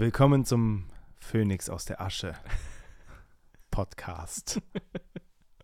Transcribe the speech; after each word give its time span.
Willkommen 0.00 0.46
zum 0.46 0.86
Phönix 1.18 1.68
aus 1.68 1.84
der 1.84 2.00
Asche 2.00 2.34
Podcast. 3.70 4.62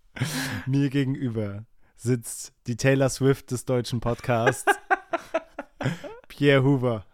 Mir 0.66 0.90
gegenüber 0.90 1.64
sitzt 1.96 2.52
die 2.66 2.76
Taylor 2.76 3.08
Swift 3.08 3.50
des 3.50 3.64
deutschen 3.64 4.00
Podcasts, 4.00 4.70
Pierre 6.28 6.62
Hoover. 6.62 7.06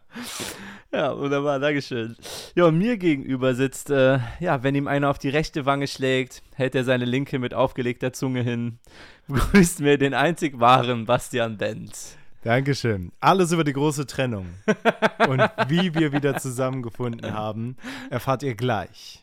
Ja, 0.93 1.17
wunderbar, 1.17 1.61
Dankeschön. 1.61 2.17
Ja, 2.57 2.65
und 2.65 2.79
mir 2.79 2.97
gegenüber 2.97 3.55
sitzt, 3.55 3.91
äh, 3.91 4.19
ja, 4.41 4.65
wenn 4.65 4.75
ihm 4.75 4.89
einer 4.89 5.09
auf 5.09 5.19
die 5.19 5.29
rechte 5.29 5.65
Wange 5.65 5.87
schlägt, 5.87 6.43
hält 6.57 6.75
er 6.75 6.83
seine 6.83 7.05
linke 7.05 7.39
mit 7.39 7.55
aufgelegter 7.55 8.13
Zunge 8.13 8.43
hin. 8.43 8.81
Begrüßt 9.29 9.79
mir 9.79 9.97
den 9.97 10.15
einzig 10.15 10.59
wahren 10.59 11.05
Bastian 11.05 11.57
Benz. 11.57 12.19
Dankeschön. 12.45 13.13
Alles 13.21 13.53
über 13.53 13.63
die 13.63 13.73
große 13.73 14.07
Trennung 14.07 14.47
und 15.29 15.41
wie 15.69 15.95
wir 15.95 16.13
wieder 16.13 16.37
zusammengefunden 16.39 17.33
haben, 17.33 17.77
erfahrt 18.11 18.43
ihr 18.43 18.55
gleich. 18.57 19.23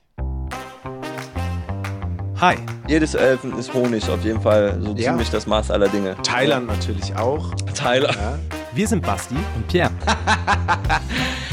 Hi. 2.40 2.56
Jedes 2.88 3.16
Elfen 3.16 3.58
ist 3.60 3.74
Honig, 3.74 4.08
auf 4.10 4.24
jeden 4.24 4.40
Fall 4.42 4.80
so 4.82 4.96
Ja. 4.96 5.12
ziemlich 5.12 5.30
das 5.30 5.46
Maß 5.46 5.70
aller 5.72 5.90
Dinge. 5.90 6.16
Thailand 6.24 6.68
natürlich 6.68 7.14
auch. 7.18 7.54
Tyler. 7.76 8.14
Ja. 8.16 8.40
Wir 8.74 8.88
sind 8.88 9.06
Basti 9.06 9.36
und 9.56 9.68
Pierre. 9.68 9.92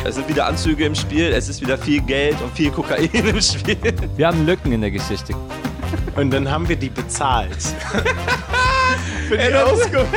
Es 0.05 0.14
sind 0.14 0.28
wieder 0.28 0.47
Anzüge 0.47 0.84
im 0.84 0.95
Spiel, 0.95 1.33
es 1.33 1.48
ist 1.48 1.61
wieder 1.61 1.77
viel 1.77 2.01
Geld 2.01 2.41
und 2.41 2.53
viel 2.55 2.70
Kokain 2.70 3.11
im 3.12 3.41
Spiel. 3.41 3.77
Wir 4.17 4.28
haben 4.28 4.47
Lücken 4.47 4.70
in 4.70 4.80
der 4.80 4.92
Geschichte. 4.92 5.34
Und 6.14 6.30
dann 6.30 6.48
haben 6.48 6.69
wir 6.69 6.77
die 6.77 6.91
bezahlt. 6.91 7.61
Für 9.28 9.37
die 9.37 9.53
Auskunft, 9.53 10.14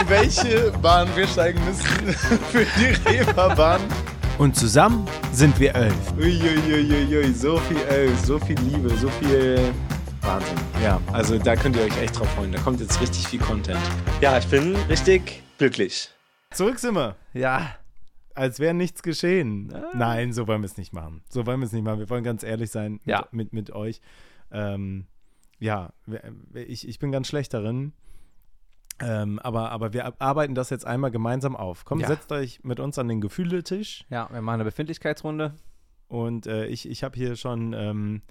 in 0.00 0.08
welche 0.08 0.70
Bahn 0.82 1.08
wir 1.16 1.26
steigen 1.26 1.58
müssen. 1.64 1.84
Für 2.50 2.64
die 2.78 3.08
Reeperbahn. 3.08 3.80
Und 4.38 4.54
zusammen 4.56 5.06
sind 5.32 5.58
wir 5.58 5.74
elf. 5.74 5.94
Uiuiuiui, 6.16 7.32
so 7.32 7.56
viel 7.58 7.78
Elf, 7.88 8.18
so 8.24 8.38
viel 8.38 8.58
Liebe, 8.60 8.90
so 8.96 9.08
viel 9.08 9.58
Wahnsinn. 10.20 10.56
Ja, 10.82 11.00
also 11.12 11.38
da 11.38 11.56
könnt 11.56 11.74
ihr 11.76 11.82
euch 11.82 11.96
echt 12.00 12.18
drauf 12.18 12.28
freuen. 12.34 12.52
Da 12.52 12.60
kommt 12.60 12.80
jetzt 12.80 13.00
richtig 13.00 13.26
viel 13.26 13.40
Content. 13.40 13.80
Ja, 14.20 14.38
ich 14.38 14.46
bin 14.46 14.76
richtig 14.88 15.42
glücklich. 15.58 16.08
Zurück 16.52 16.78
sind 16.78 16.94
wir. 16.94 17.16
Ja, 17.34 17.74
Als 18.34 18.60
wäre 18.60 18.74
nichts 18.74 19.02
geschehen. 19.02 19.72
Ah. 19.74 19.90
Nein, 19.94 20.32
so 20.32 20.46
wollen 20.46 20.60
wir 20.62 20.66
es 20.66 20.76
nicht 20.76 20.92
machen. 20.92 21.22
So 21.28 21.44
wollen 21.46 21.58
wir 21.58 21.66
es 21.66 21.72
nicht 21.72 21.82
machen. 21.82 21.98
Wir 21.98 22.08
wollen 22.08 22.22
ganz 22.22 22.44
ehrlich 22.44 22.70
sein 22.70 22.92
mit, 22.92 23.06
Ja. 23.06 23.26
mit, 23.32 23.52
mit 23.52 23.72
euch. 23.72 24.00
Ähm, 24.52 25.06
ja, 25.58 25.92
ich, 26.54 26.86
ich 26.88 27.00
bin 27.00 27.10
ganz 27.10 27.26
schlecht 27.26 27.52
darin. 27.52 27.92
Ähm, 29.00 29.38
aber, 29.38 29.70
aber 29.70 29.92
wir 29.92 30.20
arbeiten 30.20 30.54
das 30.54 30.70
jetzt 30.70 30.84
einmal 30.86 31.10
gemeinsam 31.10 31.54
auf. 31.56 31.84
Komm, 31.84 32.00
Ja. 32.00 32.08
setzt 32.08 32.32
euch 32.32 32.60
mit 32.64 32.80
uns 32.80 32.98
an 32.98 33.08
den 33.08 33.20
Gefühletisch. 33.20 34.04
ja, 34.10 34.28
wir 34.32 34.40
machen 34.42 34.54
eine 34.56 34.64
Befindlichkeitsrunde. 34.64 35.54
Und 36.08 36.46
äh, 36.46 36.66
ich, 36.66 36.88
ich 36.88 37.04
habe 37.04 37.16
hier 37.16 37.36
schon 37.36 37.74
ähm, 37.74 38.22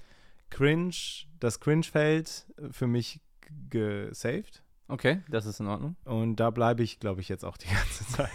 Cringe, 0.50 0.94
das 1.40 1.60
Cringe-Feld 1.60 2.48
für 2.72 2.88
mich 2.88 3.22
gesaved. 3.70 4.64
Okay, 4.90 5.22
das 5.30 5.46
ist 5.46 5.60
in 5.60 5.68
Ordnung. 5.68 5.96
Und 6.06 6.38
da 6.38 6.50
bleibe 6.50 6.82
ich, 6.84 7.00
glaube 7.00 7.22
ich, 7.22 7.30
jetzt 7.30 7.46
auch 7.46 7.58
die 7.58 7.68
ganze 7.74 8.06
Zeit. 8.08 8.30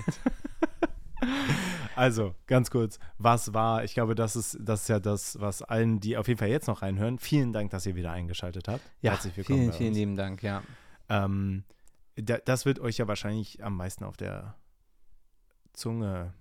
also, 1.96 2.34
ganz 2.46 2.70
kurz, 2.70 2.98
was 3.18 3.52
war? 3.54 3.84
Ich 3.84 3.94
glaube, 3.94 4.14
das 4.14 4.36
ist, 4.36 4.58
das 4.60 4.82
ist 4.82 4.88
ja 4.88 5.00
das, 5.00 5.40
was 5.40 5.62
allen, 5.62 6.00
die 6.00 6.16
auf 6.16 6.28
jeden 6.28 6.38
Fall 6.38 6.48
jetzt 6.48 6.66
noch 6.66 6.82
reinhören, 6.82 7.18
vielen 7.18 7.52
Dank, 7.52 7.70
dass 7.70 7.86
ihr 7.86 7.94
wieder 7.96 8.12
eingeschaltet 8.12 8.68
habt. 8.68 8.82
Herzlich 9.02 9.36
willkommen. 9.36 9.58
vielen, 9.60 9.72
vielen 9.72 9.94
lieben 9.94 10.16
Dank, 10.16 10.42
ja. 10.42 10.62
Ähm, 11.08 11.64
das 12.16 12.66
wird 12.66 12.78
euch 12.80 12.98
ja 12.98 13.08
wahrscheinlich 13.08 13.62
am 13.64 13.76
meisten 13.76 14.04
auf 14.04 14.16
der 14.16 14.54
Zunge. 15.72 16.32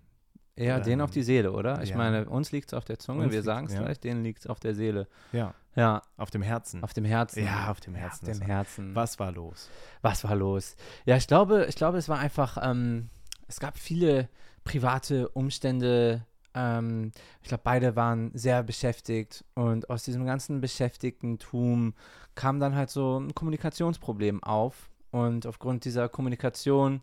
Eher 0.55 0.77
Ähm, 0.77 0.83
den 0.83 1.01
auf 1.01 1.11
die 1.11 1.23
Seele, 1.23 1.53
oder? 1.53 1.81
Ich 1.81 1.91
ja. 1.91 1.97
meine, 1.97 2.27
uns 2.29 2.51
liegt 2.51 2.67
es 2.71 2.73
auf 2.73 2.83
der 2.83 2.99
Zunge, 2.99 3.23
Uns 3.23 3.31
wir 3.31 3.41
sagen 3.41 3.67
es 3.67 3.73
ja. 3.73 3.81
gleich, 3.81 3.99
denen 3.99 4.21
liegt 4.23 4.39
es 4.39 4.47
auf 4.47 4.59
der 4.59 4.75
Seele. 4.75 5.07
Ja, 5.31 5.53
Ja, 5.75 6.01
auf 6.17 6.29
dem 6.29 6.41
Herzen. 6.41 6.83
auf 6.83 6.93
dem 6.93 7.05
Herzen. 7.05 7.45
Ja, 7.45 7.71
auf 7.71 7.79
dem 7.79 7.95
Herzen, 7.95 8.29
auf 8.29 8.37
dem 8.37 8.45
Herzen. 8.45 8.93
was 8.95 9.17
war 9.17 9.31
los? 9.31 9.69
Was 10.01 10.23
war 10.25 10.35
los? 10.35 10.75
Ja, 11.05 11.15
ich 11.15 11.27
glaube, 11.27 11.65
ich 11.69 11.75
glaube, 11.75 11.97
es 11.97 12.09
war 12.09 12.19
einfach, 12.19 12.57
ähm, 12.61 13.09
es 13.47 13.61
gab 13.61 13.77
viele 13.77 14.27
private 14.65 15.29
Umstände. 15.29 16.25
Ähm, 16.53 17.13
ich 17.41 17.47
glaube, 17.47 17.61
beide 17.63 17.95
waren 17.95 18.31
sehr 18.33 18.61
beschäftigt 18.61 19.45
und 19.55 19.89
aus 19.89 20.03
diesem 20.03 20.25
ganzen 20.25 20.59
Beschäftigtentum 20.59 21.93
kam 22.35 22.59
dann 22.59 22.75
halt 22.75 22.89
so 22.89 23.19
ein 23.21 23.33
Kommunikationsproblem 23.33 24.43
auf. 24.43 24.89
Und 25.11 25.45
aufgrund 25.45 25.85
dieser 25.85 26.09
Kommunikation 26.09 27.01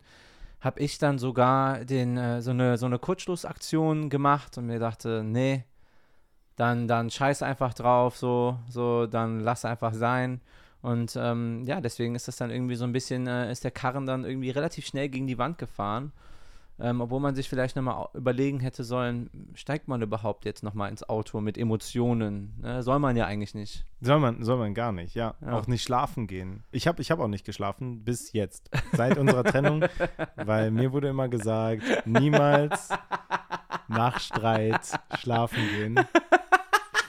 habe 0.61 0.79
ich 0.81 0.97
dann 0.97 1.19
sogar 1.19 1.85
den, 1.85 2.17
äh, 2.17 2.41
so 2.41 2.51
eine, 2.51 2.77
so 2.77 2.85
eine 2.85 2.99
Kurzschlussaktion 2.99 4.09
gemacht 4.09 4.57
und 4.57 4.65
mir 4.65 4.79
dachte, 4.79 5.23
nee, 5.23 5.63
dann, 6.55 6.87
dann 6.87 7.09
scheiß 7.09 7.41
einfach 7.41 7.73
drauf, 7.73 8.17
so, 8.17 8.57
so, 8.69 9.07
dann 9.07 9.39
lass 9.39 9.63
einfach 9.63 9.93
sein. 9.93 10.41
Und 10.81 11.17
ähm, 11.17 11.63
ja, 11.65 11.81
deswegen 11.81 12.15
ist 12.15 12.27
das 12.27 12.37
dann 12.37 12.51
irgendwie 12.51 12.75
so 12.75 12.83
ein 12.83 12.91
bisschen, 12.91 13.27
äh, 13.27 13.51
ist 13.51 13.63
der 13.63 13.71
Karren 13.71 14.05
dann 14.05 14.25
irgendwie 14.25 14.49
relativ 14.49 14.85
schnell 14.85 15.09
gegen 15.09 15.27
die 15.27 15.37
Wand 15.37 15.57
gefahren. 15.57 16.11
Ähm, 16.81 17.01
obwohl 17.01 17.19
man 17.19 17.35
sich 17.35 17.49
vielleicht 17.49 17.75
nochmal 17.75 18.07
überlegen 18.13 18.59
hätte 18.59 18.83
sollen, 18.83 19.29
steigt 19.53 19.87
man 19.87 20.01
überhaupt 20.01 20.45
jetzt 20.45 20.63
nochmal 20.63 20.89
ins 20.89 21.07
Auto 21.07 21.41
mit 21.41 21.57
Emotionen? 21.57 22.53
Ne? 22.61 22.83
Soll 22.83 22.99
man 22.99 23.17
ja 23.17 23.25
eigentlich 23.25 23.53
nicht. 23.53 23.85
Soll 24.01 24.19
man, 24.19 24.43
soll 24.43 24.57
man 24.57 24.73
gar 24.73 24.91
nicht, 24.91 25.13
ja. 25.15 25.35
Ja. 25.41 25.53
Auch 25.53 25.67
nicht 25.67 25.83
schlafen 25.83 26.27
gehen. 26.27 26.63
Ich 26.71 26.87
habe 26.87 27.01
ich 27.01 27.11
hab 27.11 27.19
auch 27.19 27.27
nicht 27.27 27.45
geschlafen 27.45 28.03
bis 28.05 28.31
jetzt, 28.31 28.69
seit 28.93 29.17
unserer 29.17 29.43
Trennung, 29.43 29.83
weil 30.35 30.71
mir 30.71 30.93
wurde 30.93 31.09
immer 31.09 31.27
gesagt, 31.27 31.83
niemals 32.05 32.89
nach 33.89 34.19
Streit 34.19 34.99
schlafen 35.17 35.59
gehen. 35.75 35.99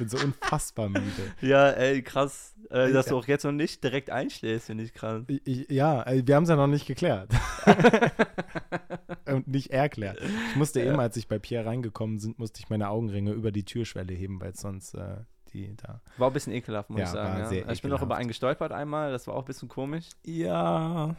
Ich 0.00 0.08
bin 0.10 0.18
so 0.18 0.24
unfassbar 0.24 0.88
müde. 0.88 1.04
Ja, 1.42 1.68
ey, 1.70 2.00
krass. 2.02 2.54
Äh, 2.70 2.84
dass 2.86 2.92
dass 2.92 3.06
du 3.06 3.18
auch 3.18 3.26
jetzt 3.26 3.44
noch 3.44 3.52
nicht 3.52 3.84
direkt 3.84 4.08
einschläfst, 4.10 4.66
finde 4.68 4.84
ich 4.84 4.94
krass. 4.94 5.24
Ja, 5.44 6.02
äh, 6.06 6.22
wir 6.24 6.36
haben 6.36 6.44
es 6.44 6.48
ja 6.48 6.56
noch 6.56 6.66
nicht 6.68 6.86
geklärt. 6.86 7.30
Und 9.26 9.48
nicht 9.48 9.70
erklärt. 9.70 10.18
Ich 10.50 10.56
musste 10.56 10.80
eben, 10.80 10.98
als 10.98 11.16
ich 11.16 11.28
bei 11.28 11.38
Pierre 11.38 11.66
reingekommen 11.66 12.18
sind, 12.18 12.38
musste 12.38 12.60
ich 12.60 12.70
meine 12.70 12.88
Augenringe 12.88 13.32
über 13.32 13.52
die 13.52 13.64
Türschwelle 13.64 14.12
heben, 14.14 14.40
weil 14.40 14.54
sonst 14.54 14.94
äh, 14.94 15.18
die 15.52 15.76
da. 15.76 16.00
War 16.16 16.28
ein 16.30 16.32
bisschen 16.32 16.52
ekelhaft, 16.52 16.90
muss 16.90 17.00
Ja, 17.00 17.04
ich 17.06 17.10
sagen. 17.12 17.38
Ja. 17.40 17.46
sehr 17.48 17.68
ich 17.68 17.82
bin 17.82 17.92
auch 17.92 17.96
über 17.96 18.04
ekelhaft. 18.06 18.20
einen 18.20 18.28
gestolpert 18.28 18.72
einmal, 18.72 19.12
das 19.12 19.26
war 19.26 19.34
auch 19.34 19.40
ein 19.42 19.46
bisschen 19.46 19.68
komisch. 19.68 20.08
Ja, 20.24 21.14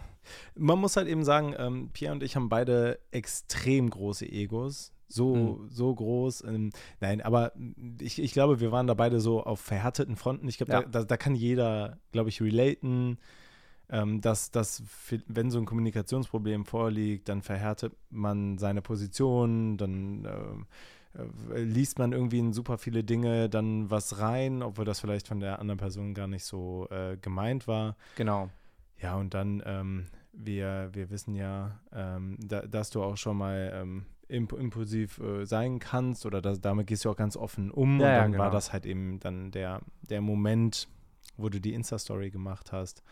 man 0.56 0.80
muss 0.80 0.96
halt 0.97 1.08
eben 1.08 1.24
sagen, 1.24 1.53
ähm, 1.58 1.90
Pierre 1.94 2.14
und 2.14 2.24
ich 2.24 2.36
haben 2.36 2.50
beide 2.50 3.00
extrem 3.12 3.90
große 3.90 4.25
Egos. 4.25 4.91
So, 5.12 5.60
Mhm. 5.62 5.70
so 5.70 5.94
groß. 5.94 6.44
Ähm, 6.46 6.72
nein, 7.00 7.22
aber 7.22 7.52
ich, 8.00 8.22
ich 8.22 8.32
glaube, 8.34 8.60
wir 8.60 8.72
waren 8.72 8.88
da 8.88 8.94
beide 8.94 9.20
so 9.20 9.44
auf 9.44 9.60
verhärteten 9.60 10.16
Fronten. 10.16 10.48
Ich 10.48 10.58
glaube, 10.58 10.72
Ja. 10.72 10.82
da, 10.84 10.88
da, 10.90 11.04
da 11.04 11.18
kann 11.18 11.36
jeder, 11.36 11.98
glaube 12.12 12.30
ich, 12.30 12.42
relaten, 12.42 13.18
ähm, 13.90 14.22
dass, 14.22 14.52
dass, 14.52 14.84
wenn 15.28 15.52
so 15.52 15.60
ein 15.60 15.66
Kommunikationsproblem 15.66 16.66
vorliegt, 16.66 17.28
dann 17.28 17.42
verhärtet 17.42 17.94
man 18.10 18.58
seine 18.58 18.82
Position, 18.82 19.78
dann 19.78 20.26
ähm, 20.26 20.66
äh, 21.54 21.62
liest 21.62 22.00
man 22.00 22.14
irgendwie 22.14 22.40
in 22.40 22.54
super 22.54 22.78
viele 22.78 23.04
Dinge 23.04 23.50
dann 23.50 23.90
was 23.90 24.20
rein, 24.20 24.64
obwohl 24.64 24.86
das 24.86 25.02
vielleicht 25.02 25.28
von 25.28 25.42
der 25.42 25.60
anderen 25.60 25.78
Person 25.80 26.14
gar 26.14 26.28
nicht 26.28 26.46
so 26.46 26.88
äh, 26.90 27.18
gemeint 27.18 27.68
war. 27.68 27.98
Genau. 28.16 28.50
Ja, 29.02 29.16
und 29.18 29.34
dann, 29.34 29.62
ähm, 29.66 30.06
wir, 30.32 30.90
wir 30.94 31.10
wissen 31.10 31.36
ja, 31.36 31.80
ähm, 31.92 32.38
da, 32.40 32.62
dass 32.62 32.92
du 32.92 33.04
auch 33.04 33.18
schon 33.18 33.36
mal 33.36 33.72
ähm, 33.76 34.06
imp 34.31 34.53
impulsiv 34.53 35.19
äh, 35.19 35.46
sein 35.46 35.80
kannst 35.80 36.25
oder 36.25 36.42
das, 36.42 36.62
damit 36.62 36.88
gehst 36.88 37.06
du 37.06 37.09
auch 37.12 37.16
ganz 37.16 37.38
offen 37.38 37.69
um. 37.72 38.00
Ja, 38.00 38.08
und 38.08 38.12
ja, 38.12 38.22
dann 38.22 38.31
war 38.34 38.47
genau. 38.47 38.52
das 38.52 38.74
halt 38.74 38.86
eben 38.86 39.19
dann 39.19 39.52
der, 39.52 39.81
der 40.02 40.22
Moment, 40.22 40.88
wo 41.38 41.50
du 41.50 41.59
die 41.59 41.74
Insta-Story 41.74 42.31
gemacht 42.31 42.72
hast. 42.72 43.03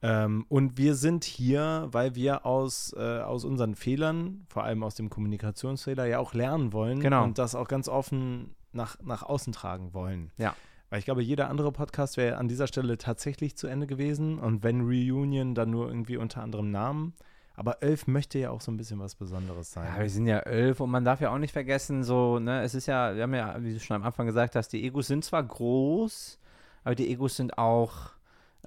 Ähm, 0.00 0.46
und 0.48 0.78
wir 0.78 0.94
sind 0.94 1.24
hier, 1.24 1.88
weil 1.90 2.14
wir 2.14 2.46
aus, 2.46 2.94
äh, 2.96 3.20
aus 3.20 3.44
unseren 3.44 3.74
Fehlern, 3.74 4.46
vor 4.48 4.64
allem 4.64 4.82
aus 4.84 4.94
dem 4.94 5.10
Kommunikationsfehler, 5.10 6.06
ja 6.06 6.18
auch 6.20 6.34
lernen 6.34 6.72
wollen 6.72 7.00
Genau. 7.00 7.24
und 7.24 7.38
das 7.38 7.54
auch 7.54 7.66
ganz 7.66 7.88
offen 7.88 8.54
nach, 8.72 8.96
nach 9.02 9.22
außen 9.24 9.52
tragen 9.52 9.92
wollen. 9.94 10.30
Ja. 10.36 10.54
Weil 10.90 11.00
ich 11.00 11.04
glaube, 11.04 11.22
jeder 11.22 11.50
andere 11.50 11.72
Podcast 11.72 12.16
wäre 12.16 12.36
an 12.36 12.48
dieser 12.48 12.66
Stelle 12.66 12.96
tatsächlich 12.96 13.56
zu 13.56 13.66
Ende 13.66 13.86
gewesen 13.86 14.38
und 14.38 14.62
wenn 14.62 14.80
Reunion, 14.82 15.54
dann 15.54 15.70
nur 15.70 15.88
irgendwie 15.88 16.16
unter 16.16 16.42
anderem 16.42 16.70
Namen. 16.70 17.14
Aber 17.58 17.82
Elf 17.82 18.06
möchte 18.06 18.38
ja 18.38 18.50
auch 18.50 18.60
so 18.60 18.70
ein 18.70 18.76
bisschen 18.76 19.00
was 19.00 19.16
Besonderes 19.16 19.72
sein. 19.72 19.84
Ja, 19.84 20.00
wir 20.00 20.08
sind 20.08 20.28
ja 20.28 20.38
elf 20.38 20.78
und 20.78 20.90
man 20.90 21.04
darf 21.04 21.20
ja 21.20 21.32
auch 21.32 21.38
nicht 21.38 21.50
vergessen, 21.50 22.04
so, 22.04 22.38
ne, 22.38 22.62
es 22.62 22.72
ist 22.76 22.86
ja, 22.86 23.16
wir 23.16 23.24
haben 23.24 23.34
ja, 23.34 23.56
wie 23.58 23.74
du 23.74 23.80
schon 23.80 23.96
am 23.96 24.04
Anfang 24.04 24.26
gesagt 24.26 24.54
hast, 24.54 24.68
die 24.68 24.84
Egos 24.84 25.08
sind 25.08 25.24
zwar 25.24 25.42
groß, 25.42 26.38
aber 26.84 26.94
die 26.94 27.10
Egos 27.10 27.34
sind 27.34 27.58
auch 27.58 28.12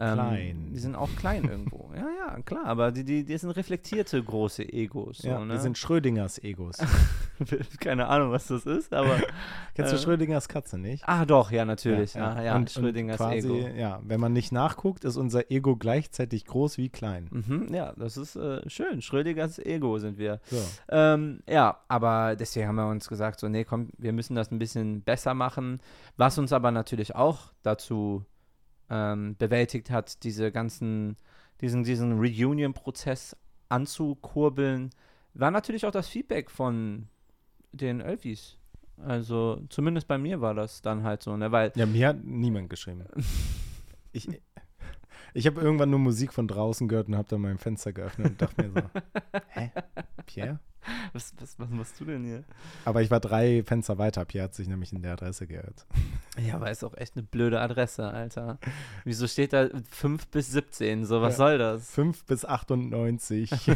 Ähm, 0.04 0.14
Klein. 0.16 0.70
Die 0.74 0.80
sind 0.80 0.96
auch 0.96 1.10
klein 1.16 1.44
irgendwo. 1.44 1.90
Ja, 1.96 2.08
ja, 2.36 2.42
klar, 2.42 2.66
aber 2.66 2.92
die, 2.92 3.04
die, 3.04 3.24
die 3.26 3.38
sind 3.38 3.52
reflektierte 3.52 4.24
große 4.24 4.64
Egos. 4.64 5.20
So, 5.20 5.28
ja, 5.28 5.40
ne? 5.40 5.54
wir 5.54 5.60
sind 5.60 5.78
Schrödingers 5.78 6.40
Egos. 6.42 6.78
Keine 7.80 8.08
Ahnung, 8.08 8.32
was 8.32 8.48
das 8.48 8.66
ist, 8.66 8.94
aber. 8.94 9.18
Kennst 9.76 9.92
du 9.92 9.98
Äh, 9.98 10.00
Schrödingers 10.00 10.48
Katze 10.48 10.78
nicht? 10.78 11.04
Ah, 11.08 11.26
doch, 11.26 11.52
ja, 11.52 11.66
natürlich. 11.66 12.14
Ja, 12.14 12.42
ja, 12.42 12.56
Und- 12.56 12.62
und 12.62 12.72
Schrödingers 12.72 13.18
quasi, 13.18 13.38
Ego. 13.48 13.68
Ja, 13.78 14.00
wenn 14.04 14.20
man 14.20 14.34
nicht 14.34 14.52
nachguckt, 14.52 15.04
ist 15.06 15.18
unser 15.18 15.52
Ego 15.52 15.76
gleichzeitig 15.76 16.46
groß 16.46 16.78
wie 16.78 16.90
klein. 16.90 17.28
Mhm, 17.32 17.74
ja, 17.74 17.94
das 17.98 18.18
ist 18.18 18.36
äh, 18.36 18.68
schön. 18.70 19.02
Schrödingers 19.02 19.60
Ego 19.60 20.00
sind 20.00 20.18
wir. 20.18 20.40
So. 20.46 20.58
Ähm, 20.90 21.42
ja, 21.48 21.78
aber 21.88 22.36
deswegen 22.36 22.68
haben 22.68 22.76
wir 22.76 22.88
uns 22.88 23.08
gesagt, 23.10 23.40
so, 23.40 23.50
nee, 23.50 23.64
komm, 23.66 23.90
wir 23.98 24.14
müssen 24.14 24.36
das 24.36 24.50
ein 24.52 24.60
bisschen 24.60 25.02
besser 25.02 25.34
machen. 25.34 25.82
Was 26.18 26.38
uns 26.38 26.54
aber 26.54 26.72
natürlich 26.72 27.16
auch 27.16 27.52
dazu 27.64 28.26
ähm, 28.92 29.36
bewältigt 29.38 29.90
hat, 29.90 30.24
diese 30.24 30.52
ganzen, 30.52 31.16
diesen, 31.62 31.84
diesen 31.84 32.20
Reunion-Prozess 32.20 33.38
anzukurbeln, 33.70 34.90
war 35.34 35.50
natürlich 35.50 35.86
auch 35.86 35.92
das 35.92 36.10
Feedback 36.10 36.52
von 36.52 37.08
den 37.72 38.02
Ölfis. 38.02 38.58
Also 38.98 39.62
zumindest 39.70 40.08
bei 40.08 40.18
mir 40.18 40.42
war 40.42 40.54
das 40.54 40.82
dann 40.82 41.04
halt 41.04 41.24
so, 41.24 41.36
ne? 41.38 41.52
Weil 41.52 41.72
Ja, 41.76 41.86
mir 41.86 42.10
hat 42.10 42.24
niemand 42.24 42.70
geschrieben. 42.70 43.06
Ich, 44.14 44.28
ich 45.34 45.48
habe 45.48 45.62
irgendwann 45.62 45.90
nur 45.90 46.00
Musik 46.00 46.34
von 46.34 46.46
draußen 46.46 46.90
gehört 46.90 47.08
und 47.08 47.16
habe 47.16 47.30
dann 47.30 47.40
mein 47.40 47.58
Fenster 47.58 47.94
geöffnet 47.94 48.32
und 48.32 48.42
dachte 48.42 48.68
mir 48.68 48.82
so, 48.82 49.00
hä, 49.48 49.72
Pierre? 50.26 50.60
was, 51.14 51.34
was, 51.40 51.60
was 51.60 51.70
machst 51.70 52.00
du 52.00 52.06
denn 52.06 52.24
hier? 52.24 52.44
Aber 52.86 53.02
ich 53.02 53.12
war 53.12 53.20
drei 53.20 53.64
Fenster 53.64 53.98
weiter. 53.98 54.26
Pierre 54.26 54.46
hat 54.46 54.56
sich 54.56 54.68
nämlich 54.68 54.92
in 54.94 55.02
der 55.02 55.14
Adresse 55.14 55.48
geirrt. 55.48 55.86
Ja, 56.40 56.56
aber 56.56 56.72
ist 56.72 56.82
auch 56.86 56.96
echt 56.96 57.18
eine 57.18 57.24
blöde 57.24 57.60
Adresse, 57.60 58.08
Alter. 58.10 58.58
Wieso 59.04 59.28
steht 59.28 59.52
da 59.52 59.68
5 59.90 60.28
bis 60.28 60.50
17? 60.52 61.04
So, 61.06 61.22
was 61.22 61.34
Ja. 61.34 61.38
soll 61.38 61.58
das? 61.58 61.92
5 61.92 62.24
bis 62.24 62.46
98. 62.46 63.52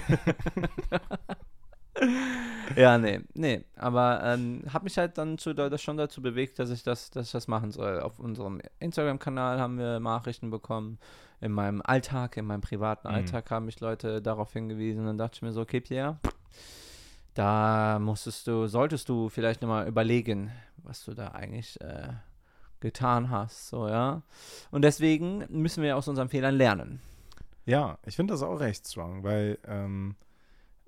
Ja, 2.76 2.98
nee, 2.98 3.22
nee. 3.34 3.64
Aber 3.78 4.22
ähm, 4.24 4.64
hat 4.74 4.84
mich 4.84 4.98
halt 4.98 5.18
dann 5.18 5.38
zu, 5.38 5.54
da, 5.54 5.70
das 5.70 5.82
schon 5.82 5.96
dazu 5.96 6.22
bewegt, 6.22 6.60
dass 6.60 6.70
ich 6.70 6.84
das, 6.84 7.10
dass 7.10 7.28
ich 7.28 7.32
das 7.32 7.48
machen 7.48 7.72
soll. 7.72 8.02
Auf 8.02 8.20
unserem 8.20 8.60
Instagram-Kanal 8.80 9.60
haben 9.60 9.78
wir 9.78 10.00
Nachrichten 10.02 10.50
bekommen. 10.50 10.98
In 11.40 11.54
meinem 11.54 11.82
Alltag, 11.82 12.36
in 12.38 12.46
meinem 12.46 12.62
privaten 12.62 13.08
Mhm. 13.08 13.14
Alltag 13.14 13.50
haben 13.50 13.66
mich 13.66 13.80
Leute 13.80 14.22
darauf 14.22 14.52
hingewiesen. 14.52 15.02
Und 15.02 15.06
dann 15.08 15.18
dachte 15.18 15.36
ich 15.38 15.42
mir 15.42 15.54
so, 15.54 15.62
okay, 15.62 15.80
Pierre, 15.80 16.18
da 17.36 18.00
musstest 18.00 18.48
du, 18.48 18.66
solltest 18.68 19.08
du 19.10 19.30
vielleicht 19.30 19.62
nochmal 19.62 19.88
überlegen, 19.88 20.52
was 20.78 21.04
du 21.06 21.14
da 21.14 21.30
eigentlich 21.30 21.80
äh, 21.82 22.14
getan 22.80 23.30
hast. 23.30 23.68
So, 23.68 23.88
ja. 23.88 24.24
Und 24.72 24.82
deswegen 24.84 25.46
müssen 25.50 25.84
wir 25.84 25.98
aus 25.98 26.08
unseren 26.08 26.30
Fehlern 26.30 26.56
lernen. 26.56 27.02
Ja, 27.66 27.98
ich 28.06 28.16
finde 28.16 28.34
das 28.34 28.42
auch 28.42 28.60
recht 28.60 28.88
strong, 28.88 29.24
weil 29.24 29.60
ähm, 29.68 30.16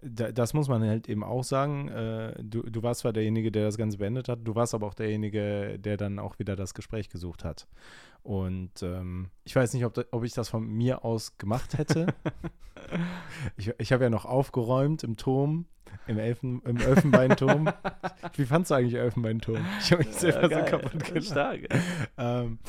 das 0.01 0.53
muss 0.53 0.67
man 0.67 0.83
halt 0.83 1.09
eben 1.09 1.23
auch 1.23 1.44
sagen. 1.44 1.88
Äh, 1.89 2.44
du, 2.44 2.61
du 2.61 2.83
warst 2.83 3.01
zwar 3.01 3.13
derjenige, 3.13 3.51
der 3.51 3.65
das 3.65 3.77
Ganze 3.77 3.97
beendet 3.97 4.29
hat, 4.29 4.39
du 4.44 4.55
warst 4.55 4.75
aber 4.75 4.88
auch 4.88 4.94
derjenige, 4.94 5.79
der 5.79 5.97
dann 5.97 6.19
auch 6.19 6.38
wieder 6.39 6.55
das 6.55 6.73
Gespräch 6.73 7.09
gesucht 7.09 7.44
hat. 7.44 7.67
Und 8.21 8.83
ähm, 8.83 9.29
ich 9.44 9.55
weiß 9.55 9.73
nicht, 9.73 9.85
ob, 9.85 9.94
da, 9.94 10.03
ob 10.11 10.23
ich 10.23 10.33
das 10.33 10.49
von 10.49 10.67
mir 10.67 11.03
aus 11.03 11.38
gemacht 11.38 11.77
hätte. 11.77 12.07
ich 13.57 13.73
ich 13.77 13.91
habe 13.91 14.03
ja 14.03 14.09
noch 14.09 14.25
aufgeräumt 14.25 15.03
im 15.03 15.17
Turm, 15.17 15.65
im, 16.05 16.19
Elfen, 16.19 16.61
im 16.63 16.77
Elfenbeinturm. 16.77 17.71
Wie 18.35 18.45
fandst 18.45 18.69
du 18.69 18.75
eigentlich 18.75 18.95
Elfenbeinturm? 18.95 19.65
Ich 19.79 19.91
habe 19.91 20.03
mich 20.03 20.13
selber 20.13 20.44
so 20.44 20.49
geil. 20.49 20.65
kaputt 20.65 21.03
gelacht. 21.05 21.25
Stark. 21.25 21.61
Ähm, 22.17 22.59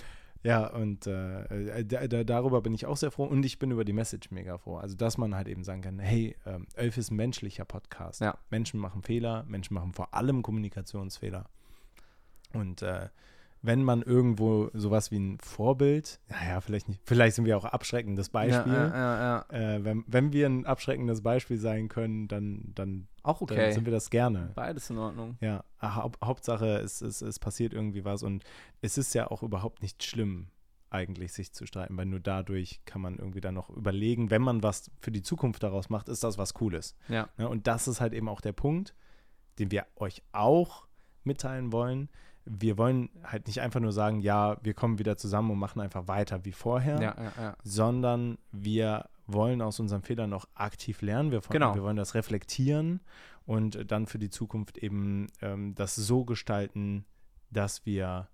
ja, 0.48 0.66
und 0.66 1.06
äh, 1.06 1.84
da, 1.84 2.06
da, 2.06 2.24
darüber 2.24 2.62
bin 2.62 2.72
ich 2.72 2.86
auch 2.86 2.96
sehr 2.96 3.10
froh 3.10 3.24
und 3.24 3.44
ich 3.44 3.58
bin 3.58 3.70
über 3.70 3.84
die 3.84 3.92
Message 3.92 4.30
mega 4.30 4.56
froh. 4.56 4.76
Also, 4.76 4.96
dass 4.96 5.18
man 5.18 5.34
halt 5.34 5.46
eben 5.46 5.62
sagen 5.62 5.82
kann, 5.82 5.98
hey, 5.98 6.36
ähm, 6.46 6.66
Elf 6.74 6.96
ist 6.96 7.10
ein 7.10 7.16
menschlicher 7.16 7.66
Podcast. 7.66 8.22
Ja. 8.22 8.38
Menschen 8.48 8.80
machen 8.80 9.02
Fehler, 9.02 9.44
Menschen 9.44 9.74
machen 9.74 9.92
vor 9.92 10.14
allem 10.14 10.42
Kommunikationsfehler. 10.42 11.44
Und 12.54 12.80
äh, 12.80 13.08
wenn 13.60 13.82
man 13.82 14.02
irgendwo 14.02 14.70
sowas 14.72 15.10
wie 15.10 15.18
ein 15.18 15.38
Vorbild, 15.40 16.20
naja, 16.28 16.60
vielleicht 16.60 16.88
nicht, 16.88 17.00
vielleicht 17.04 17.36
sind 17.36 17.44
wir 17.44 17.56
auch 17.56 17.64
abschreckendes 17.64 18.28
Beispiel. 18.28 18.72
Ja, 18.72 18.88
ja, 18.88 18.94
ja, 18.94 19.46
ja. 19.52 19.74
Äh, 19.76 19.84
wenn, 19.84 20.04
wenn 20.06 20.32
wir 20.32 20.46
ein 20.46 20.64
abschreckendes 20.66 21.22
Beispiel 21.22 21.58
sein 21.58 21.88
können, 21.88 22.28
dann, 22.28 22.72
dann, 22.74 23.08
Auch 23.22 23.38
dann 23.38 23.58
okay. 23.58 23.72
sind 23.72 23.84
wir 23.84 23.92
das 23.92 24.10
gerne. 24.10 24.52
Beides 24.54 24.90
in 24.90 24.98
Ordnung. 24.98 25.36
Ja, 25.40 25.64
Haupt, 25.82 26.20
Hauptsache, 26.24 26.78
es, 26.78 27.00
es, 27.00 27.20
es 27.20 27.38
passiert 27.38 27.72
irgendwie 27.72 28.04
was 28.04 28.22
und 28.22 28.44
es 28.80 28.96
ist 28.96 29.14
ja 29.14 29.30
auch 29.30 29.42
überhaupt 29.42 29.82
nicht 29.82 30.04
schlimm, 30.04 30.48
eigentlich 30.90 31.32
sich 31.32 31.52
zu 31.52 31.66
streiten, 31.66 31.96
weil 31.96 32.06
nur 32.06 32.20
dadurch 32.20 32.80
kann 32.84 33.00
man 33.00 33.18
irgendwie 33.18 33.40
dann 33.40 33.54
noch 33.54 33.70
überlegen, 33.70 34.30
wenn 34.30 34.42
man 34.42 34.62
was 34.62 34.90
für 35.00 35.10
die 35.10 35.22
Zukunft 35.22 35.62
daraus 35.62 35.90
macht, 35.90 36.08
ist 36.08 36.24
das 36.24 36.38
was 36.38 36.54
Cooles. 36.54 36.96
Ja. 37.08 37.28
Ne? 37.36 37.48
Und 37.48 37.66
das 37.66 37.88
ist 37.88 38.00
halt 38.00 38.14
eben 38.14 38.28
auch 38.28 38.40
der 38.40 38.52
Punkt, 38.52 38.94
den 39.58 39.70
wir 39.70 39.86
euch 39.96 40.22
auch 40.32 40.86
mitteilen 41.24 41.72
wollen. 41.72 42.08
Wir 42.50 42.78
wollen 42.78 43.10
halt 43.24 43.46
nicht 43.46 43.60
einfach 43.60 43.80
nur 43.80 43.92
sagen, 43.92 44.20
ja, 44.20 44.56
wir 44.62 44.74
kommen 44.74 44.98
wieder 44.98 45.16
zusammen 45.16 45.50
und 45.50 45.58
machen 45.58 45.80
einfach 45.80 46.08
weiter 46.08 46.44
wie 46.44 46.52
vorher, 46.52 47.00
Ja, 47.00 47.14
ja, 47.16 47.32
ja. 47.42 47.56
sondern 47.62 48.38
wir 48.52 49.08
wollen 49.26 49.60
aus 49.60 49.78
unseren 49.78 50.02
Fehlern 50.02 50.30
noch 50.30 50.48
aktiv 50.54 51.02
lernen. 51.02 51.30
Wir, 51.30 51.40
Genau. 51.50 51.74
wir 51.74 51.82
wollen 51.82 51.96
das 51.96 52.14
reflektieren 52.14 53.00
und 53.44 53.90
dann 53.90 54.06
für 54.06 54.18
die 54.18 54.30
Zukunft 54.30 54.78
eben 54.78 55.26
ähm, 55.42 55.74
das 55.74 55.94
so 55.94 56.24
gestalten, 56.24 57.04
dass 57.50 57.84
wir 57.84 58.28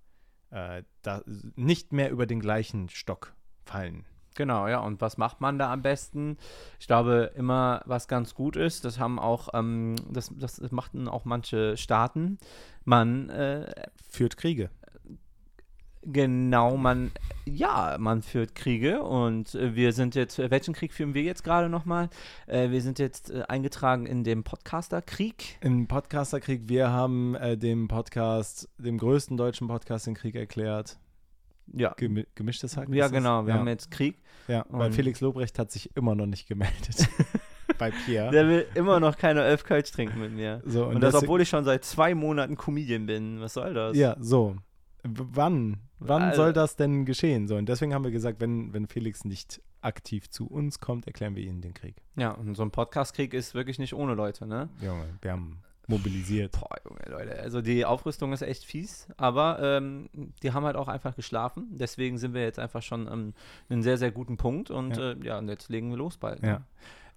äh, 0.51 0.83
da 1.03 1.23
nicht 1.57 1.93
mehr 1.93 2.11
über 2.11 2.27
den 2.27 2.41
gleichen 2.41 2.89
Stock 2.89 3.35
fallen. 3.65 4.05
Genau, 4.35 4.67
ja. 4.69 4.81
Und 4.81 5.01
was 5.01 5.17
macht 5.17 5.41
man 5.41 5.59
da 5.59 5.73
am 5.73 5.83
besten? 5.83 6.37
Ich 6.81 6.87
glaube, 6.87 7.33
immer 7.37 7.83
was 7.87 8.09
ganz 8.09 8.35
gut 8.35 8.57
ist, 8.57 8.85
das 8.85 8.99
haben 8.99 9.19
auch, 9.19 9.49
ähm, 9.55 9.97
das, 10.11 10.33
das 10.37 10.61
machten 10.73 11.09
auch 11.09 11.25
manche 11.25 11.77
Staaten. 11.77 12.39
Man, 12.85 13.31
äh, 13.31 13.73
Führt 14.11 14.37
Kriege. 14.37 14.71
genau, 16.03 16.77
man, 16.77 17.13
ja, 17.47 17.97
man 17.99 18.23
führt 18.23 18.55
Kriege 18.55 19.03
und 19.03 19.55
äh, 19.55 19.75
wir 19.75 19.93
sind 19.93 20.15
jetzt, 20.15 20.39
äh, 20.39 20.51
welchen 20.51 20.75
Krieg 20.75 20.93
führen 20.93 21.15
wir 21.15 21.23
jetzt 21.23 21.45
gerade 21.45 21.69
nochmal? 21.69 22.11
Äh, 22.47 22.71
wir 22.71 22.83
sind 22.83 22.99
jetzt 22.99 23.31
äh, 23.31 23.43
eingetragen 23.49 24.05
in 24.07 24.23
dem 24.25 24.45
Podcaster-Krieg. 24.45 25.59
Im 25.63 25.87
Podcasterkrieg, 25.87 26.69
wir 26.69 26.91
haben 26.91 27.35
äh, 27.37 27.57
dem 27.57 27.89
Podcast, 27.89 28.69
dem 28.79 28.99
größten 28.99 29.37
deutschen 29.37 29.69
Podcast, 29.69 30.07
den 30.07 30.15
Krieg 30.15 30.35
erklärt. 30.35 30.99
Ja. 31.73 31.95
Gemi 31.97 32.27
gemischtes 32.35 32.77
Hack? 32.77 32.89
Ja, 32.91 33.09
genau, 33.09 33.47
wir 33.47 33.55
ja. 33.55 33.61
haben 33.61 33.69
jetzt 33.69 33.91
Krieg. 33.91 34.17
Ja, 34.49 34.65
weil 34.69 34.87
und- 34.89 34.93
Felix 34.95 35.21
Lobrecht 35.21 35.59
hat 35.59 35.71
sich 35.71 35.95
immer 35.97 36.15
noch 36.15 36.27
nicht 36.27 36.47
gemeldet. 36.49 37.09
Bei 37.79 37.91
Pierre. 37.91 38.31
Der 38.31 38.47
will 38.49 38.67
immer 38.75 39.01
noch 39.01 39.17
keine 39.17 39.43
Elf 39.43 39.65
Kölsch 39.65 39.91
trinken 39.91 40.21
mit 40.21 40.33
mir. 40.33 40.63
so, 40.67 40.87
Und, 40.87 41.01
das, 41.01 41.13
deswegen- 41.13 41.29
obwohl 41.29 41.41
ich 41.41 41.49
schon 41.49 41.65
seit 41.65 41.85
zwei 41.85 42.15
Monaten 42.15 42.57
Comedian 42.57 43.07
bin. 43.07 43.41
Was 43.41 43.55
soll 43.55 43.75
das? 43.75 43.97
Ja, 43.97 44.17
so. 44.21 44.57
W 45.03 45.23
wann? 45.33 45.79
Wann 45.99 46.23
Also- 46.23 46.43
soll 46.43 46.53
das 46.53 46.77
denn 46.77 47.05
geschehen? 47.07 47.49
So, 47.49 47.57
und 47.57 47.69
deswegen 47.69 47.95
haben 47.95 48.05
wir 48.05 48.11
gesagt, 48.11 48.41
wenn, 48.41 48.73
wenn 48.75 48.87
Felix 48.87 49.25
nicht 49.25 49.61
aktiv 49.81 50.31
zu 50.31 50.47
uns 50.47 50.79
kommt, 50.79 51.07
erklären 51.07 51.35
wir 51.37 51.43
ihm 51.43 51.61
den 51.63 51.75
Krieg. 51.75 51.97
Ja, 52.17 52.31
und 52.33 52.55
so 52.55 52.63
ein 52.63 52.71
Podcast-Krieg 52.71 53.35
ist 53.35 53.55
wirklich 53.55 53.79
nicht 53.79 53.95
ohne 53.95 54.15
Leute, 54.15 54.47
ne? 54.47 54.69
Junge, 54.81 55.07
wir 55.21 55.33
haben 55.33 55.63
mobilisiert. 55.87 56.53
Boah, 56.53 56.77
Junge, 56.85 57.01
Leute. 57.09 57.39
Also 57.41 57.61
die 57.63 57.85
Aufrüstung 57.85 58.33
ist 58.33 58.43
echt 58.43 58.65
fies, 58.65 59.09
aber 59.17 59.59
ähm, 59.61 60.09
die 60.43 60.53
haben 60.53 60.65
halt 60.65 60.77
auch 60.77 60.89
einfach 60.89 61.15
geschlafen. 61.17 61.69
Deswegen 61.73 62.19
sind 62.19 62.35
wir 62.35 62.43
jetzt 62.43 62.59
einfach 62.59 62.83
schon 62.83 63.07
an 63.09 63.35
einem 63.69 63.83
sehr, 63.83 63.99
sehr 63.99 64.11
guten 64.11 64.37
Punkt 64.37 64.71
und 64.71 64.97
Ja. 64.97 65.13
äh, 65.13 65.17
ja 65.25 65.39
und 65.39 65.49
jetzt 65.49 65.69
legen 65.69 65.91
wir 65.91 65.97
los 65.97 66.17
bald. 66.17 66.43
ne? 66.43 66.49
Ja. 66.49 66.63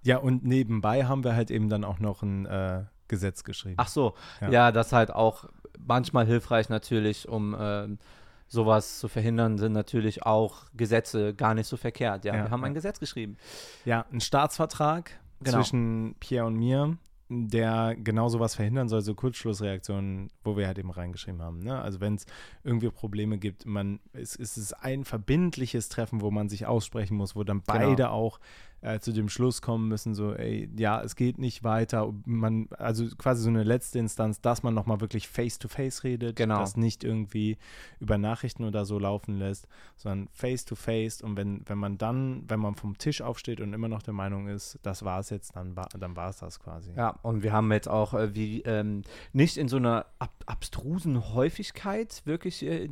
Ja, 0.04 0.18
und 0.18 0.44
nebenbei 0.44 1.06
haben 1.06 1.24
wir 1.24 1.34
halt 1.34 1.50
eben 1.50 1.68
dann 1.68 1.82
auch 1.84 1.98
noch 1.98 2.22
ein 2.22 2.46
äh, 2.46 2.84
Gesetz 3.08 3.42
geschrieben. 3.42 3.74
Ach 3.78 3.88
so, 3.88 4.14
Ja. 4.40 4.50
ja. 4.50 4.72
das 4.72 4.92
halt 4.92 5.10
auch 5.12 5.46
manchmal 5.78 6.24
hilfreich 6.26 6.68
natürlich, 6.68 7.28
um 7.28 7.56
ähm, 7.58 7.98
sowas 8.46 8.98
zu 8.98 9.08
verhindern, 9.08 9.58
sind 9.58 9.72
natürlich 9.72 10.24
auch 10.24 10.66
Gesetze 10.74 11.34
gar 11.34 11.54
nicht 11.54 11.66
so 11.66 11.76
verkehrt. 11.76 12.24
Ja, 12.24 12.34
Ja, 12.34 12.44
wir 12.44 12.50
haben 12.50 12.64
ein. 12.64 12.74
Gesetz 12.74 13.00
geschrieben. 13.00 13.36
Ja, 13.84 14.06
ein 14.12 14.20
Staatsvertrag 14.20 15.10
Genau. 15.40 15.58
zwischen 15.58 16.14
Pierre 16.20 16.46
und 16.46 16.54
mir, 16.56 16.96
der 17.28 17.94
genau 17.96 18.28
sowas 18.28 18.54
verhindern 18.54 18.88
soll, 18.88 19.02
so 19.02 19.14
Kurzschlussreaktionen, 19.14 20.30
wo 20.44 20.56
wir 20.56 20.66
halt 20.66 20.78
eben 20.78 20.90
reingeschrieben 20.90 21.42
haben. 21.42 21.60
Ne? 21.60 21.78
Also 21.80 22.00
wenn 22.00 22.14
es 22.14 22.26
irgendwie 22.64 22.88
Probleme 22.90 23.38
gibt, 23.38 23.66
man, 23.66 24.00
es, 24.12 24.34
es 24.34 24.56
ist 24.56 24.72
ein 24.72 25.04
verbindliches 25.04 25.88
Treffen, 25.90 26.22
wo 26.22 26.30
man 26.30 26.48
sich 26.48 26.66
aussprechen 26.66 27.16
muss, 27.16 27.36
wo 27.36 27.44
dann 27.44 27.62
Genau. 27.66 27.78
beide 27.78 28.10
auch 28.10 28.40
äh, 28.80 29.00
zu 29.00 29.12
dem 29.12 29.28
Schluss 29.28 29.60
kommen 29.62 29.88
müssen, 29.88 30.14
so, 30.14 30.34
ey, 30.34 30.68
ja, 30.76 31.02
es 31.02 31.16
geht 31.16 31.38
nicht 31.38 31.64
weiter. 31.64 32.12
Man, 32.24 32.68
also 32.76 33.06
quasi 33.16 33.42
so 33.42 33.48
eine 33.48 33.64
letzte 33.64 33.98
Instanz, 33.98 34.40
dass 34.40 34.62
man 34.62 34.74
nochmal 34.74 35.00
wirklich 35.00 35.28
face-to-face 35.28 36.04
redet, 36.04 36.36
Genau. 36.36 36.60
das 36.60 36.76
nicht 36.76 37.02
irgendwie 37.04 37.56
über 38.00 38.18
Nachrichten 38.18 38.64
oder 38.64 38.84
so 38.84 38.98
laufen 38.98 39.38
lässt, 39.38 39.66
sondern 39.96 40.28
face-to-face. 40.32 41.22
Und 41.22 41.36
wenn, 41.36 41.62
wenn 41.66 41.78
man 41.78 41.98
dann, 41.98 42.44
wenn 42.48 42.60
man 42.60 42.74
vom 42.76 42.96
Tisch 42.98 43.20
aufsteht 43.22 43.60
und 43.60 43.72
immer 43.72 43.88
noch 43.88 44.02
der 44.02 44.14
Meinung 44.14 44.48
ist, 44.48 44.78
das 44.82 45.04
war 45.04 45.20
es 45.20 45.30
jetzt, 45.30 45.56
dann 45.56 45.74
war 45.76 45.88
dann 45.98 46.14
war 46.16 46.28
es 46.30 46.38
das 46.38 46.60
quasi. 46.60 46.92
Ja, 46.96 47.16
und 47.22 47.42
wir 47.42 47.52
haben 47.52 47.72
jetzt 47.72 47.88
auch 47.88 48.14
äh, 48.14 48.34
wie 48.34 48.62
ähm, 48.62 49.02
nicht 49.32 49.56
in 49.56 49.68
so 49.68 49.76
einer 49.76 50.06
ab 50.18 50.30
abstrusen 50.46 51.34
Häufigkeit 51.34 52.22
wirklich, 52.24 52.64
äh, 52.64 52.88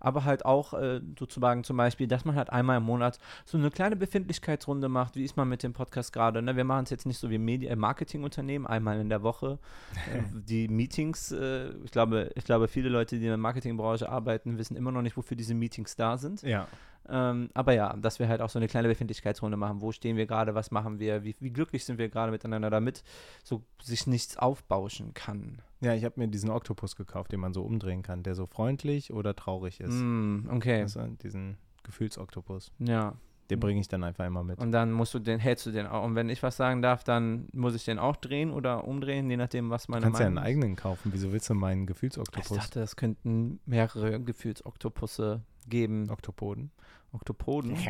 aber 0.00 0.24
halt 0.24 0.44
auch 0.44 0.74
äh, 0.74 1.00
sozusagen 1.18 1.64
zum 1.64 1.76
Beispiel, 1.76 2.06
dass 2.06 2.24
man 2.24 2.34
halt 2.36 2.50
einmal 2.50 2.76
im 2.78 2.82
Monat 2.82 3.18
so 3.46 3.56
eine 3.56 3.70
kleine 3.70 3.96
Befindlichkeitsrunde 3.96 4.88
macht. 4.88 5.16
Wie 5.16 5.24
man 5.36 5.48
mit 5.48 5.62
dem 5.62 5.72
Podcast 5.72 6.12
gerade? 6.12 6.42
Ne? 6.42 6.56
Wir 6.56 6.64
machen 6.64 6.84
es 6.84 6.90
jetzt 6.90 7.06
nicht 7.06 7.18
so 7.18 7.30
wie 7.30 7.38
Medi- 7.38 7.66
äh, 7.66 7.76
Marketingunternehmen 7.76 8.66
einmal 8.66 9.00
in 9.00 9.08
der 9.08 9.22
Woche. 9.22 9.58
äh, 10.14 10.22
die 10.32 10.68
Meetings, 10.68 11.32
äh, 11.32 11.70
ich 11.84 11.90
glaube, 11.90 12.30
ich 12.34 12.44
glaube, 12.44 12.68
viele 12.68 12.88
Leute, 12.88 13.16
die 13.16 13.24
in 13.24 13.28
der 13.28 13.36
Marketingbranche 13.36 14.08
arbeiten, 14.08 14.58
wissen 14.58 14.76
immer 14.76 14.92
noch 14.92 15.02
nicht, 15.02 15.16
wofür 15.16 15.36
diese 15.36 15.54
Meetings 15.54 15.96
da 15.96 16.16
sind. 16.16 16.42
Ja. 16.42 16.68
Ähm, 17.08 17.50
aber 17.54 17.72
ja, 17.72 17.94
dass 17.96 18.18
wir 18.18 18.28
halt 18.28 18.42
auch 18.42 18.50
so 18.50 18.58
eine 18.58 18.68
kleine 18.68 18.88
Befindlichkeitsrunde 18.88 19.56
machen. 19.56 19.80
Wo 19.80 19.92
stehen 19.92 20.16
wir 20.16 20.26
gerade? 20.26 20.54
Was 20.54 20.70
machen 20.70 20.98
wir? 20.98 21.24
Wie, 21.24 21.34
wie 21.40 21.50
glücklich 21.50 21.84
sind 21.84 21.98
wir 21.98 22.08
gerade 22.08 22.30
miteinander, 22.30 22.70
damit 22.70 23.02
so 23.42 23.62
sich 23.82 24.06
nichts 24.06 24.36
aufbauschen 24.36 25.14
kann? 25.14 25.62
Ja, 25.80 25.94
ich 25.94 26.04
habe 26.04 26.20
mir 26.20 26.28
diesen 26.28 26.50
Oktopus 26.50 26.96
gekauft, 26.96 27.32
den 27.32 27.40
man 27.40 27.54
so 27.54 27.62
umdrehen 27.62 28.02
kann, 28.02 28.22
der 28.22 28.34
so 28.34 28.46
freundlich 28.46 29.12
oder 29.12 29.34
traurig 29.34 29.80
ist. 29.80 29.94
Mm, 29.94 30.48
okay. 30.50 30.82
Also 30.82 31.00
diesen 31.22 31.56
Gefühlsoktopus. 31.84 32.72
Ja. 32.78 33.14
Den 33.50 33.60
bringe 33.60 33.80
ich 33.80 33.88
dann 33.88 34.04
einfach 34.04 34.26
immer 34.26 34.44
mit. 34.44 34.58
Und 34.58 34.72
dann 34.72 34.92
musst 34.92 35.14
du 35.14 35.18
den, 35.18 35.38
hältst 35.38 35.64
du 35.66 35.70
den 35.70 35.86
auch. 35.86 36.04
Und 36.04 36.14
wenn 36.14 36.28
ich 36.28 36.42
was 36.42 36.56
sagen 36.56 36.82
darf, 36.82 37.02
dann 37.04 37.48
muss 37.52 37.74
ich 37.74 37.84
den 37.84 37.98
auch 37.98 38.16
drehen 38.16 38.50
oder 38.50 38.86
umdrehen, 38.86 39.30
je 39.30 39.36
nachdem, 39.36 39.70
was 39.70 39.86
Du 39.86 39.92
meine 39.92 40.04
kannst 40.04 40.20
ja 40.20 40.26
einen 40.26 40.34
Meinung 40.34 40.46
eigenen 40.48 40.76
kaufen. 40.76 41.12
Wieso 41.12 41.32
willst 41.32 41.48
du 41.48 41.54
meinen 41.54 41.82
ist. 41.82 41.90
Ich 41.90 41.94
Gefühlsoktopus? 41.94 42.56
dachte, 42.56 42.80
es 42.80 42.96
könnten 42.96 43.60
mehrere 43.64 44.20
Gefühlsoktopusse 44.20 45.42
geben. 45.68 46.10
Oktopoden? 46.10 46.70
Oktopoden. 47.12 47.76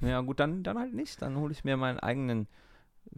Ja, 0.00 0.20
gut, 0.20 0.40
dann, 0.40 0.64
dann 0.64 0.78
halt 0.78 0.94
nicht. 0.94 1.22
Dann 1.22 1.36
hole 1.36 1.52
ich 1.52 1.62
mir 1.62 1.76
meinen 1.76 2.00
eigenen. 2.00 2.48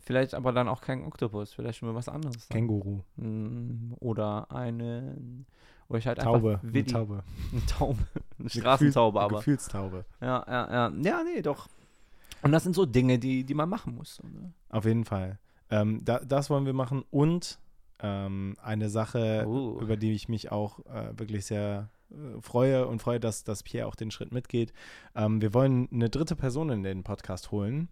Vielleicht 0.00 0.34
aber 0.34 0.52
dann 0.52 0.68
auch 0.68 0.82
keinen 0.82 1.04
Oktopus. 1.06 1.54
Vielleicht 1.54 1.78
schon 1.78 1.88
mal 1.88 1.94
was 1.94 2.10
anderes. 2.10 2.46
dann. 2.48 2.56
Känguru. 2.58 3.00
Mm, 3.16 3.94
Oder 4.00 4.50
eine. 4.50 5.16
Oder 5.88 5.98
ich 5.98 6.06
halt 6.06 6.18
Taube. 6.18 6.50
einfach 6.54 6.62
Eine 6.62 6.74
Willi. 6.74 6.86
Taube. 6.86 7.22
Eine 7.52 7.66
Taube. 7.66 7.98
Eine 8.14 8.20
Eine 8.38 8.50
Straßentaube, 8.50 9.18
Gefühl- 9.18 9.24
aber. 9.24 9.36
Gefühlstaube. 9.38 10.04
Ja, 10.20 10.44
ja, 10.46 10.72
ja. 10.72 10.92
Ja, 11.02 11.22
nee, 11.24 11.42
doch. 11.42 11.68
Und 12.42 12.52
das 12.52 12.62
sind 12.64 12.74
so 12.74 12.84
Dinge, 12.86 13.18
die, 13.18 13.44
die 13.44 13.54
man 13.54 13.68
machen 13.68 13.94
muss. 13.94 14.22
Ne? 14.22 14.52
Auf 14.70 14.84
jeden 14.84 15.04
Fall. 15.04 15.38
Ähm, 15.70 16.04
da, 16.04 16.18
das 16.20 16.50
wollen 16.50 16.66
wir 16.66 16.72
machen. 16.74 17.04
Und 17.10 17.58
ähm, 18.00 18.54
eine 18.62 18.90
Sache, 18.90 19.44
Oh. 19.46 19.78
über 19.80 19.96
die 19.96 20.12
ich 20.12 20.28
mich 20.28 20.52
auch 20.52 20.80
äh, 20.86 21.18
wirklich 21.18 21.46
sehr 21.46 21.88
äh, 22.10 22.40
freue 22.42 22.86
und 22.86 23.00
freue, 23.00 23.20
dass, 23.20 23.44
dass 23.44 23.62
Pierre 23.62 23.86
auch 23.86 23.94
den 23.94 24.10
Schritt 24.10 24.32
mitgeht. 24.32 24.72
Ähm, 25.14 25.40
wir 25.40 25.54
wollen 25.54 25.88
eine 25.92 26.10
dritte 26.10 26.36
Person 26.36 26.70
in 26.70 26.82
den 26.82 27.02
Podcast 27.02 27.50
holen. 27.50 27.88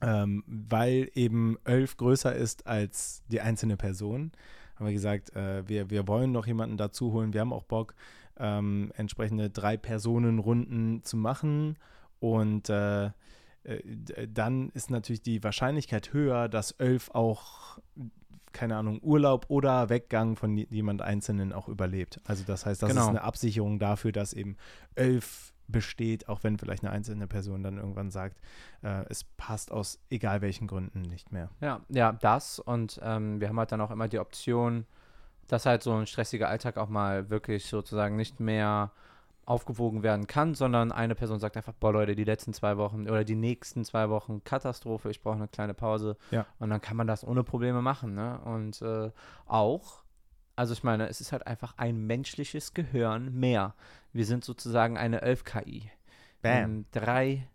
Ähm, 0.00 0.44
weil 0.46 1.10
eben 1.14 1.56
Elf 1.64 1.96
größer 1.96 2.32
ist 2.32 2.68
als 2.68 3.24
die 3.26 3.40
einzelne 3.40 3.76
Person, 3.76 4.30
haben 4.78 4.86
wir 4.86 4.92
gesagt, 4.92 5.34
äh, 5.36 5.66
wir, 5.68 5.90
wir 5.90 6.06
wollen 6.08 6.30
noch 6.32 6.46
jemanden 6.46 6.76
dazu 6.76 7.12
holen. 7.12 7.32
Wir 7.34 7.40
haben 7.40 7.52
auch 7.52 7.64
Bock, 7.64 7.94
ähm, 8.38 8.92
entsprechende 8.96 9.50
Drei-Personen-Runden 9.50 11.02
zu 11.04 11.16
machen. 11.16 11.76
Und 12.20 12.68
äh, 12.70 13.06
äh, 13.06 13.10
d- 13.84 14.28
dann 14.32 14.70
ist 14.70 14.90
natürlich 14.90 15.22
die 15.22 15.42
Wahrscheinlichkeit 15.42 16.12
höher, 16.12 16.48
dass 16.48 16.72
Elf 16.72 17.10
auch, 17.12 17.78
keine 18.52 18.76
Ahnung, 18.76 19.00
Urlaub 19.02 19.46
oder 19.48 19.88
Weggang 19.88 20.36
von 20.36 20.56
je- 20.56 20.66
jemand 20.70 21.02
Einzelnen 21.02 21.52
auch 21.52 21.68
überlebt. 21.68 22.20
Also 22.24 22.44
das 22.46 22.66
heißt, 22.66 22.82
das 22.82 22.88
Genau. 22.90 23.02
ist 23.02 23.08
eine 23.08 23.22
Absicherung 23.22 23.78
dafür, 23.78 24.12
dass 24.12 24.32
eben 24.32 24.56
Elf 24.94 25.52
besteht, 25.68 26.28
auch 26.28 26.42
wenn 26.42 26.58
vielleicht 26.58 26.82
eine 26.82 26.92
einzelne 26.92 27.26
Person 27.26 27.62
dann 27.62 27.76
irgendwann 27.76 28.10
sagt, 28.10 28.40
äh, 28.82 29.04
es 29.08 29.24
passt 29.24 29.70
aus 29.70 30.00
egal 30.10 30.40
welchen 30.40 30.66
Gründen 30.66 31.02
nicht 31.02 31.30
mehr. 31.30 31.50
Ja, 31.60 31.80
ja, 31.88 32.12
das. 32.12 32.58
Und 32.58 32.98
ähm, 33.02 33.40
wir 33.40 33.48
haben 33.48 33.58
halt 33.58 33.70
dann 33.70 33.80
auch 33.80 33.90
immer 33.90 34.08
die 34.08 34.18
Option, 34.18 34.86
dass 35.46 35.66
halt 35.66 35.82
so 35.82 35.94
ein 35.94 36.06
stressiger 36.06 36.48
Alltag 36.48 36.76
auch 36.76 36.88
mal 36.88 37.30
wirklich 37.30 37.66
sozusagen 37.66 38.16
nicht 38.16 38.40
mehr 38.40 38.90
aufgewogen 39.48 40.02
werden 40.02 40.26
kann, 40.26 40.54
sondern 40.54 40.92
eine 40.92 41.14
Person 41.14 41.40
sagt 41.40 41.56
einfach, 41.56 41.72
boah 41.72 41.92
Leute, 41.92 42.14
die 42.14 42.24
letzten 42.24 42.52
zwei 42.52 42.76
Wochen 42.76 43.08
oder 43.08 43.24
die 43.24 43.34
nächsten 43.34 43.82
zwei 43.82 44.10
Wochen 44.10 44.44
Katastrophe, 44.44 45.10
ich 45.10 45.22
brauche 45.22 45.36
eine 45.36 45.48
kleine 45.48 45.72
Pause. 45.72 46.18
Ja. 46.30 46.44
Und 46.58 46.68
dann 46.68 46.82
kann 46.82 46.98
man 46.98 47.06
das 47.06 47.26
ohne 47.26 47.44
Probleme 47.44 47.80
machen. 47.80 48.14
Ne? 48.14 48.38
Und 48.44 48.82
äh, 48.82 49.10
auch, 49.46 50.02
also 50.58 50.72
ich 50.72 50.82
meine, 50.82 51.08
es 51.08 51.20
ist 51.20 51.30
halt 51.30 51.46
einfach 51.46 51.74
ein 51.76 52.06
menschliches 52.06 52.74
Gehirn 52.74 53.32
mehr. 53.32 53.74
Wir 54.12 54.26
sind 54.26 54.44
sozusagen 54.44 54.98
eine 54.98 55.22
11-KI. 55.22 55.90
Ähm, 56.42 56.84
drei 56.90 57.46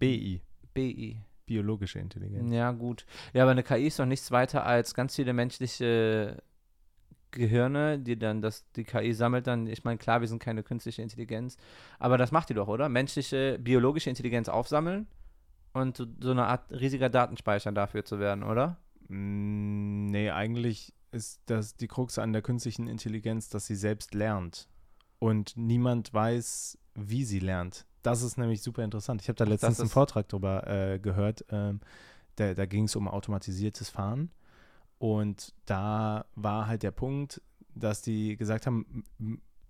BI, 0.00 0.40
BI. 0.74 1.20
biologische 1.46 2.00
Intelligenz. 2.00 2.52
Ja, 2.52 2.72
gut. 2.72 3.06
Ja, 3.32 3.42
aber 3.42 3.52
eine 3.52 3.62
KI 3.62 3.86
ist 3.86 3.98
doch 4.00 4.06
nichts 4.06 4.32
weiter 4.32 4.66
als 4.66 4.94
ganz 4.94 5.14
viele 5.14 5.32
menschliche 5.32 6.42
Gehirne, 7.30 8.00
die 8.00 8.18
dann 8.18 8.42
das, 8.42 8.68
die 8.72 8.82
KI 8.84 9.12
sammelt 9.12 9.46
dann, 9.46 9.68
ich 9.68 9.84
meine, 9.84 9.98
klar, 9.98 10.20
wir 10.20 10.26
sind 10.26 10.42
keine 10.42 10.64
künstliche 10.64 11.02
Intelligenz, 11.02 11.56
aber 12.00 12.18
das 12.18 12.32
macht 12.32 12.48
die 12.48 12.54
doch, 12.54 12.66
oder? 12.66 12.88
Menschliche, 12.88 13.56
biologische 13.60 14.10
Intelligenz 14.10 14.48
aufsammeln 14.48 15.06
und 15.74 15.96
so, 15.96 16.06
so 16.20 16.32
eine 16.32 16.46
Art 16.46 16.72
riesiger 16.72 17.08
Datenspeicher 17.08 17.70
dafür 17.70 18.04
zu 18.04 18.18
werden, 18.18 18.42
oder? 18.42 18.78
Mm, 19.08 20.06
Nee, 20.06 20.30
eigentlich 20.30 20.92
ist 21.12 21.40
das 21.46 21.76
die 21.76 21.88
Krux 21.88 22.18
an 22.18 22.32
der 22.32 22.42
künstlichen 22.42 22.86
Intelligenz, 22.86 23.48
dass 23.48 23.66
sie 23.66 23.76
selbst 23.76 24.14
lernt. 24.14 24.68
Und 25.18 25.56
niemand 25.56 26.12
weiß, 26.14 26.78
wie 26.94 27.24
sie 27.24 27.40
lernt. 27.40 27.86
Das 28.02 28.22
ist 28.22 28.38
nämlich 28.38 28.62
super 28.62 28.82
interessant. 28.82 29.20
Ich 29.20 29.28
habe 29.28 29.36
da 29.36 29.44
letztens 29.44 29.80
einen 29.80 29.90
Vortrag 29.90 30.28
drüber 30.28 30.66
äh, 30.66 30.98
gehört. 30.98 31.44
Ähm, 31.50 31.80
da 32.36 32.54
da 32.54 32.66
ging 32.66 32.84
es 32.84 32.96
um 32.96 33.08
automatisiertes 33.08 33.90
Fahren. 33.90 34.30
Und 34.98 35.54
da 35.66 36.26
war 36.34 36.66
halt 36.66 36.82
der 36.82 36.90
Punkt, 36.90 37.42
dass 37.74 38.02
die 38.02 38.36
gesagt 38.36 38.66
haben, 38.66 39.04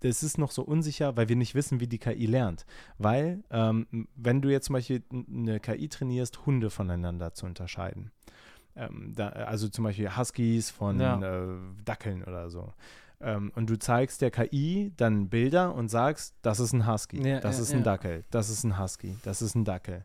das 0.01 0.23
ist 0.23 0.39
noch 0.39 0.51
so 0.51 0.63
unsicher, 0.63 1.17
weil 1.17 1.29
wir 1.29 1.37
nicht 1.37 1.55
wissen, 1.55 1.81
wie 1.81 1.87
die 1.87 1.99
KI 1.99 2.27
lernt. 2.27 2.65
Weil, 2.99 3.45
ähm, 3.51 3.87
wenn 4.17 4.41
du 4.41 4.49
jetzt 4.49 4.67
zum 4.67 4.75
Beispiel 4.75 5.03
eine 5.11 5.61
KI 5.61 5.89
trainierst, 5.89 6.47
Hunde 6.47 6.71
voneinander 6.71 7.35
zu 7.35 7.47
unterscheiden. 7.47 8.11
Ähm, 8.89 9.13
da, 9.15 9.29
also 9.29 9.69
zum 9.69 9.85
Beispiel 9.85 10.17
Huskies 10.17 10.71
von 10.71 10.99
Ja. 11.01 11.21
äh, 11.21 11.57
Dackeln 11.85 12.23
oder 12.25 12.49
so. 12.51 12.73
Ähm, 13.21 13.53
und 13.55 13.69
du 13.69 13.79
zeigst 13.79 14.23
der 14.23 14.31
KI 14.31 14.93
dann 14.97 15.29
Bilder 15.29 15.75
und 15.75 15.89
sagst, 15.91 16.35
das 16.43 16.59
ist 16.61 16.73
ein 16.73 16.87
Husky, 16.87 17.21
Ja, 17.27 17.41
das 17.41 17.57
ja, 17.59 17.63
ist 17.65 17.75
ein. 17.75 17.83
Dackel, 17.83 18.25
das 18.31 18.49
ist 18.49 18.65
ein 18.65 18.79
Husky, 18.79 19.17
das 19.23 19.43
ist 19.43 19.55
ein 19.55 19.65
Dackel. 19.65 20.05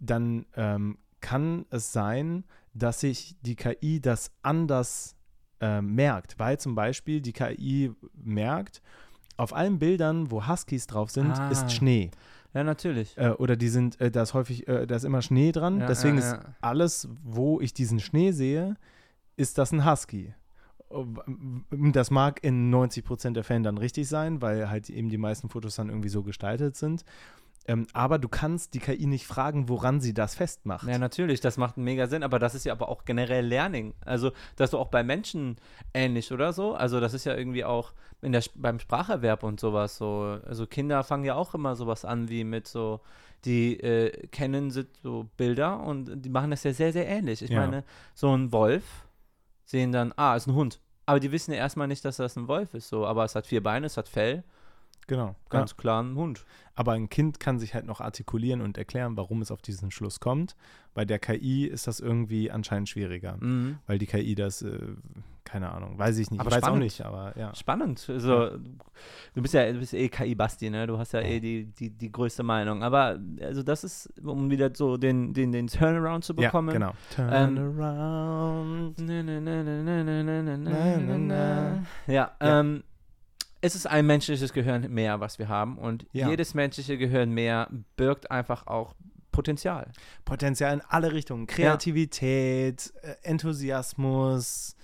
Dann 0.00 0.46
ähm, 0.56 0.98
kann 1.20 1.66
es 1.70 1.92
sein, 1.92 2.44
dass 2.74 3.00
sich 3.00 3.36
die 3.42 3.56
KI 3.56 4.00
das 4.00 4.30
anders 4.42 5.14
äh, 5.60 5.82
merkt, 5.82 6.38
weil 6.38 6.58
zum 6.58 6.74
Beispiel 6.74 7.20
die 7.20 7.32
KI 7.32 7.92
merkt, 8.14 8.80
auf 9.36 9.52
allen 9.52 9.78
Bildern, 9.78 10.30
wo 10.30 10.46
Huskies 10.48 10.86
drauf 10.86 11.10
sind, 11.10 11.32
Ah. 11.38 11.50
ist 11.50 11.70
Schnee. 11.72 12.10
Ja, 12.54 12.64
natürlich. 12.64 13.16
Äh, 13.16 13.30
oder 13.30 13.56
die 13.56 13.68
sind, 13.68 14.00
äh, 14.00 14.10
da 14.10 14.22
ist 14.22 14.34
häufig, 14.34 14.66
äh, 14.68 14.86
da 14.86 14.96
ist 14.96 15.04
immer 15.04 15.22
Schnee 15.22 15.52
dran. 15.52 15.80
Ja, 15.80 15.86
Deswegen 15.86 16.18
ja, 16.18 16.24
ist 16.24 16.32
ja. 16.32 16.54
alles, 16.60 17.08
wo 17.22 17.60
ich 17.60 17.74
diesen 17.74 18.00
Schnee 18.00 18.32
sehe, 18.32 18.76
ist 19.36 19.58
das 19.58 19.72
ein 19.72 19.88
Husky. 19.88 20.34
Das 21.70 22.10
mag 22.10 22.42
in 22.42 22.74
90% 22.74 23.32
der 23.34 23.44
Fällen 23.44 23.62
dann 23.62 23.76
richtig 23.76 24.08
sein, 24.08 24.40
weil 24.40 24.70
halt 24.70 24.88
eben 24.88 25.10
die 25.10 25.18
meisten 25.18 25.50
Fotos 25.50 25.76
dann 25.76 25.90
irgendwie 25.90 26.08
so 26.08 26.22
gestaltet 26.22 26.76
sind. 26.76 27.04
Ähm, 27.68 27.86
aber 27.92 28.18
du 28.18 28.28
kannst 28.28 28.72
die 28.74 28.78
KI 28.80 29.06
nicht 29.06 29.26
fragen, 29.26 29.68
woran 29.68 30.00
sie 30.00 30.14
das 30.14 30.34
festmacht. 30.34 30.88
Ja, 30.88 30.98
natürlich, 30.98 31.40
das 31.40 31.58
macht 31.58 31.76
mega 31.76 32.06
Sinn, 32.06 32.22
aber 32.22 32.38
das 32.38 32.54
ist 32.54 32.64
ja 32.64 32.72
aber 32.72 32.88
auch 32.88 33.04
generell 33.04 33.44
Learning. 33.46 33.92
Also, 34.04 34.32
das 34.56 34.70
ist 34.70 34.74
auch 34.74 34.88
bei 34.88 35.04
Menschen 35.04 35.56
ähnlich, 35.92 36.32
oder 36.32 36.54
so? 36.54 36.74
Also, 36.74 36.98
das 36.98 37.12
ist 37.12 37.26
ja 37.26 37.36
irgendwie 37.36 37.64
auch 37.64 37.92
in 38.22 38.32
der, 38.32 38.42
beim 38.54 38.80
Spracherwerb 38.80 39.42
und 39.42 39.60
sowas 39.60 39.98
so. 39.98 40.40
Also, 40.46 40.66
Kinder 40.66 41.04
fangen 41.04 41.24
ja 41.24 41.34
auch 41.34 41.54
immer 41.54 41.76
sowas 41.76 42.06
an 42.06 42.30
wie 42.30 42.42
mit 42.42 42.66
so, 42.66 43.00
die 43.44 43.78
äh, 43.80 44.26
kennen 44.28 44.70
so- 44.70 44.82
so 45.02 45.28
Bilder 45.36 45.78
und 45.80 46.24
die 46.24 46.30
machen 46.30 46.50
das 46.50 46.64
ja 46.64 46.72
sehr, 46.72 46.92
sehr 46.94 47.06
ähnlich. 47.06 47.42
Ich 47.42 47.50
Ja. 47.50 47.60
meine, 47.60 47.84
so 48.14 48.34
ein 48.34 48.50
Wolf 48.50 48.82
sehen 49.66 49.92
dann, 49.92 50.14
ah, 50.16 50.34
ist 50.36 50.46
ein 50.46 50.54
Hund. 50.54 50.80
Aber 51.04 51.20
die 51.20 51.32
wissen 51.32 51.52
ja 51.52 51.58
erstmal 51.58 51.86
nicht, 51.88 52.04
dass 52.04 52.16
das 52.16 52.36
ein 52.36 52.48
Wolf 52.48 52.72
ist, 52.74 52.88
so. 52.88 53.06
Aber 53.06 53.24
es 53.24 53.34
hat 53.34 53.46
vier 53.46 53.62
Beine, 53.62 53.86
es 53.86 53.96
hat 53.98 54.08
Fell. 54.08 54.42
Genau. 55.08 55.34
Ganz 55.48 55.72
ja. 55.72 55.76
klar 55.76 56.02
ein 56.02 56.14
Hund. 56.14 56.44
Aber 56.74 56.92
ein 56.92 57.08
Kind 57.08 57.40
kann 57.40 57.58
sich 57.58 57.74
halt 57.74 57.86
noch 57.86 58.00
artikulieren 58.00 58.60
und 58.60 58.78
erklären, 58.78 59.16
warum 59.16 59.42
es 59.42 59.50
auf 59.50 59.62
diesen 59.62 59.90
Schluss 59.90 60.20
kommt. 60.20 60.54
Bei 60.94 61.04
der 61.04 61.18
KI 61.18 61.64
ist 61.66 61.88
das 61.88 61.98
irgendwie 61.98 62.50
anscheinend 62.50 62.88
schwieriger, 62.88 63.36
mhm. 63.40 63.78
weil 63.86 63.98
die 63.98 64.06
KI 64.06 64.34
das, 64.34 64.62
äh, 64.62 64.78
keine 65.44 65.72
Ahnung, 65.72 65.98
weiß 65.98 66.18
ich 66.18 66.30
nicht. 66.30 66.40
Aber 66.40 66.50
ich 66.50 66.56
weiß 66.56 66.64
auch 66.64 66.76
nicht, 66.76 67.00
aber 67.00 67.36
ja. 67.38 67.54
Spannend. 67.54 68.04
Also, 68.08 68.32
ja. 68.32 68.50
Du 69.34 69.42
bist 69.42 69.54
ja 69.54 69.72
du 69.72 69.78
bist 69.78 69.94
eh 69.94 70.08
KI-Basti, 70.08 70.68
ne? 70.68 70.86
Du 70.86 70.98
hast 70.98 71.12
ja, 71.12 71.20
ja, 71.20 71.28
eh 71.28 71.40
die, 71.40 71.64
die, 71.66 71.90
die 71.90 72.12
größte 72.12 72.42
Meinung. 72.42 72.82
Aber 72.82 73.18
also 73.40 73.62
das 73.62 73.84
ist, 73.84 74.12
um 74.22 74.50
wieder 74.50 74.70
so 74.74 74.98
den, 74.98 75.32
den, 75.32 75.52
den 75.52 75.68
Turnaround 75.68 76.22
zu 76.24 76.34
bekommen. 76.34 76.68
Ja, 76.68 76.74
genau. 76.74 76.92
Turnaround. 77.16 78.98
Ja, 82.06 82.36
ähm, 82.40 82.82
es 83.60 83.74
ist 83.74 83.86
ein 83.86 84.06
menschliches 84.06 84.52
Gehirn 84.52 84.90
mehr, 84.92 85.20
was 85.20 85.38
wir 85.38 85.48
haben. 85.48 85.78
Und 85.78 86.06
Ja. 86.12 86.28
jedes 86.28 86.54
menschliche 86.54 86.96
Gehirn 86.98 87.30
mehr 87.30 87.68
birgt 87.96 88.30
einfach 88.30 88.66
auch 88.66 88.94
Potenzial. 89.32 89.92
Potenzial 90.24 90.74
in 90.74 90.80
alle 90.88 91.12
Richtungen. 91.12 91.46
Kreativität, 91.46 92.92
äh, 93.02 93.14
Enthusiasmus, 93.22 94.76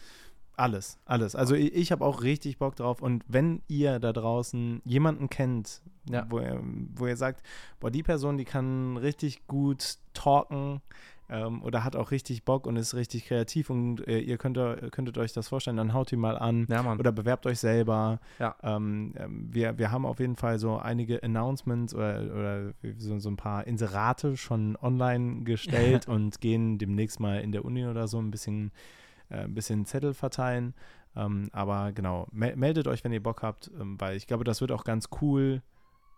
alles, 0.56 0.98
alles. 1.04 1.34
Also 1.34 1.54
ich, 1.56 1.74
ich 1.74 1.90
habe 1.92 2.04
auch 2.04 2.22
richtig 2.22 2.58
Bock 2.58 2.76
drauf. 2.76 3.02
Und 3.02 3.24
wenn 3.26 3.62
ihr 3.66 3.98
da 3.98 4.12
draußen 4.12 4.82
jemanden 4.84 5.28
kennt, 5.28 5.82
Ja. 6.08 6.26
wo, 6.30 6.38
ihr, 6.38 6.60
wo 6.94 7.06
ihr 7.06 7.16
sagt, 7.16 7.44
boah, 7.80 7.90
die 7.90 8.02
Person, 8.02 8.36
die 8.36 8.44
kann 8.44 8.96
richtig 8.96 9.46
gut 9.48 9.96
talken 10.12 10.80
ähm, 11.28 11.62
oder 11.62 11.84
hat 11.84 11.96
auch 11.96 12.10
richtig 12.10 12.44
Bock 12.44 12.66
und 12.66 12.76
ist 12.76 12.94
richtig 12.94 13.26
kreativ 13.26 13.70
und 13.70 14.06
äh, 14.06 14.18
ihr 14.18 14.36
könnt, 14.36 14.58
könntet 14.92 15.16
euch 15.16 15.32
das 15.32 15.48
vorstellen, 15.48 15.76
dann 15.76 15.94
haut 15.94 16.10
die 16.10 16.16
mal 16.16 16.36
an. 16.36 16.66
Ja. 16.68 16.94
Oder 16.94 17.12
bewerbt 17.12 17.46
euch 17.46 17.58
selber. 17.58 18.20
Ja. 18.38 18.56
Ähm, 18.62 19.14
ähm, 19.16 19.48
wir, 19.50 19.78
wir 19.78 19.90
haben 19.90 20.04
auf 20.04 20.20
jeden 20.20 20.36
Fall 20.36 20.58
so 20.58 20.76
einige 20.76 21.22
Announcements 21.22 21.94
oder, 21.94 22.22
oder 22.22 22.72
so, 22.98 23.18
so 23.18 23.30
ein 23.30 23.36
paar 23.36 23.66
Inserate 23.66 24.36
schon 24.36 24.76
online 24.76 25.44
gestellt 25.44 26.08
und 26.08 26.40
gehen 26.40 26.78
demnächst 26.78 27.20
mal 27.20 27.40
in 27.40 27.52
der 27.52 27.64
Uni 27.64 27.86
oder 27.86 28.06
so 28.06 28.18
ein 28.18 28.30
bisschen, 28.30 28.70
äh, 29.30 29.44
ein 29.44 29.54
bisschen 29.54 29.86
Zettel 29.86 30.12
verteilen. 30.12 30.74
Ähm, 31.16 31.48
aber 31.52 31.92
genau, 31.92 32.26
mel 32.32 32.56
meldet 32.56 32.86
euch, 32.86 33.04
wenn 33.04 33.12
ihr 33.12 33.22
Bock 33.22 33.42
habt, 33.42 33.70
ähm, 33.80 34.00
weil 34.00 34.16
ich 34.16 34.26
glaube, 34.26 34.44
das 34.44 34.60
wird 34.60 34.72
auch 34.72 34.84
ganz 34.84 35.08
cool 35.22 35.62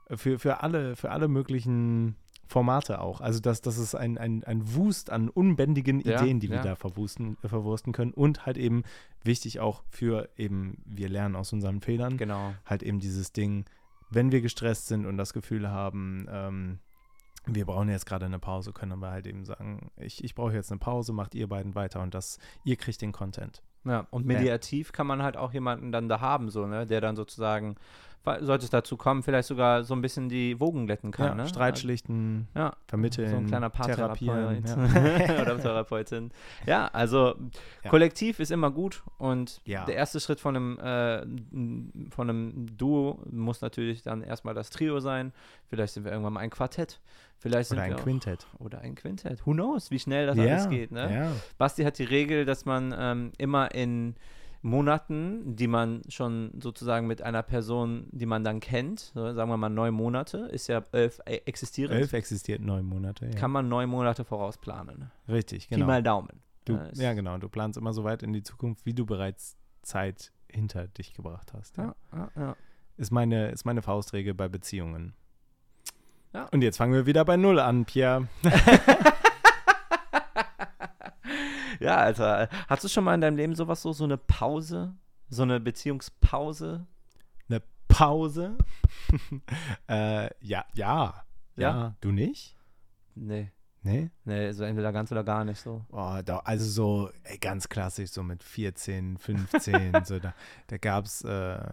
äh, 0.08 0.16
für, 0.16 0.38
für, 0.38 0.62
alle, 0.62 0.96
für 0.96 1.10
alle 1.10 1.28
möglichen 1.28 2.16
Formate 2.47 3.00
auch. 3.00 3.21
Also 3.21 3.41
das, 3.41 3.61
das 3.61 3.79
ist 3.79 3.95
ein, 3.95 4.19
ein, 4.19 4.45
ein 4.45 4.75
Wust 4.75 5.11
an 5.11 5.29
unbändigen 5.29 6.00
Ja, 6.00 6.23
Ideen, 6.23 6.41
die 6.41 6.49
wir 6.49 6.59
ja. 6.59 6.62
da 6.62 6.75
verwursten, 6.76 7.37
äh, 7.43 7.49
verwursten 7.49 7.93
können. 7.93 8.12
Und 8.12 8.47
halt 8.47 8.57
eben 8.57 8.85
wichtig 9.25 9.61
auch 9.61 9.83
für 9.91 10.29
eben, 10.37 10.79
wir 10.85 11.09
lernen 11.09 11.37
aus 11.37 11.53
unseren 11.53 11.81
Fehlern, 11.81 12.17
Genau. 12.17 12.55
halt 12.65 12.83
eben 12.83 13.00
dieses 13.00 13.33
Ding, 13.33 13.65
wenn 14.11 14.31
wir 14.31 14.41
gestresst 14.41 14.87
sind 14.87 15.07
und 15.07 15.17
das 15.17 15.33
Gefühl 15.33 15.69
haben, 15.69 16.26
ähm, 16.31 16.79
wir 17.47 17.65
brauchen 17.65 17.88
jetzt 17.88 18.07
gerade 18.07 18.26
eine 18.26 18.38
Pause, 18.38 18.73
können 18.73 18.99
wir 19.00 19.11
halt 19.11 19.26
eben 19.26 19.45
sagen, 19.45 19.91
ich, 19.97 20.23
ich 20.25 20.35
brauche 20.35 20.53
jetzt 20.55 20.71
eine 20.73 20.79
Pause, 20.79 21.12
macht 21.12 21.35
ihr 21.35 21.49
beiden 21.49 21.75
weiter 21.75 22.03
und 22.03 22.15
das, 22.15 22.38
ihr 22.65 22.76
kriegt 22.76 23.03
den 23.03 23.12
Content. 23.12 23.62
Ja, 23.87 24.07
und 24.11 24.26
mediativ 24.26 24.93
kann 24.93 25.07
man 25.07 25.23
halt 25.23 25.37
auch 25.37 25.52
jemanden 25.52 25.93
dann 25.93 26.09
da 26.09 26.21
haben, 26.21 26.50
so, 26.50 26.66
ne, 26.66 26.87
der 26.87 27.00
dann 27.00 27.16
sozusagen, 27.16 27.76
sollte 28.40 28.64
es 28.64 28.71
dazu 28.71 28.97
kommen, 28.97 29.23
vielleicht 29.23 29.47
sogar 29.47 29.85
so 29.85 29.95
ein 29.95 30.02
bisschen 30.02 30.28
die 30.28 30.59
Wogen 30.59 30.87
glätten 30.87 31.12
kann, 31.12 31.26
ja, 31.28 31.35
ne? 31.37 31.47
Streit 31.49 31.78
schlichten, 31.78 32.49
Ja, 32.57 32.73
vermitteln, 32.88 33.31
so 33.31 33.37
ein 33.37 33.47
kleiner. 33.47 33.71
Paartherapeut 33.71 34.64
Ja. 34.66 34.76
oder 35.43 35.57
Therapeutin. 35.61 36.33
Ja, 36.66 36.88
also 36.93 37.37
Ja. 37.85 37.90
Kollektiv 37.90 38.40
ist 38.40 38.50
immer 38.50 38.73
gut 38.73 39.05
und 39.19 39.61
Ja. 39.64 39.85
der 39.85 39.95
erste 39.95 40.19
Schritt 40.19 40.40
von 40.40 40.57
einem, 40.57 40.78
äh, 40.81 41.21
von 42.11 42.28
einem 42.28 42.66
Duo 42.76 43.21
muss 43.31 43.61
natürlich 43.61 44.02
dann 44.02 44.23
erstmal 44.23 44.55
das 44.55 44.71
Trio 44.71 44.99
sein. 44.99 45.33
Vielleicht 45.69 45.95
sind 45.95 46.02
wir 46.05 46.11
irgendwann 46.11 46.33
mal 46.33 46.40
ein 46.40 46.50
Quartett. 46.50 46.99
Vielleicht 47.38 47.71
Oder 47.71 47.83
ein 47.83 47.95
auch, 47.95 48.02
Quintett. 48.02 48.47
Oder 48.59 48.81
ein 48.81 48.95
Quintett. 48.95 49.47
Who 49.47 49.52
knows, 49.52 49.90
wie 49.90 49.99
schnell 49.99 50.26
das 50.26 50.38
alles 50.38 50.69
geht. 50.69 50.90
Ne? 50.90 51.12
ja. 51.12 51.33
Basti 51.59 51.85
hat 51.85 51.99
die 51.99 52.05
Regel, 52.05 52.45
dass 52.45 52.64
man 52.64 52.95
ähm, 52.97 53.33
immer 53.38 53.75
in 53.75 54.14
Monaten, 54.62 55.55
die 55.55 55.69
man 55.69 56.02
schon 56.09 56.50
sozusagen 56.61 57.07
mit 57.07 57.23
einer 57.23 57.43
Person, 57.43 58.09
die 58.11 58.26
man 58.26 58.43
dann 58.43 58.61
kennt, 58.61 59.12
so, 59.14 59.33
sagen 59.33 59.50
wir 59.50 59.57
mal 59.57 59.69
neun 59.69 59.95
Monate, 59.95 60.38
ist 60.38 60.66
ja 60.66 60.85
elf 60.93 61.21
äh, 61.25 61.37
existierend, 61.45 61.95
Elf 61.95 62.12
existiert 62.12 62.61
neun 62.61 62.85
Monate. 62.85 63.26
Ja. 63.26 63.33
kann 63.33 63.52
man 63.52 63.69
neun 63.69 63.88
Monate 63.88 64.25
vorausplanen. 64.25 65.11
Richtig, 65.28 65.69
Pi 65.69 65.76
genau. 65.76 65.87
mal 65.87 66.02
Daumen. 66.02 66.43
Du, 66.64 66.81
ja, 66.95 67.12
genau. 67.12 67.38
Du 67.38 67.49
planst 67.49 67.78
immer 67.78 67.93
so 67.93 68.02
weit 68.02 68.25
in 68.25 68.33
die 68.33 68.43
Zukunft, 68.43 68.87
wie 68.87 68.93
du 68.93 69.07
bereits 69.07 69.57
Zeit 69.83 70.33
hinter 70.50 70.88
dich 70.88 71.14
gebracht 71.14 71.52
hast. 71.55 71.76
Ja. 71.76 71.95
Ja, 72.12 72.19
ja, 72.19 72.43
ja. 72.43 72.57
Ist, 72.97 73.12
meine, 73.12 73.50
ist 73.50 73.64
meine 73.64 73.83
Faustregel 73.83 74.35
bei 74.35 74.49
Beziehungen. 74.49 75.14
Ja. 76.37 76.47
Und 76.52 76.61
jetzt 76.61 76.76
fangen 76.76 76.93
wir 76.93 77.07
wieder 77.07 77.25
bei 77.25 77.38
Null 77.38 77.59
an, 77.59 77.87
Pierre. 77.87 78.28
ja, 81.81 81.97
Alter. 81.97 82.50
Hast 82.69 82.85
du 82.85 82.88
schon 82.88 83.05
mal 83.05 83.14
in 83.14 83.23
deinem 83.23 83.38
Leben 83.38 83.55
sowas 83.55 83.81
so, 83.81 83.95
so 83.95 84.05
eine 84.05 84.19
Pause? 84.19 84.95
So 85.31 85.45
eine 85.45 85.61
Beziehungspause? 85.61 86.87
Eine 87.49 87.62
Pause? 87.88 88.59
äh, 89.88 90.25
ja, 90.45 90.66
ja, 90.75 90.75
ja. 90.75 91.25
Ja? 91.57 91.97
Du 92.02 92.12
nicht? 92.12 92.55
Nee. 93.14 93.50
Nee? 93.81 94.11
Nee, 94.26 94.52
so 94.52 94.64
entweder 94.64 94.93
ganz 94.93 95.11
oder 95.11 95.25
gar 95.25 95.47
nicht 95.47 95.61
so. 95.61 95.87
Oh, 95.90 96.21
da, 96.23 96.40
also 96.40 96.66
so 96.66 97.11
ey, 97.23 97.38
ganz 97.38 97.71
klassisch, 97.71 98.11
so 98.11 98.23
mit 98.23 98.43
14, 98.43 99.16
15, 99.16 100.00
so 100.05 100.19
da, 100.19 100.35
da 100.66 100.76
gab 100.76 101.07
es 101.07 101.23
äh, 101.23 101.66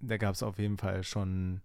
da 0.00 0.16
gab's 0.16 0.42
auf 0.42 0.58
jeden 0.58 0.78
Fall 0.78 1.04
schon 1.04 1.60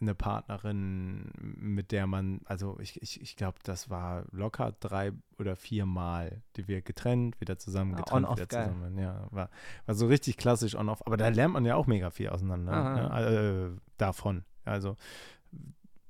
eine 0.00 0.14
Partnerin, 0.14 1.30
mit 1.38 1.90
der 1.92 2.06
man, 2.06 2.40
also 2.44 2.78
ich, 2.80 3.00
ich, 3.02 3.20
ich 3.20 3.36
glaube, 3.36 3.58
das 3.64 3.90
war 3.90 4.24
locker 4.30 4.72
drei 4.80 5.12
oder 5.38 5.56
vier 5.56 5.86
Mal, 5.86 6.42
die 6.56 6.68
wir 6.68 6.82
getrennt, 6.82 7.40
wieder 7.40 7.58
zusammen, 7.58 7.94
Ah, 7.94 7.98
getrennt, 7.98 8.24
on-off, 8.26 8.36
wieder 8.36 8.46
geil. 8.46 8.68
zusammen. 8.68 8.98
Ja, 8.98 9.26
war, 9.30 9.50
war 9.86 9.94
so 9.94 10.06
richtig 10.06 10.36
klassisch 10.36 10.74
on-off. 10.76 11.04
Aber 11.06 11.16
da 11.16 11.28
lernt 11.28 11.54
man 11.54 11.64
ja 11.64 11.74
auch 11.74 11.86
mega 11.86 12.10
viel 12.10 12.28
auseinander 12.28 12.94
ne? 13.10 13.70
äh, 13.76 13.80
davon. 13.96 14.44
Also 14.64 14.96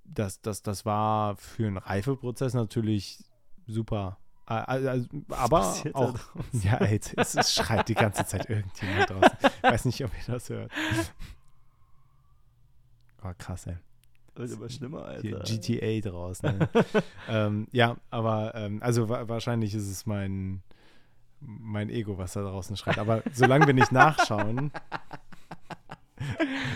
das, 0.05 0.41
das, 0.43 0.63
das 0.63 0.85
war 0.85 1.37
für 1.37 1.67
einen 1.67 1.77
Reifeprozess 1.79 2.55
natürlich 2.55 3.25
super. 3.67 4.19
Also, 4.47 5.07
aber 5.29 5.75
auch, 5.93 6.19
ja, 6.53 6.79
ey, 6.79 6.99
es, 7.17 7.35
es 7.35 7.53
schreit 7.55 7.87
die 7.89 7.95
ganze 7.95 8.25
Zeit 8.25 8.49
irgendjemand 8.49 9.11
draußen. 9.11 9.39
Ich 9.43 9.63
weiß 9.63 9.85
nicht, 9.85 10.03
ob 10.05 10.11
ihr 10.15 10.33
das 10.33 10.49
hört. 10.49 10.73
Oh, 13.25 13.33
krass, 13.37 13.67
ey. 13.67 13.77
Wird 14.39 14.53
immer 14.53 14.69
schlimmer, 14.71 15.17
Hier 15.21 15.41
GTA 15.41 16.09
draußen. 16.09 16.61
ey. 16.61 16.69
ähm, 17.29 17.67
ja, 17.73 17.97
aber 18.11 18.55
ähm, 18.55 18.83
also 18.83 19.09
wa 19.09 19.29
wahrscheinlich 19.29 19.75
ist 19.75 19.89
es 19.89 20.07
mein, 20.07 20.63
mein 21.41 21.91
Ego, 21.91 22.19
was 22.19 22.35
da 22.35 22.43
draußen 22.43 22.77
schreit. 22.77 22.99
Aber 22.99 23.23
solange 23.33 23.67
wir 23.67 23.75
nicht 23.75 23.93
nachschauen, 23.93 24.71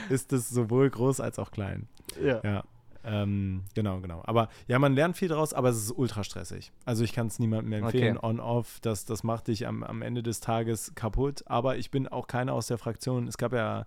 ist 0.08 0.32
es 0.32 0.48
sowohl 0.48 0.90
groß 0.90 1.20
als 1.20 1.38
auch 1.38 1.50
klein. 1.50 1.88
Ja. 2.22 2.40
Ja. 2.44 2.64
Ähm, 3.04 3.64
genau, 3.74 4.00
genau. 4.00 4.22
Aber 4.24 4.48
ja, 4.68 4.78
man 4.78 4.94
lernt 4.94 5.16
viel 5.16 5.26
draus, 5.28 5.52
aber 5.52 5.70
es 5.70 5.76
ist 5.76 5.90
ultra 5.90 6.22
stressig. 6.22 6.70
Also 6.84 7.02
ich 7.02 7.12
kann 7.12 7.26
es 7.26 7.40
niemandem 7.40 7.72
empfehlen, 7.72 8.16
Okay. 8.16 8.26
on-off, 8.26 8.78
das, 8.80 9.04
das 9.04 9.24
macht 9.24 9.48
dich 9.48 9.66
am, 9.66 9.82
am 9.82 10.02
Ende 10.02 10.22
des 10.22 10.40
Tages 10.40 10.94
kaputt. 10.94 11.42
Aber 11.46 11.76
ich 11.76 11.90
bin 11.90 12.06
auch 12.06 12.28
keiner 12.28 12.52
aus 12.52 12.68
der 12.68 12.78
Fraktion. 12.78 13.26
Es 13.26 13.38
gab 13.38 13.52
ja, 13.52 13.86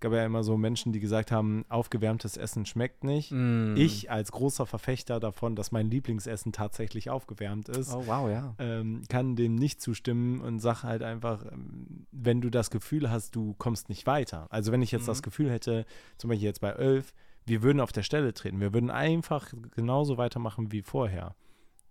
gab 0.00 0.12
ja 0.12 0.24
immer 0.26 0.42
so 0.44 0.56
Menschen, 0.56 0.92
die 0.92 1.00
gesagt 1.00 1.30
haben, 1.32 1.64
aufgewärmtes 1.68 2.36
Essen 2.36 2.66
schmeckt 2.66 3.04
nicht. 3.04 3.30
Mm. 3.32 3.74
Ich 3.76 4.10
als 4.10 4.32
großer 4.32 4.66
Verfechter 4.66 5.18
davon, 5.20 5.56
dass 5.56 5.72
mein 5.72 5.90
Lieblingsessen 5.90 6.52
tatsächlich 6.52 7.08
aufgewärmt 7.10 7.68
ist, 7.70 7.92
Oh, 7.94 8.04
wow, 8.06 8.28
ja. 8.30 8.54
ähm, 8.58 9.02
kann 9.08 9.36
dem 9.36 9.54
nicht 9.54 9.80
zustimmen 9.80 10.40
und 10.40 10.58
sag 10.60 10.82
halt 10.82 11.02
einfach, 11.02 11.44
ähm, 11.50 12.06
wenn 12.12 12.40
du 12.40 12.50
das 12.50 12.70
Gefühl 12.70 13.10
hast, 13.10 13.34
du 13.36 13.54
kommst 13.58 13.88
nicht 13.88 14.06
weiter. 14.06 14.46
Also 14.50 14.72
wenn 14.72 14.82
ich 14.82 14.92
jetzt 14.92 15.02
Mhm. 15.02 15.06
das 15.06 15.22
Gefühl 15.22 15.50
hätte, 15.50 15.86
zum 16.18 16.28
Beispiel 16.28 16.46
jetzt 16.48 16.60
bei 16.60 16.70
Elf, 16.70 17.14
wir 17.46 17.62
würden 17.62 17.80
auf 17.80 17.92
der 17.92 18.02
Stelle 18.02 18.32
treten, 18.34 18.60
wir 18.60 18.72
würden 18.72 18.90
einfach 18.90 19.52
genauso 19.74 20.16
weitermachen 20.18 20.72
wie 20.72 20.82
vorher. 20.82 21.34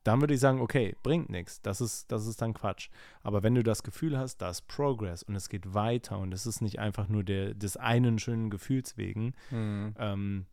Dann 0.03 0.19
würde 0.21 0.33
ich 0.33 0.39
sagen, 0.41 0.59
okay, 0.59 0.95
bringt 1.01 1.29
nichts. 1.29 1.61
Das 1.61 1.79
ist, 1.79 2.11
das 2.11 2.27
ist 2.27 2.41
dann 2.41 2.53
Quatsch. 2.53 2.89
Aber 3.21 3.41
wenn 3.43 3.55
du 3.55 3.63
das 3.63 3.83
Gefühl 3.83 4.17
hast, 4.17 4.37
da 4.41 4.49
ist 4.49 4.67
Progress 4.67 5.23
und 5.23 5.35
es 5.35 5.47
geht 5.47 5.73
weiter 5.73 6.19
und 6.19 6.33
es 6.33 6.45
ist 6.45 6.61
nicht 6.61 6.79
einfach 6.79 7.07
nur 7.07 7.23
der, 7.23 7.53
des 7.53 7.77
einen 7.77 8.19
schönen 8.19 8.49
Gefühls 8.49 8.97
wegen, 8.97 9.33
Mm. 9.49 9.87
ähm, 9.97 10.45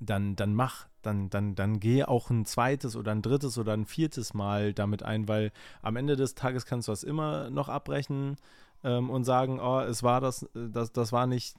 dann, 0.00 0.34
dann 0.36 0.54
mach, 0.54 0.86
dann, 1.02 1.28
dann, 1.30 1.54
dann 1.54 1.78
geh 1.78 2.02
auch 2.04 2.30
ein 2.30 2.44
zweites 2.46 2.96
oder 2.96 3.12
ein 3.12 3.20
drittes 3.22 3.58
oder 3.58 3.74
ein 3.74 3.84
viertes 3.84 4.32
Mal 4.34 4.72
damit 4.72 5.02
ein, 5.02 5.28
weil 5.28 5.52
am 5.82 5.96
Ende 5.96 6.16
des 6.16 6.34
Tages 6.34 6.64
kannst 6.64 6.88
du 6.88 6.92
das 6.92 7.04
immer 7.04 7.50
noch 7.50 7.68
abbrechen 7.68 8.36
ähm, 8.84 9.10
und 9.10 9.24
sagen, 9.24 9.60
oh, 9.60 9.80
es 9.80 10.02
war 10.02 10.20
das, 10.22 10.48
das, 10.54 10.92
das 10.92 11.12
war 11.12 11.26
nicht 11.26 11.56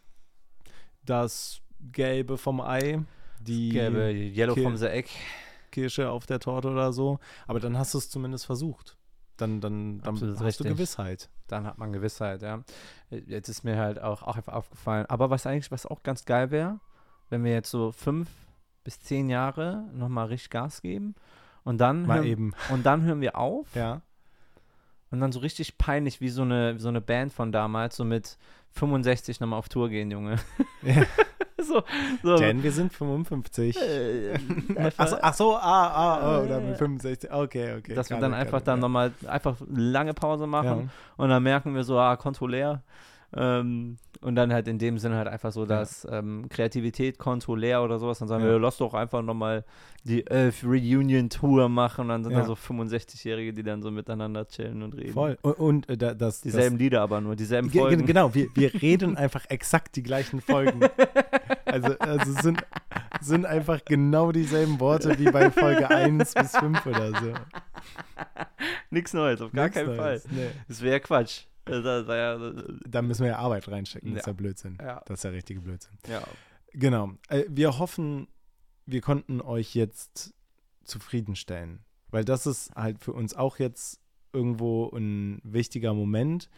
das 1.06 1.62
Gelbe 1.92 2.38
vom 2.38 2.60
Ei, 2.62 3.00
die 3.40 3.70
Gelbe 3.70 4.12
Yellow 4.12 4.56
Ki- 4.56 4.64
from 4.64 4.78
the 4.78 4.88
Egg. 4.88 5.10
Kirsche 5.74 6.10
auf 6.10 6.26
der 6.26 6.40
Torte 6.40 6.70
oder 6.70 6.94
so, 6.94 7.20
aber 7.48 7.60
dann 7.60 7.78
hast 7.78 7.94
du 7.94 7.98
es 7.98 8.10
zumindest 8.10 8.46
versucht. 8.46 8.96
Dann, 9.38 9.60
dann, 9.62 10.00
dann 10.00 10.10
Absolut 10.14 10.36
hast 10.36 10.42
du 10.42 10.46
richtig. 10.46 10.68
Gewissheit. 10.68 11.30
Dann 11.48 11.66
hat 11.66 11.78
man 11.80 11.92
Gewissheit, 11.92 12.42
ja. 12.44 12.64
Jetzt 13.10 13.50
ist 13.50 13.64
mir 13.64 13.78
halt 13.78 14.00
auch, 14.00 14.22
auch 14.22 14.38
einfach 14.38 14.54
aufgefallen. 14.54 15.06
Aber 15.08 15.30
was 15.32 15.46
eigentlich, 15.48 15.72
was 15.72 15.86
auch 15.88 16.04
ganz 16.04 16.26
geil 16.26 16.52
wäre, 16.52 16.80
wenn 17.30 17.44
wir 17.44 17.52
jetzt 17.52 17.72
so 17.72 17.92
fünf 17.92 18.30
bis 18.84 19.00
zehn 19.02 19.30
Jahre 19.30 19.86
nochmal 19.94 20.28
richtig 20.28 20.52
Gas 20.52 20.82
geben 20.82 21.16
und 21.64 21.80
dann, 21.80 22.06
Mal 22.06 22.18
hören, 22.20 22.28
eben. 22.28 22.54
und 22.70 22.86
dann 22.86 23.02
hören 23.02 23.22
wir 23.22 23.38
auf 23.38 23.74
Ja. 23.76 24.02
und 25.10 25.20
dann 25.20 25.32
so 25.32 25.40
richtig 25.40 25.78
peinlich 25.80 26.22
wie 26.22 26.30
so 26.30 26.44
eine, 26.44 26.78
so 26.80 26.90
eine 26.90 27.02
Band 27.02 27.34
von 27.34 27.52
damals, 27.52 27.96
so 27.96 28.06
mit 28.06 28.38
65 28.72 29.40
nochmal 29.40 29.60
auf 29.60 29.70
Tour 29.70 29.90
gehen, 29.90 30.12
Junge. 30.12 30.36
Ja. 30.84 31.04
so, 31.64 31.84
so. 32.24 32.36
Denn 32.38 32.62
wir 32.64 32.72
sind 32.72 32.94
55. 32.94 33.78
Äh, 33.78 34.34
Ach 34.98 35.08
so, 35.08 35.18
ach 35.22 35.34
so, 35.34 35.56
ah, 35.56 35.88
ah, 35.88 36.40
oh, 36.40 36.44
oder 36.46 36.58
Äh, 36.60 36.62
mit 36.70 36.78
65. 36.78 37.32
Okay, 37.32 37.76
okay. 37.78 37.94
dass 37.96 38.10
wir 38.10 38.18
dann 38.18 38.34
einfach 38.34 38.62
dann 38.62 38.80
ja. 38.80 38.82
nochmal 38.82 39.12
einfach 39.28 39.58
lange 39.70 40.14
Pause 40.14 40.48
machen 40.48 40.66
Ja. 40.86 40.90
und 41.18 41.30
dann 41.30 41.44
merken 41.44 41.76
wir 41.76 41.84
so, 41.84 41.98
ah, 42.00 42.16
Konto 42.16 42.48
leer. 42.48 42.82
Ähm, 43.36 43.98
und 44.22 44.36
dann 44.36 44.54
halt 44.54 44.68
in 44.68 44.78
dem 44.78 45.00
Sinne 45.00 45.16
halt 45.18 45.28
einfach 45.28 45.52
so, 45.52 45.62
Ja. 45.62 45.66
dass 45.80 46.08
ähm, 46.10 46.46
Kreativität, 46.50 47.18
Konto 47.18 47.56
leer 47.56 47.82
oder 47.84 47.98
sowas, 47.98 48.20
dann 48.20 48.28
sagen 48.28 48.44
Ja. 48.44 48.52
wir, 48.52 48.60
lass 48.60 48.78
doch 48.78 48.94
einfach 48.94 49.24
nochmal 49.24 49.66
die 50.04 50.28
Elf 50.28 50.64
Reunion 50.64 51.30
Tour 51.32 51.68
machen 51.68 52.02
und 52.02 52.10
dann 52.10 52.24
sind 52.24 52.34
Ja. 52.34 52.42
da 52.42 52.46
so 52.46 52.54
65-Jährige, 52.54 53.52
die 53.52 53.64
dann 53.64 53.82
so 53.82 53.90
miteinander 53.90 54.48
chillen 54.48 54.84
und 54.84 54.94
reden. 54.94 55.14
Voll. 55.14 55.40
Und, 55.42 55.58
und 55.60 55.90
äh, 55.90 55.98
da- 55.98 56.14
das. 56.14 56.42
Dieselben 56.42 56.76
das, 56.78 56.82
Lieder 56.84 57.02
aber 57.02 57.22
nur, 57.22 57.36
dieselben 57.36 57.70
Ge- 57.72 57.82
ge- 57.82 57.90
Folgen. 57.90 58.06
Genau, 58.06 58.36
wir, 58.36 58.50
wir 58.54 58.72
reden 58.80 59.18
einfach 59.18 59.46
exakt 59.50 59.96
die 59.96 60.04
gleichen 60.04 60.40
Folgen. 60.40 60.82
Also, 61.74 61.98
also 62.00 62.32
es 62.32 62.42
sind, 62.44 62.64
sind 63.22 63.46
einfach 63.46 63.84
genau 63.84 64.32
dieselben 64.32 64.80
Worte 64.80 65.18
wie 65.18 65.32
bei 65.32 65.50
Folge 65.50 65.90
1 65.90 66.34
bis 66.36 66.56
5 66.56 66.86
oder 66.86 67.10
so. 67.20 67.34
Nichts 68.90 69.14
Neues, 69.14 69.42
auf 69.42 69.52
gar 69.52 69.66
Nix 69.66 69.76
keinen 69.76 69.96
Neues. 69.96 70.24
Fall. 70.24 70.32
Nee. 70.36 70.50
Das 70.68 70.82
wäre 70.82 71.00
Quatsch. 71.00 71.46
Da 71.66 73.02
müssen 73.02 73.22
wir 73.24 73.32
ja 73.32 73.38
Arbeit 73.38 73.68
reinstecken, 73.70 74.12
das 74.14 74.20
ist 74.22 74.26
Ja. 74.28 74.32
ja 74.32 74.36
Blödsinn. 74.36 74.78
ja, 74.82 75.02
Das 75.06 75.20
ist 75.20 75.24
ja 75.24 75.30
richtige 75.32 75.62
Blödsinn. 75.62 75.98
ja. 76.08 76.22
Genau. 76.74 77.12
Äh, 77.30 77.44
wir 77.50 77.78
hoffen, 77.80 78.28
wir 78.86 79.02
konnten 79.02 79.42
euch 79.42 79.76
jetzt 79.76 80.34
zufriedenstellen. 80.84 81.80
Weil 82.10 82.26
das 82.26 82.46
ist 82.48 82.72
halt 82.76 83.00
für 83.00 83.14
uns 83.14 83.36
auch 83.36 83.58
jetzt 83.60 84.00
irgendwo 84.34 84.90
ein 84.90 85.40
wichtiger 85.44 85.94
Moment. 85.94 86.50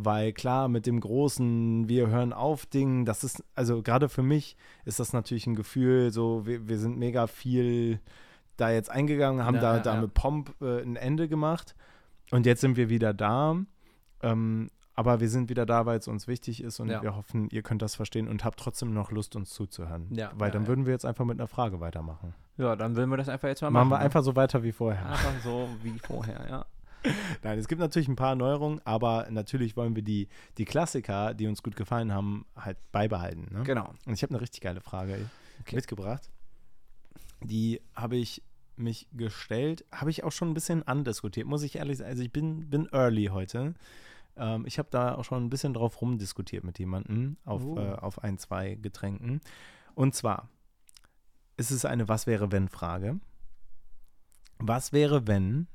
Weil 0.00 0.32
klar, 0.32 0.68
mit 0.68 0.86
dem 0.86 1.00
großen, 1.00 1.88
wir 1.88 2.06
hören 2.08 2.32
auf 2.32 2.66
Ding, 2.66 3.04
das 3.04 3.24
ist, 3.24 3.42
also 3.56 3.82
gerade 3.82 4.08
für 4.08 4.22
mich 4.22 4.56
ist 4.84 5.00
das 5.00 5.12
natürlich 5.12 5.48
ein 5.48 5.56
Gefühl, 5.56 6.12
so, 6.12 6.46
wir, 6.46 6.68
wir 6.68 6.78
sind 6.78 6.98
mega 6.98 7.26
viel 7.26 7.98
da 8.56 8.70
jetzt 8.70 8.90
eingegangen, 8.90 9.44
haben 9.44 9.56
Ja, 9.56 9.60
da, 9.60 9.76
ja, 9.78 9.82
da 9.82 9.94
ja. 9.96 10.00
mit 10.02 10.14
Pomp 10.14 10.54
äh, 10.60 10.82
ein 10.82 10.94
Ende 10.94 11.26
gemacht. 11.28 11.74
Und 12.30 12.46
jetzt 12.46 12.60
sind 12.60 12.76
wir 12.76 12.88
wieder 12.90 13.12
da. 13.12 13.56
Ähm, 14.22 14.68
aber 14.94 15.18
wir 15.20 15.28
sind 15.28 15.48
wieder 15.48 15.66
da, 15.66 15.84
weil 15.86 15.98
es 15.98 16.06
uns 16.06 16.28
wichtig 16.28 16.62
ist 16.62 16.78
und 16.80 16.90
Ja. 16.90 17.02
wir 17.02 17.16
hoffen, 17.16 17.48
ihr 17.50 17.62
könnt 17.62 17.82
das 17.82 17.94
verstehen 17.96 18.28
und 18.28 18.44
habt 18.44 18.58
trotzdem 18.60 18.92
noch 18.92 19.10
Lust, 19.10 19.34
uns 19.34 19.50
zuzuhören. 19.50 20.06
Ja, 20.10 20.30
weil 20.36 20.48
ja, 20.48 20.52
dann 20.52 20.66
würden 20.68 20.86
wir 20.86 20.92
jetzt 20.92 21.06
einfach 21.06 21.24
mit 21.24 21.38
einer 21.40 21.48
Frage 21.48 21.80
weitermachen. 21.80 22.34
ja, 22.56 22.76
dann 22.76 22.94
würden 22.96 23.10
wir 23.10 23.16
das 23.16 23.28
einfach 23.28 23.48
jetzt 23.48 23.62
mal 23.62 23.70
Machen 23.70 23.88
machen. 23.88 23.98
wir 23.98 23.98
ne? 23.98 24.04
einfach 24.04 24.22
so 24.22 24.36
weiter 24.36 24.62
wie 24.62 24.72
vorher. 24.72 25.06
Einfach 25.06 25.40
so 25.42 25.68
wie 25.82 25.98
vorher, 25.98 26.46
ja. 26.48 26.66
Nein, 27.42 27.58
es 27.58 27.68
gibt 27.68 27.80
natürlich 27.80 28.08
ein 28.08 28.16
paar 28.16 28.34
Neuerungen, 28.34 28.80
aber 28.84 29.26
natürlich 29.30 29.76
wollen 29.76 29.94
wir 29.96 30.02
die, 30.02 30.28
die 30.58 30.64
Klassiker, 30.64 31.34
die 31.34 31.46
uns 31.46 31.62
gut 31.62 31.76
gefallen 31.76 32.12
haben, 32.12 32.44
halt 32.56 32.76
beibehalten. 32.92 33.48
Ne? 33.52 33.62
Genau. 33.64 33.92
Und 34.06 34.14
ich 34.14 34.22
habe 34.22 34.32
eine 34.34 34.40
richtig 34.40 34.60
geile 34.60 34.80
Frage 34.80 35.30
Okay. 35.60 35.76
mitgebracht. 35.76 36.30
Die 37.42 37.80
habe 37.94 38.16
ich 38.16 38.42
mich 38.76 39.08
gestellt, 39.12 39.84
habe 39.92 40.10
ich 40.10 40.22
auch 40.24 40.32
schon 40.32 40.50
ein 40.50 40.54
bisschen 40.54 40.86
andiskutiert, 40.86 41.46
muss 41.46 41.62
ich 41.62 41.76
ehrlich 41.76 41.98
sagen. 41.98 42.10
Also 42.10 42.22
ich 42.22 42.32
bin, 42.32 42.70
bin 42.70 42.88
early 42.92 43.26
heute. 43.26 43.74
Ähm, 44.36 44.64
ich 44.66 44.78
habe 44.78 44.88
da 44.90 45.16
auch 45.16 45.24
schon 45.24 45.44
ein 45.44 45.50
bisschen 45.50 45.74
drauf 45.74 46.00
rumdiskutiert 46.00 46.62
mit 46.64 46.78
jemandem 46.78 47.36
auf, 47.44 47.64
Oh. 47.64 47.76
äh, 47.76 47.94
auf 47.94 48.22
ein, 48.22 48.38
zwei 48.38 48.76
Getränken. 48.76 49.40
Und 49.96 50.14
zwar 50.14 50.48
ist 51.56 51.72
es 51.72 51.84
eine 51.84 52.08
Was 52.08 52.26
wäre 52.28 52.52
wenn 52.52 52.68
Frage. 52.68 53.18
Was 54.58 54.92
wäre, 54.92 55.26
wenn 55.26 55.66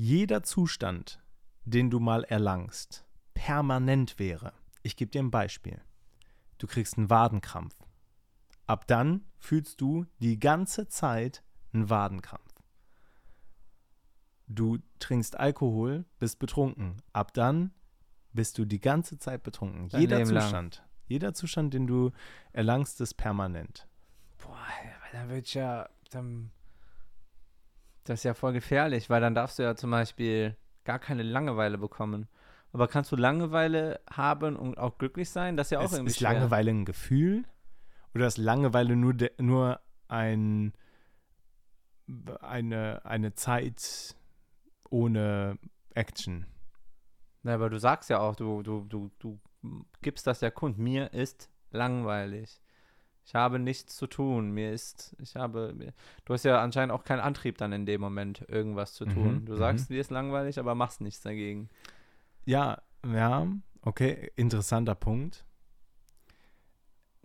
jeder 0.00 0.44
Zustand, 0.44 1.20
den 1.64 1.90
du 1.90 1.98
mal 1.98 2.22
erlangst, 2.22 3.04
permanent 3.34 4.20
wäre? 4.20 4.52
Ich 4.84 4.94
gebe 4.94 5.10
dir 5.10 5.20
ein 5.20 5.32
Beispiel. 5.32 5.80
Du 6.58 6.68
kriegst 6.68 6.96
einen 6.96 7.10
Wadenkrampf. 7.10 7.74
Ab 8.68 8.86
dann 8.86 9.24
fühlst 9.38 9.80
du 9.80 10.06
die 10.20 10.38
ganze 10.38 10.86
Zeit 10.86 11.42
einen 11.72 11.90
Wadenkrampf. 11.90 12.62
Du 14.46 14.78
trinkst 15.00 15.36
Alkohol, 15.36 16.04
bist 16.20 16.38
betrunken. 16.38 17.02
Ab 17.12 17.34
dann 17.34 17.72
bist 18.32 18.56
du 18.58 18.66
die 18.66 18.80
ganze 18.80 19.18
Zeit 19.18 19.42
betrunken. 19.42 19.88
Dein 19.88 20.00
jeder 20.00 20.18
Leben 20.18 20.30
lang. 20.30 20.44
Zustand. 20.44 20.84
Jeder 21.08 21.34
Zustand, 21.34 21.74
den 21.74 21.88
du 21.88 22.12
erlangst, 22.52 23.00
ist 23.00 23.14
permanent. 23.14 23.88
Boah, 24.38 24.64
weil 25.02 25.10
dann 25.20 25.28
wird 25.28 25.52
ja, 25.54 25.88
dann, 26.10 26.52
das 28.08 28.20
ist 28.20 28.24
ja 28.24 28.34
voll 28.34 28.52
gefährlich, 28.52 29.10
weil 29.10 29.20
dann 29.20 29.34
darfst 29.34 29.58
du 29.58 29.62
ja 29.62 29.74
zum 29.74 29.90
Beispiel 29.90 30.56
gar 30.84 30.98
keine 30.98 31.22
Langeweile 31.22 31.78
bekommen. 31.78 32.28
Aber 32.72 32.88
kannst 32.88 33.12
du 33.12 33.16
Langeweile 33.16 34.00
haben 34.10 34.56
und 34.56 34.78
auch 34.78 34.98
glücklich 34.98 35.30
sein? 35.30 35.56
Das 35.56 35.68
ist 35.68 35.70
ja 35.72 35.80
auch 35.80 35.84
ist, 35.84 35.92
irgendwie 35.92 36.10
ist 36.10 36.18
schwer. 36.18 36.32
Langeweile 36.32 36.70
ein 36.70 36.84
Gefühl? 36.84 37.44
Oder 38.14 38.26
ist 38.26 38.38
Langeweile 38.38 38.96
nur, 38.96 39.14
de, 39.14 39.30
nur 39.38 39.80
ein, 40.08 40.72
eine, 42.40 43.04
eine 43.04 43.34
Zeit 43.34 44.16
ohne 44.90 45.58
Action? 45.94 46.46
Na, 47.42 47.54
aber 47.54 47.70
du 47.70 47.78
sagst 47.78 48.10
ja 48.10 48.20
auch, 48.20 48.36
du, 48.36 48.62
du, 48.62 48.84
du, 48.84 49.10
du 49.18 49.38
gibst 50.02 50.26
das 50.26 50.40
ja 50.40 50.50
kund. 50.50 50.78
Mir 50.78 51.12
ist 51.12 51.50
langweilig. 51.70 52.60
Ich 53.28 53.34
habe 53.34 53.58
nichts 53.58 53.94
zu 53.94 54.06
tun. 54.06 54.52
Mir 54.52 54.72
ist, 54.72 55.14
ich 55.20 55.36
habe, 55.36 55.74
du 56.24 56.32
hast 56.32 56.46
ja 56.46 56.62
anscheinend 56.62 56.94
auch 56.94 57.04
keinen 57.04 57.20
Antrieb 57.20 57.58
dann 57.58 57.72
in 57.72 57.84
dem 57.84 58.00
Moment, 58.00 58.42
irgendwas 58.48 58.94
zu 58.94 59.04
tun. 59.04 59.40
Mhm, 59.40 59.44
du 59.44 59.52
mhm. 59.52 59.58
sagst, 59.58 59.90
dir 59.90 60.00
ist 60.00 60.10
langweilig, 60.10 60.58
aber 60.58 60.74
machst 60.74 61.02
nichts 61.02 61.20
dagegen. 61.20 61.68
Ja, 62.46 62.80
ja, 63.06 63.46
okay, 63.82 64.32
interessanter 64.36 64.94
Punkt. 64.94 65.44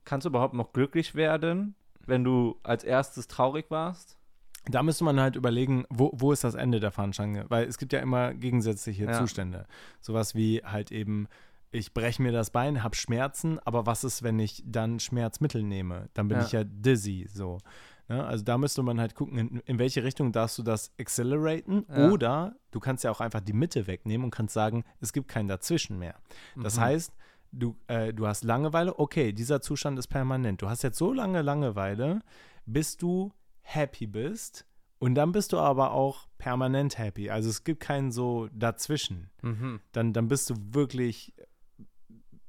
Kannst 0.03 0.25
du 0.25 0.29
überhaupt 0.29 0.55
noch 0.55 0.73
glücklich 0.73 1.15
werden, 1.15 1.73
wenn 2.05 2.25
du 2.25 2.59
als 2.63 2.83
erstes 2.83 3.29
traurig 3.29 3.71
warst? 3.71 4.17
Da 4.65 4.83
müsste 4.83 5.05
man 5.05 5.21
halt 5.21 5.37
überlegen, 5.37 5.85
wo, 5.89 6.11
wo 6.13 6.33
ist 6.33 6.43
das 6.43 6.55
Ende 6.55 6.81
der 6.81 6.91
Fahnenstange? 6.91 7.45
Weil 7.47 7.65
es 7.65 7.77
gibt 7.77 7.93
ja 7.93 8.01
immer 8.01 8.33
gegensätzliche 8.33 9.05
Ja. 9.05 9.13
Zustände. 9.13 9.67
Sowas 10.01 10.35
wie 10.35 10.61
halt 10.65 10.91
eben, 10.91 11.29
ich 11.73 11.93
breche 11.93 12.21
mir 12.21 12.31
das 12.31 12.51
Bein, 12.51 12.83
habe 12.83 12.95
Schmerzen, 12.95 13.59
aber 13.65 13.85
was 13.85 14.03
ist, 14.03 14.23
wenn 14.23 14.39
ich 14.39 14.63
dann 14.65 14.99
Schmerzmittel 14.99 15.63
nehme? 15.63 16.09
Dann 16.13 16.27
bin 16.27 16.37
Ja. 16.39 16.45
ich 16.45 16.51
ja 16.51 16.63
dizzy, 16.63 17.27
so. 17.33 17.57
Ne? 18.09 18.23
Also 18.23 18.43
da 18.43 18.57
müsste 18.57 18.83
man 18.83 18.99
halt 18.99 19.15
gucken, 19.15 19.37
in, 19.37 19.59
in 19.65 19.79
welche 19.79 20.03
Richtung 20.03 20.31
darfst 20.31 20.57
du 20.57 20.63
das 20.63 20.91
acceleraten 20.99 21.85
Ja. 21.89 22.09
oder 22.11 22.55
du 22.71 22.79
kannst 22.79 23.03
ja 23.03 23.11
auch 23.11 23.21
einfach 23.21 23.39
die 23.41 23.53
Mitte 23.53 23.87
wegnehmen 23.87 24.25
und 24.25 24.31
kannst 24.31 24.53
sagen, 24.53 24.83
es 24.99 25.13
gibt 25.13 25.27
kein 25.27 25.47
Dazwischen 25.47 25.97
mehr. 25.99 26.15
Das 26.61 26.77
Mhm. 26.77 26.81
heißt, 26.81 27.13
du, 27.51 27.75
äh, 27.87 28.13
du 28.13 28.27
hast 28.27 28.43
Langeweile, 28.43 28.97
okay, 28.99 29.31
dieser 29.33 29.61
Zustand 29.61 29.97
ist 29.99 30.07
permanent. 30.07 30.61
Du 30.61 30.69
hast 30.69 30.83
jetzt 30.83 30.97
so 30.97 31.11
lange 31.13 31.41
Langeweile, 31.41 32.21
bis 32.65 32.97
du 32.97 33.31
happy 33.61 34.05
bist 34.07 34.65
und 34.99 35.15
dann 35.15 35.31
bist 35.31 35.53
du 35.53 35.57
aber 35.59 35.91
auch 35.91 36.27
permanent 36.37 36.97
happy. 36.97 37.29
Also 37.29 37.49
es 37.49 37.63
gibt 37.63 37.79
keinen 37.79 38.11
so 38.11 38.47
dazwischen. 38.53 39.29
Mhm. 39.41 39.79
Dann, 39.93 40.11
dann 40.13 40.27
bist 40.27 40.49
du 40.49 40.55
wirklich 40.71 41.33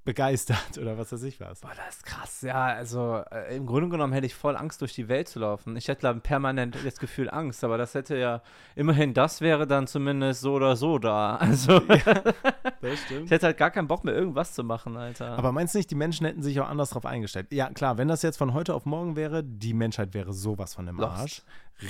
begeistert 0.04 0.58
oder 0.80 0.98
was 0.98 1.12
weiß 1.12 1.22
ich 1.24 1.40
was. 1.40 1.60
Boah, 1.60 1.72
das 1.76 1.96
ist 1.96 2.06
krass. 2.06 2.42
Ja, 2.42 2.64
also 2.66 3.22
äh, 3.30 3.56
im 3.56 3.66
Grunde 3.66 3.88
genommen 3.88 4.12
hätte 4.12 4.26
ich 4.26 4.34
voll 4.34 4.56
Angst, 4.56 4.80
durch 4.80 4.94
die 4.94 5.08
Welt 5.08 5.28
zu 5.28 5.40
laufen. 5.40 5.76
Ich 5.76 5.88
hätte 5.88 6.00
glaub, 6.00 6.22
permanent 6.22 6.76
das 6.84 6.98
Gefühl 6.98 7.30
Angst, 7.30 7.64
aber 7.64 7.78
das 7.78 7.94
hätte 7.94 8.16
ja, 8.16 8.42
immerhin, 8.76 9.14
das 9.14 9.40
wäre 9.40 9.66
dann 9.66 9.86
zumindest 9.86 10.42
so 10.42 10.54
oder 10.54 10.76
so 10.76 10.98
da. 10.98 11.36
Also 11.54 11.80
Das 12.80 13.00
stimmt. 13.04 13.26
ich 13.26 13.30
hätte 13.30 13.46
halt 13.46 13.56
gar 13.56 13.70
keinen 13.70 13.88
Bock 13.88 14.04
mehr, 14.04 14.14
irgendwas 14.14 14.54
zu 14.54 14.64
machen, 14.64 14.96
Alter. 14.96 15.38
Aber 15.38 15.52
meinst 15.52 15.74
du 15.74 15.78
nicht, 15.78 15.90
die 15.90 15.94
Menschen 15.94 16.26
hätten 16.26 16.42
sich 16.42 16.60
auch 16.60 16.68
anders 16.68 16.90
darauf 16.90 17.06
eingestellt? 17.06 17.52
Ja, 17.52 17.70
klar, 17.70 17.96
wenn 17.96 18.08
das 18.08 18.22
jetzt 18.22 18.36
von 18.36 18.52
heute 18.52 18.74
auf 18.74 18.84
morgen 18.84 19.16
wäre, 19.16 19.42
die 19.42 19.72
Menschheit 19.72 20.14
wäre 20.14 20.32
sowas 20.32 20.74
von 20.74 20.88
im 20.88 20.96
Lost. 20.96 21.18
Arsch. 21.18 21.42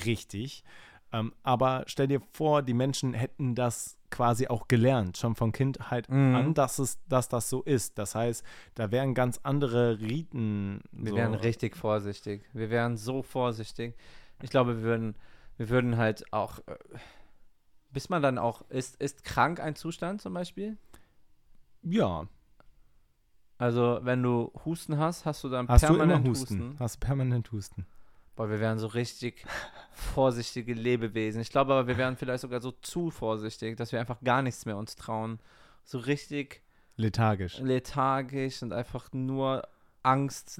Richtig. 0.05 0.63
Ähm, 1.11 1.33
aber 1.43 1.83
stell 1.87 2.07
dir 2.07 2.21
vor, 2.33 2.61
die 2.61 2.73
Menschen 2.73 3.13
hätten 3.13 3.55
das 3.55 3.94
quasi 4.11 4.47
auch 4.47 4.67
gelernt, 4.67 5.17
schon 5.17 5.35
von 5.35 5.51
Kindheit 5.51 6.09
Mhm. 6.09 6.35
an, 6.35 6.53
dass, 6.53 6.79
es, 6.79 6.99
dass 7.07 7.27
das 7.29 7.49
so 7.49 7.61
ist. 7.63 7.97
Das 7.97 8.15
heißt, 8.15 8.43
da 8.75 8.91
wären 8.91 9.13
ganz 9.13 9.39
andere 9.43 9.99
Riten. 9.99 10.81
wir 10.91 11.11
so. 11.11 11.15
wären 11.17 11.33
richtig 11.33 11.75
vorsichtig. 11.75 12.43
Wir 12.53 12.69
wären 12.69 12.97
so 12.97 13.21
vorsichtig. 13.23 13.95
Ich 14.41 14.49
glaube, 14.49 14.77
wir 14.77 14.83
würden, 14.83 15.15
wir 15.57 15.69
würden 15.69 15.97
halt 15.97 16.31
auch, 16.33 16.59
äh, 16.67 16.75
bis 17.91 18.09
man 18.09 18.21
dann 18.21 18.37
auch, 18.37 18.61
ist, 18.69 18.95
ist 19.01 19.23
krank 19.23 19.59
ein 19.59 19.75
Zustand 19.75 20.21
zum 20.21 20.33
Beispiel? 20.33 20.77
Ja, 21.81 22.27
Also, 23.57 23.99
wenn 24.03 24.21
du 24.21 24.51
Husten 24.65 24.97
hast, 24.97 25.25
hast 25.25 25.43
du 25.43 25.49
dann 25.49 25.67
hast 25.69 25.83
du 25.83 25.87
immer 25.93 25.97
permanent 26.07 26.27
Husten. 26.27 26.75
Hast 26.79 26.95
du 26.95 26.99
permanent 27.07 27.51
Husten. 27.53 27.85
Boah, 28.35 28.49
wir 28.49 28.59
wären 28.59 28.79
so 28.79 28.87
richtig 28.87 29.45
vorsichtige 29.93 30.73
Lebewesen. 30.73 31.41
Ich 31.41 31.49
glaube 31.51 31.73
aber, 31.73 31.87
wir 31.87 31.97
wären 31.97 32.17
vielleicht 32.17 32.41
sogar 32.41 32.59
so 32.59 32.71
zu 32.71 33.09
vorsichtig, 33.11 33.77
dass 33.77 33.91
wir 33.91 33.99
einfach 33.99 34.19
gar 34.23 34.41
nichts 34.41 34.65
mehr 34.65 34.77
uns 34.77 34.95
trauen. 34.95 35.39
So 35.83 35.99
richtig 35.99 36.61
Lethargisch. 36.97 37.59
lethargisch 37.59 38.61
und 38.61 38.73
einfach 38.73 39.13
nur 39.13 39.67
Angst, 40.03 40.59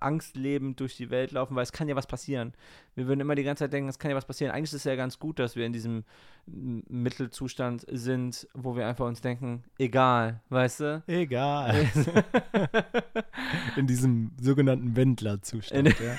angstlebend 0.00 0.80
durch 0.80 0.96
die 0.96 1.10
Welt 1.10 1.32
laufen, 1.32 1.56
weil 1.56 1.62
es 1.62 1.72
kann 1.72 1.88
ja 1.88 1.96
was 1.96 2.06
passieren. 2.06 2.52
Wir 2.94 3.06
würden 3.06 3.20
immer 3.20 3.34
die 3.34 3.42
ganze 3.42 3.64
Zeit 3.64 3.72
denken, 3.72 3.88
es 3.88 3.98
kann 3.98 4.10
ja 4.10 4.16
was 4.16 4.26
passieren. 4.26 4.52
Eigentlich 4.52 4.70
ist 4.70 4.80
es 4.80 4.84
ja 4.84 4.94
ganz 4.96 5.18
gut, 5.18 5.38
dass 5.38 5.56
wir 5.56 5.64
in 5.66 5.72
diesem 5.72 6.04
Mittelzustand 6.46 7.84
sind, 7.90 8.46
wo 8.54 8.76
wir 8.76 8.86
einfach 8.86 9.06
uns 9.06 9.20
denken, 9.20 9.64
egal, 9.78 10.40
weißt 10.50 10.80
du? 10.80 11.02
Egal. 11.06 11.88
In 13.76 13.86
diesem 13.86 14.32
sogenannten 14.40 14.96
Wendlerzustand. 14.96 15.88
In- 15.88 16.06
ja. 16.06 16.16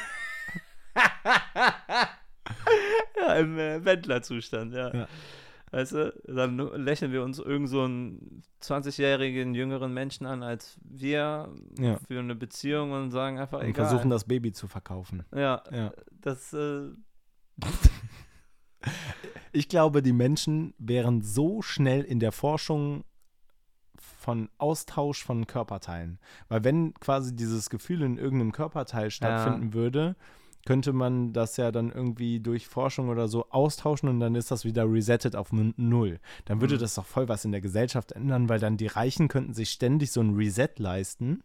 ja, 3.18 3.36
im 3.36 3.58
äh, 3.58 3.84
Wendlerzustand, 3.84 4.74
ja. 4.74 4.94
Ja. 4.94 5.08
Weißt 5.72 5.92
du, 5.92 6.12
dann 6.26 6.58
lächeln 6.58 7.12
wir 7.12 7.22
uns 7.24 7.38
irgend 7.38 7.70
so 7.70 7.84
einen 7.84 8.42
20-jährigen 8.64 9.54
jüngeren 9.54 9.94
Menschen 9.94 10.26
an 10.26 10.42
als 10.42 10.80
wir 10.84 11.54
Ja. 11.78 11.98
für 12.08 12.18
eine 12.20 12.34
Beziehung 12.34 12.92
und 12.92 13.12
sagen 13.12 13.38
einfach 13.38 13.60
Und 13.60 13.68
egal. 13.68 13.88
versuchen 13.88 14.10
das 14.10 14.24
Baby 14.26 14.52
zu 14.52 14.68
verkaufen. 14.68 15.24
ja, 15.36 15.62
Ja. 15.72 15.92
das 16.10 16.54
äh, 16.54 16.90
Ich 19.52 19.68
glaube, 19.70 20.02
die 20.02 20.14
Menschen 20.14 20.74
wären 20.78 21.22
so 21.22 21.62
schnell 21.62 22.04
in 22.04 22.20
der 22.20 22.32
Forschung 22.32 23.04
von 23.98 24.50
Austausch 24.58 25.24
von 25.24 25.48
Körperteilen. 25.48 26.20
Weil 26.48 26.64
wenn 26.64 26.94
quasi 26.96 27.36
dieses 27.36 27.70
Gefühl 27.70 28.02
in 28.04 28.18
irgendeinem 28.18 28.52
Körperteil 28.54 29.12
stattfinden 29.12 29.74
würde, 29.74 30.16
könnte 30.65 30.93
man 30.93 31.34
das 31.34 31.58
ja 31.58 31.72
dann 31.72 31.91
irgendwie 31.91 32.39
durch 32.39 32.67
Forschung 32.67 33.10
oder 33.10 33.28
so 33.28 33.50
austauschen 33.50 34.10
und 34.10 34.19
dann 34.19 34.36
ist 34.36 34.52
das 34.52 34.65
wieder 34.65 34.84
resettet 34.91 35.36
auf 35.36 35.52
Null. 35.52 36.19
Dann 36.45 36.62
würde 36.62 36.76
Mhm. 36.76 36.80
das 36.80 36.95
doch 36.95 37.06
voll 37.06 37.28
was 37.28 37.45
in 37.45 37.52
der 37.52 37.62
Gesellschaft 37.62 38.12
ändern, 38.12 38.50
weil 38.50 38.60
dann 38.60 38.78
die 38.78 38.88
Reichen 38.88 39.28
könnten 39.30 39.54
sich 39.54 39.69
ständig 39.72 40.12
so 40.12 40.22
ein 40.22 40.36
Reset 40.36 40.69
leisten 40.78 41.41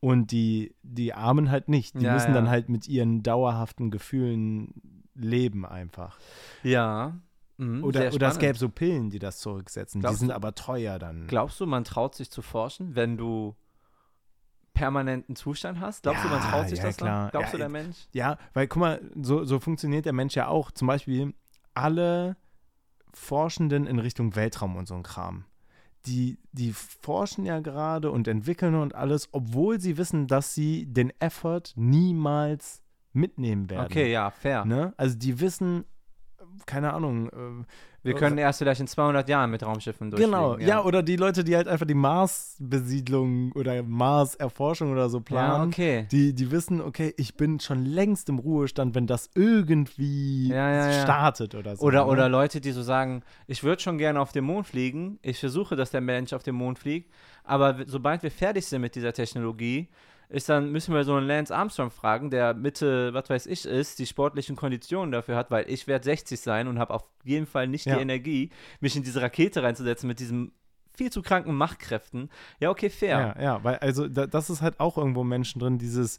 und 0.00 0.30
die, 0.30 0.74
die 0.82 1.12
Armen 1.14 1.50
halt 1.50 1.68
nicht. 1.68 1.98
Die 2.00 2.04
Ja, 2.04 2.12
müssen 2.14 2.28
ja. 2.28 2.34
dann 2.34 2.48
halt 2.48 2.68
mit 2.68 2.86
ihren 2.88 3.22
dauerhaften 3.22 3.90
Gefühlen 3.90 4.74
leben 5.14 5.64
einfach. 5.66 6.18
ja. 6.62 7.18
Mhm, 7.58 7.84
Oder, 7.84 8.12
oder 8.12 8.28
es 8.28 8.38
gäbe 8.38 8.58
so 8.58 8.68
Pillen, 8.68 9.08
die 9.08 9.18
das 9.18 9.38
zurücksetzen. 9.38 10.02
Glaubst 10.02 10.16
die 10.16 10.20
sind 10.20 10.28
du- 10.28 10.34
aber 10.34 10.54
teuer 10.54 10.98
dann. 10.98 11.26
Glaubst 11.26 11.58
du, 11.58 11.64
man 11.64 11.84
traut 11.84 12.14
sich 12.14 12.30
zu 12.30 12.42
forschen, 12.42 12.94
wenn 12.96 13.16
du 13.16 13.54
permanenten 14.76 15.34
Zustand 15.34 15.80
hast? 15.80 16.02
Glaubst 16.04 16.22
du, 16.24 16.28
man 16.28 16.40
Ja, 16.42 16.50
traut 16.50 16.68
sich 16.68 16.78
ja, 16.78 16.84
das 16.84 16.96
klar. 16.98 17.22
dann? 17.22 17.30
Glaubst 17.32 17.48
Ja, 17.48 17.52
du, 17.52 17.58
der 17.58 17.68
Mensch? 17.68 17.96
Ja, 18.12 18.38
weil 18.52 18.68
guck 18.68 18.80
mal, 18.80 19.00
so, 19.20 19.44
so 19.44 19.58
funktioniert 19.58 20.04
der 20.04 20.12
Mensch 20.12 20.36
ja 20.36 20.46
auch. 20.48 20.70
Zum 20.70 20.86
Beispiel 20.86 21.34
alle 21.74 22.36
Forschenden 23.12 23.86
in 23.86 23.98
Richtung 23.98 24.36
Weltraum 24.36 24.76
und 24.76 24.86
so 24.86 24.94
ein 24.94 25.02
Kram. 25.02 25.44
Die, 26.04 26.38
die 26.52 26.72
forschen 26.72 27.44
ja 27.46 27.58
gerade 27.60 28.10
und 28.12 28.28
entwickeln 28.28 28.74
und 28.76 28.94
alles, 28.94 29.28
obwohl 29.32 29.80
sie 29.80 29.96
wissen, 29.96 30.28
dass 30.28 30.54
sie 30.54 30.86
den 30.86 31.12
Effort 31.18 31.62
niemals 31.74 32.82
mitnehmen 33.12 33.70
werden. 33.70 33.86
Okay, 33.86 34.12
ja, 34.12 34.30
fair. 34.30 34.64
Ne? 34.66 34.92
Also 34.98 35.16
die 35.16 35.40
wissen, 35.40 35.84
keine 36.64 36.92
Ahnung, 36.92 37.28
äh, 37.28 37.64
Wir 38.02 38.14
können 38.14 38.38
erst 38.38 38.60
vielleicht 38.60 38.80
in 38.80 38.86
200 38.86 39.28
Jahren 39.28 39.50
mit 39.50 39.64
Raumschiffen 39.64 40.10
durchfliegen. 40.10 40.32
Genau, 40.32 40.56
ja. 40.58 40.84
oder 40.84 41.02
die 41.02 41.16
Leute, 41.16 41.42
die 41.42 41.56
halt 41.56 41.66
einfach 41.66 41.86
die 41.86 41.94
Mars-Besiedlung 41.94 43.52
oder 43.52 43.82
Mars-Erforschung 43.82 44.92
oder 44.92 45.08
so 45.08 45.18
Ja, 45.18 45.22
planen, 45.24 45.68
okay. 45.68 46.06
die, 46.10 46.32
die 46.32 46.50
wissen, 46.50 46.80
okay, 46.80 47.12
ich 47.16 47.36
bin 47.36 47.60
schon 47.60 47.84
längst 47.84 48.28
im 48.28 48.38
Ruhestand, 48.38 48.94
wenn 48.94 49.06
das 49.06 49.30
irgendwie 49.34 50.48
Ja, 50.48 50.70
ja, 50.70 50.90
ja. 50.90 51.02
startet 51.02 51.54
oder 51.54 51.76
so. 51.76 51.84
Oder, 51.84 52.04
ne? 52.04 52.10
oder 52.10 52.28
Leute, 52.28 52.60
die 52.60 52.72
so 52.72 52.82
sagen, 52.82 53.22
ich 53.46 53.62
würde 53.64 53.82
schon 53.82 53.98
gerne 53.98 54.20
auf 54.20 54.32
den 54.32 54.44
Mond 54.44 54.66
fliegen, 54.66 55.18
ich 55.22 55.38
versuche, 55.40 55.76
dass 55.76 55.90
der 55.90 56.00
Mensch 56.00 56.32
auf 56.32 56.42
den 56.42 56.54
Mond 56.54 56.78
fliegt, 56.78 57.10
aber 57.44 57.76
sobald 57.86 58.22
wir 58.22 58.30
fertig 58.30 58.66
sind 58.66 58.80
mit 58.82 58.94
dieser 58.94 59.12
Technologie, 59.12 59.88
ist 60.28 60.48
dann, 60.48 60.72
müssen 60.72 60.94
wir 60.94 61.04
so 61.04 61.14
einen 61.14 61.26
Lance 61.26 61.54
Armstrong 61.54 61.90
fragen, 61.90 62.30
der 62.30 62.54
Mitte, 62.54 63.14
was 63.14 63.30
weiß 63.30 63.46
ich, 63.46 63.64
ist, 63.64 63.98
die 63.98 64.06
sportlichen 64.06 64.56
Konditionen 64.56 65.12
dafür 65.12 65.36
hat, 65.36 65.50
weil 65.50 65.68
ich 65.70 65.86
werde 65.86 66.04
60 66.04 66.40
sein 66.40 66.68
und 66.68 66.78
habe 66.78 66.94
auf 66.94 67.04
jeden 67.24 67.46
Fall 67.46 67.68
nicht 67.68 67.86
Ja. 67.86 67.96
die 67.96 68.02
Energie, 68.02 68.50
mich 68.80 68.96
in 68.96 69.02
diese 69.02 69.22
Rakete 69.22 69.62
reinzusetzen 69.62 70.08
mit 70.08 70.18
diesen 70.20 70.52
viel 70.96 71.10
zu 71.12 71.22
kranken 71.22 71.54
Machtkräften. 71.54 72.30
Ja, 72.58 72.70
okay, 72.70 72.88
fair. 72.90 73.34
Ja, 73.36 73.42
ja, 73.42 73.64
weil 73.64 73.76
also 73.76 74.08
da, 74.08 74.26
das 74.26 74.50
ist 74.50 74.62
halt 74.62 74.80
auch 74.80 74.96
irgendwo 74.96 75.24
Menschen 75.24 75.60
drin, 75.60 75.78
dieses 75.78 76.18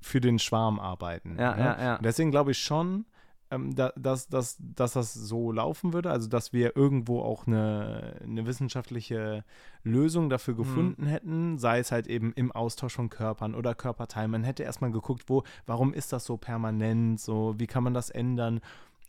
für 0.00 0.20
den 0.20 0.38
Schwarm 0.38 0.80
arbeiten. 0.80 1.36
Ja, 1.38 1.54
ne? 1.54 1.60
ja, 1.62 1.82
ja. 1.82 1.96
Und 1.96 2.04
deswegen 2.06 2.30
glaube 2.30 2.52
ich 2.52 2.58
schon, 2.58 3.04
ähm, 3.52 3.74
da, 3.74 3.92
dass, 3.96 4.28
dass, 4.28 4.56
dass 4.58 4.94
das 4.94 5.12
so 5.12 5.52
laufen 5.52 5.92
würde, 5.92 6.10
also 6.10 6.28
dass 6.28 6.52
wir 6.52 6.74
irgendwo 6.76 7.20
auch 7.20 7.46
eine, 7.46 8.16
eine 8.22 8.46
wissenschaftliche 8.46 9.44
Lösung 9.84 10.30
dafür 10.30 10.54
gefunden 10.54 11.06
hätten, 11.06 11.58
sei 11.58 11.78
es 11.78 11.92
halt 11.92 12.06
eben 12.06 12.32
im 12.32 12.50
Austausch 12.50 12.94
von 12.94 13.10
Körpern 13.10 13.54
oder 13.54 13.74
Körperteilen. 13.74 14.30
Man 14.30 14.44
hätte 14.44 14.62
erstmal 14.62 14.90
geguckt, 14.90 15.24
wo, 15.26 15.44
warum 15.66 15.92
ist 15.92 16.12
das 16.12 16.24
so 16.24 16.36
permanent, 16.36 17.20
so, 17.20 17.54
wie 17.58 17.66
kann 17.66 17.84
man 17.84 17.94
das 17.94 18.10
ändern? 18.10 18.60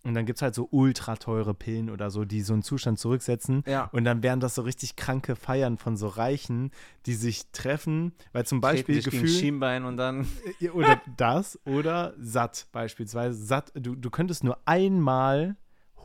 Und 0.05 0.15
dann 0.15 0.25
gibt 0.25 0.37
es 0.37 0.41
halt 0.41 0.53
so 0.53 0.67
ultra 0.69 1.15
teure 1.15 1.53
Pillen 1.53 1.89
oder 1.89 2.09
so, 2.09 2.25
die 2.25 2.41
so 2.41 2.51
einen 2.51 2.61
Zustand 2.61 2.99
zurücksetzen. 2.99 3.63
Ja. 3.65 3.89
Und 3.93 4.03
dann 4.03 4.21
wären 4.21 4.41
das 4.41 4.55
so 4.55 4.63
richtig 4.63 4.97
kranke 4.97 5.37
Feiern 5.37 5.77
von 5.77 5.95
so 5.95 6.07
Reichen, 6.07 6.71
die 7.05 7.13
sich 7.13 7.51
treffen, 7.53 8.11
weil 8.33 8.45
zum 8.45 8.59
Beispiel 8.59 8.95
sich 8.95 9.05
gegen 9.05 9.23
Gefühl, 9.23 9.39
Schienbein 9.39 9.85
und 9.85 9.95
dann. 9.95 10.27
ja, 10.59 10.71
Oder 10.71 11.01
das 11.17 11.57
oder 11.65 12.13
satt 12.19 12.67
beispielsweise. 12.73 13.41
Satt, 13.41 13.71
du, 13.75 13.95
du 13.95 14.09
könntest 14.09 14.43
nur 14.43 14.57
einmal 14.65 15.55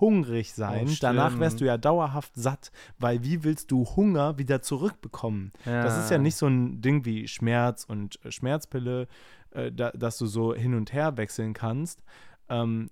hungrig 0.00 0.52
sein, 0.54 0.86
Oh, 0.88 0.96
danach 1.00 1.40
wärst 1.40 1.60
du 1.60 1.64
ja 1.64 1.76
dauerhaft 1.76 2.30
satt, 2.36 2.70
weil 3.00 3.24
wie 3.24 3.42
willst 3.42 3.72
du 3.72 3.84
Hunger 3.96 4.38
wieder 4.38 4.62
zurückbekommen? 4.62 5.52
Das 5.64 5.98
ist 5.98 6.10
ja 6.12 6.18
nicht 6.18 6.36
so 6.36 6.46
ein 6.46 6.80
Ding 6.80 7.04
wie 7.04 7.26
Schmerz 7.26 7.82
und 7.82 8.24
äh, 8.24 8.30
Schmerzpille, 8.30 9.08
äh, 9.50 9.72
da, 9.72 9.90
dass 9.90 10.18
du 10.18 10.26
so 10.26 10.54
hin 10.54 10.74
und 10.74 10.92
her 10.92 11.16
wechseln 11.16 11.52
kannst. 11.52 12.04
Ähm, 12.48 12.90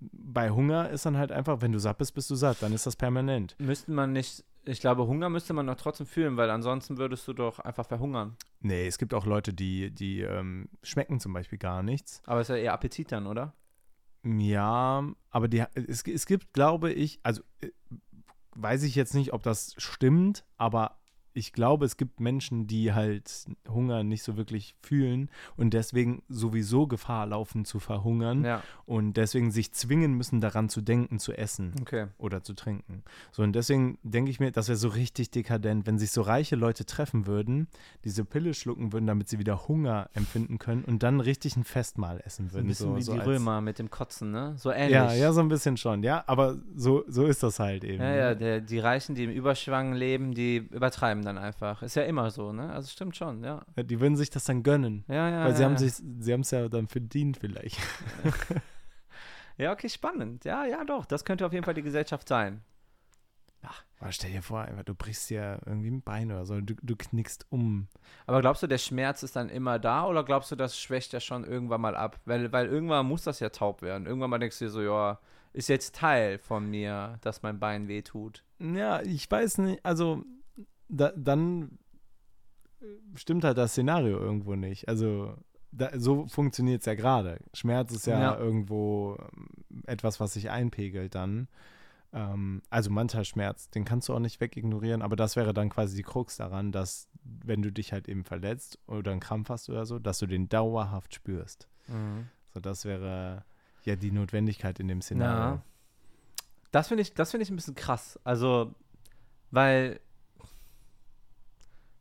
bei 0.00 0.50
Hunger 0.50 0.90
ist 0.90 1.06
dann 1.06 1.16
halt 1.16 1.32
einfach, 1.32 1.60
wenn 1.60 1.72
du 1.72 1.78
satt 1.78 1.98
bist, 1.98 2.14
bist 2.14 2.30
du 2.30 2.34
satt, 2.34 2.62
dann 2.62 2.72
ist 2.72 2.86
das 2.86 2.96
permanent. 2.96 3.56
Müsste 3.58 3.90
man 3.92 4.12
nicht, 4.12 4.44
ich 4.64 4.80
glaube, 4.80 5.06
Hunger 5.06 5.28
müsste 5.28 5.52
man 5.52 5.66
doch 5.66 5.76
trotzdem 5.76 6.06
fühlen, 6.06 6.36
weil 6.36 6.50
ansonsten 6.50 6.98
würdest 6.98 7.26
du 7.28 7.32
doch 7.32 7.58
einfach 7.60 7.86
verhungern. 7.86 8.36
Nee, 8.60 8.86
es 8.86 8.98
gibt 8.98 9.14
auch 9.14 9.26
Leute, 9.26 9.52
die, 9.52 9.90
die 9.90 10.20
ähm, 10.22 10.68
schmecken 10.82 11.20
zum 11.20 11.32
Beispiel 11.32 11.58
gar 11.58 11.82
nichts. 11.82 12.22
Aber 12.26 12.40
ist 12.40 12.48
ja 12.48 12.56
eher 12.56 12.72
Appetit 12.72 13.12
dann, 13.12 13.26
oder? 13.26 13.54
Ja, 14.24 15.04
aber 15.30 15.48
die, 15.48 15.62
es, 15.74 16.02
es 16.02 16.26
gibt, 16.26 16.52
glaube 16.52 16.92
ich, 16.92 17.20
also 17.22 17.42
äh, 17.60 17.70
weiß 18.56 18.82
ich 18.82 18.94
jetzt 18.94 19.14
nicht, 19.14 19.32
ob 19.32 19.42
das 19.42 19.74
stimmt, 19.76 20.44
aber 20.56 20.98
ich 21.36 21.52
glaube, 21.52 21.84
es 21.84 21.96
gibt 21.96 22.18
Menschen, 22.18 22.66
die 22.66 22.94
halt 22.94 23.44
Hunger 23.68 24.02
nicht 24.02 24.22
so 24.22 24.36
wirklich 24.36 24.74
fühlen 24.82 25.28
und 25.56 25.74
deswegen 25.74 26.22
sowieso 26.28 26.86
Gefahr 26.86 27.26
laufen 27.26 27.64
zu 27.66 27.78
verhungern 27.78 28.42
Ja, 28.42 28.62
und 28.86 29.16
deswegen 29.18 29.50
sich 29.50 29.72
zwingen 29.72 30.14
müssen, 30.14 30.40
daran 30.40 30.68
zu 30.70 30.80
denken, 30.80 31.18
zu 31.18 31.32
essen 31.34 31.74
okay. 31.82 32.06
oder 32.16 32.42
zu 32.42 32.54
trinken. 32.54 33.02
So, 33.32 33.42
und 33.42 33.52
deswegen 33.52 33.98
denke 34.02 34.30
ich 34.30 34.40
mir, 34.40 34.50
das 34.50 34.68
wäre 34.68 34.78
so 34.78 34.88
richtig 34.88 35.30
dekadent, 35.30 35.86
wenn 35.86 35.98
sich 35.98 36.10
so 36.10 36.22
reiche 36.22 36.56
Leute 36.56 36.86
treffen 36.86 37.26
würden, 37.26 37.68
diese 38.04 38.24
Pille 38.24 38.54
schlucken 38.54 38.94
würden, 38.94 39.06
damit 39.06 39.28
sie 39.28 39.38
wieder 39.38 39.68
Hunger 39.68 40.08
empfinden 40.14 40.58
können 40.58 40.84
und 40.84 41.02
dann 41.02 41.20
richtig 41.20 41.56
ein 41.56 41.64
Festmahl 41.64 42.22
essen 42.24 42.48
So 42.48 42.54
würden. 42.54 42.64
ein 42.64 42.68
bisschen 42.68 42.88
so, 42.90 42.96
wie 42.96 43.02
so 43.02 43.12
die 43.12 43.20
Römer 43.20 43.60
mit 43.60 43.78
dem 43.78 43.90
Kotzen, 43.90 44.30
ne? 44.30 44.54
So 44.56 44.70
ähnlich. 44.70 44.92
ja, 44.92 45.12
ja, 45.12 45.32
so 45.34 45.40
ein 45.40 45.48
bisschen 45.48 45.76
schon, 45.76 46.02
ja, 46.02 46.24
aber 46.26 46.56
so, 46.74 47.04
so 47.08 47.26
ist 47.26 47.42
das 47.42 47.58
halt 47.58 47.84
eben. 47.84 48.02
Ja, 48.02 48.14
ja, 48.14 48.34
der, 48.34 48.62
die 48.62 48.78
Reichen, 48.78 49.14
die 49.14 49.24
im 49.24 49.30
Überschwang 49.30 49.92
leben, 49.92 50.32
die 50.32 50.56
übertreiben 50.56 51.25
dann 51.26 51.38
einfach. 51.38 51.82
Ist 51.82 51.96
ja 51.96 52.04
immer 52.04 52.30
so, 52.30 52.52
ne? 52.52 52.72
Also 52.72 52.88
stimmt 52.88 53.16
schon, 53.16 53.44
ja. 53.44 53.64
Ja, 53.76 53.82
Die 53.82 54.00
würden 54.00 54.16
sich 54.16 54.30
das 54.30 54.44
dann 54.44 54.62
gönnen. 54.62 55.04
Ja, 55.08 55.28
ja. 55.28 55.44
weil 55.44 55.54
sie 55.54 55.62
ja, 55.62 55.68
haben 55.68 55.74
ja. 55.74 55.78
sich, 55.78 55.94
sie 55.94 56.32
haben 56.32 56.40
es 56.40 56.50
ja 56.50 56.68
dann 56.68 56.88
verdient 56.88 57.36
vielleicht. 57.38 57.78
Ja, 59.58 59.72
okay, 59.72 59.88
spannend. 59.88 60.44
Ja, 60.44 60.66
ja, 60.66 60.84
doch. 60.84 61.06
Das 61.06 61.24
könnte 61.24 61.46
auf 61.46 61.52
jeden 61.54 61.64
Fall 61.64 61.72
die 61.72 61.80
Gesellschaft 61.80 62.28
sein. 62.28 62.62
Aber 63.98 64.12
stell 64.12 64.30
dir 64.30 64.42
vor, 64.42 64.60
einfach, 64.60 64.84
du 64.84 64.94
brichst 64.94 65.30
dir 65.30 65.58
irgendwie 65.64 65.90
ein 65.90 66.02
Bein 66.02 66.30
oder 66.30 66.44
so, 66.44 66.60
du, 66.60 66.74
du 66.82 66.96
knickst 66.96 67.46
um. 67.50 67.88
Aber 68.26 68.40
glaubst 68.40 68.62
du, 68.62 68.66
der 68.66 68.78
Schmerz 68.78 69.22
ist 69.22 69.36
dann 69.36 69.48
immer 69.48 69.78
da 69.78 70.06
oder 70.06 70.22
glaubst 70.22 70.50
du, 70.50 70.56
das 70.56 70.78
schwächt 70.78 71.12
ja 71.12 71.20
schon 71.20 71.44
irgendwann 71.44 71.80
mal 71.80 71.96
ab? 71.96 72.20
Weil, 72.26 72.52
weil 72.52 72.66
irgendwann 72.66 73.06
muss 73.06 73.22
das 73.24 73.40
ja 73.40 73.48
taub 73.48 73.82
werden. 73.82 74.06
Irgendwann 74.06 74.30
mal 74.30 74.38
denkst 74.38 74.58
du 74.58 74.66
dir 74.66 74.70
so, 74.70 74.82
ja, 74.82 75.18
ist 75.54 75.68
jetzt 75.68 75.94
Teil 75.94 76.38
von 76.38 76.68
mir, 76.68 77.18
dass 77.22 77.42
mein 77.42 77.58
Bein 77.58 77.88
wehtut. 77.88 78.44
Ja, 78.58 79.00
ich 79.00 79.30
weiß 79.30 79.58
nicht, 79.58 79.84
also 79.84 80.24
da, 80.88 81.12
dann 81.16 81.78
stimmt 83.14 83.44
halt 83.44 83.58
das 83.58 83.72
Szenario 83.72 84.18
irgendwo 84.18 84.54
nicht. 84.54 84.88
Also 84.88 85.34
da, 85.72 85.90
so 85.98 86.26
funktioniert 86.28 86.80
es 86.80 86.86
ja 86.86 86.94
gerade. 86.94 87.38
Schmerz 87.54 87.92
ist 87.92 88.06
ja, 88.06 88.20
Ja. 88.20 88.38
irgendwo 88.38 89.16
ähm, 89.20 89.48
etwas, 89.86 90.20
was 90.20 90.34
sich 90.34 90.50
einpegelt 90.50 91.14
dann. 91.14 91.48
Ähm, 92.12 92.62
also 92.70 92.90
mancher 92.90 93.24
Schmerz, 93.24 93.68
den 93.70 93.84
kannst 93.84 94.08
du 94.08 94.14
auch 94.14 94.20
nicht 94.20 94.40
wegignorieren, 94.40 95.02
aber 95.02 95.16
das 95.16 95.36
wäre 95.36 95.52
dann 95.52 95.68
quasi 95.70 95.96
die 95.96 96.02
Krux 96.02 96.36
daran, 96.36 96.70
dass 96.72 97.08
wenn 97.22 97.62
du 97.62 97.72
dich 97.72 97.92
halt 97.92 98.08
eben 98.08 98.24
verletzt 98.24 98.78
oder 98.86 99.10
einen 99.10 99.20
Krampf 99.20 99.48
hast 99.48 99.68
oder 99.68 99.84
so, 99.86 99.98
dass 99.98 100.18
du 100.20 100.26
den 100.26 100.48
dauerhaft 100.48 101.14
spürst. 101.14 101.68
So, 102.54 102.60
das 102.60 102.84
wäre 102.84 103.44
ja 103.84 103.96
die 103.96 104.10
Notwendigkeit 104.12 104.78
in 104.80 104.88
dem 104.88 105.02
Szenario. 105.02 105.56
Ja. 105.56 105.62
Das 106.72 106.88
finde 106.88 107.02
ich, 107.02 107.14
das 107.14 107.30
finde 107.32 107.42
ich 107.44 107.50
ein 107.50 107.56
bisschen 107.56 107.74
krass. 107.74 108.18
Also, 108.24 108.74
weil 109.50 110.00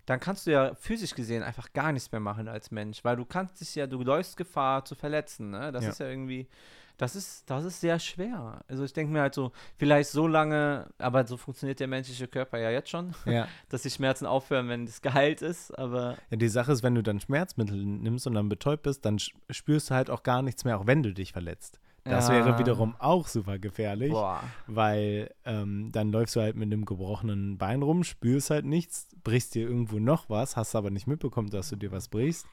dann 0.06 0.20
kannst 0.20 0.46
du 0.48 0.52
ja 0.52 0.74
physisch 0.76 1.16
gesehen 1.16 1.44
einfach 1.44 1.74
gar 1.74 1.92
nichts 1.92 2.12
mehr 2.12 2.22
machen 2.22 2.48
als 2.48 2.72
Mensch, 2.72 3.04
weil 3.04 3.16
du 3.16 3.26
kannst 3.26 3.60
dich 3.62 3.74
ja, 3.76 3.88
du 3.88 4.02
läufst 4.04 4.38
Gefahr 4.38 4.86
zu 4.86 4.96
verletzen, 4.96 5.50
ne? 5.52 5.72
Das 5.72 5.84
Ja. 5.84 5.90
ist 5.90 6.00
ja 6.00 6.08
irgendwie, 6.08 6.48
das 6.98 7.16
ist, 7.16 7.50
das 7.50 7.66
ist 7.66 7.82
sehr 7.82 8.00
schwer. 8.00 8.62
Also 8.68 8.84
ich 8.86 8.94
denke 8.94 9.12
mir 9.12 9.22
halt 9.22 9.34
so, 9.34 9.52
vielleicht 9.78 10.10
so 10.12 10.28
lange, 10.28 10.88
aber 10.98 11.26
so 11.28 11.36
funktioniert 11.38 11.80
der 11.80 11.88
menschliche 11.88 12.28
Körper 12.28 12.58
ja 12.60 12.70
jetzt 12.70 12.90
schon, 12.90 13.14
Ja. 13.26 13.48
dass 13.70 13.82
die 13.82 13.90
Schmerzen 13.90 14.26
aufhören, 14.26 14.70
wenn 14.70 14.86
es 14.86 15.02
geheilt 15.02 15.42
ist, 15.42 15.72
aber 15.78 16.18
ja, 16.30 16.38
die 16.38 16.48
Sache 16.50 16.72
ist, 16.72 16.84
wenn 16.84 16.96
du 16.96 17.02
dann 17.04 17.20
Schmerzmittel 17.20 17.84
nimmst 17.84 18.28
und 18.28 18.34
dann 18.36 18.48
betäubt 18.48 18.84
bist, 18.84 19.04
dann 19.06 19.18
spürst 19.50 19.90
du 19.90 19.96
halt 19.96 20.10
auch 20.10 20.24
gar 20.24 20.42
nichts 20.42 20.64
mehr, 20.66 20.80
auch 20.80 20.88
wenn 20.88 21.04
du 21.04 21.14
dich 21.14 21.34
verletzt. 21.34 21.80
Das 22.08 22.28
Ja. 22.28 22.36
wäre 22.36 22.60
wiederum 22.60 22.96
auch 23.00 23.28
super 23.28 23.58
gefährlich, 23.58 24.12
boah. 24.12 24.44
weil 24.68 25.34
ähm, 25.44 25.92
dann 25.92 26.12
läufst 26.12 26.36
du 26.36 26.40
halt 26.42 26.56
mit 26.56 26.72
einem 26.72 26.86
gebrochenen 26.86 27.58
Bein 27.58 27.82
rum, 27.82 28.04
spürst 28.04 28.52
halt 28.52 28.64
nichts, 28.66 29.08
brichst 29.24 29.56
dir 29.56 29.68
irgendwo 29.68 29.98
noch 29.98 30.30
was, 30.30 30.56
hast 30.56 30.76
aber 30.76 30.92
nicht 30.92 31.08
mitbekommen, 31.08 31.50
dass 31.50 31.70
du 31.70 31.76
dir 31.76 31.92
was 31.92 32.08
brichst 32.08 32.46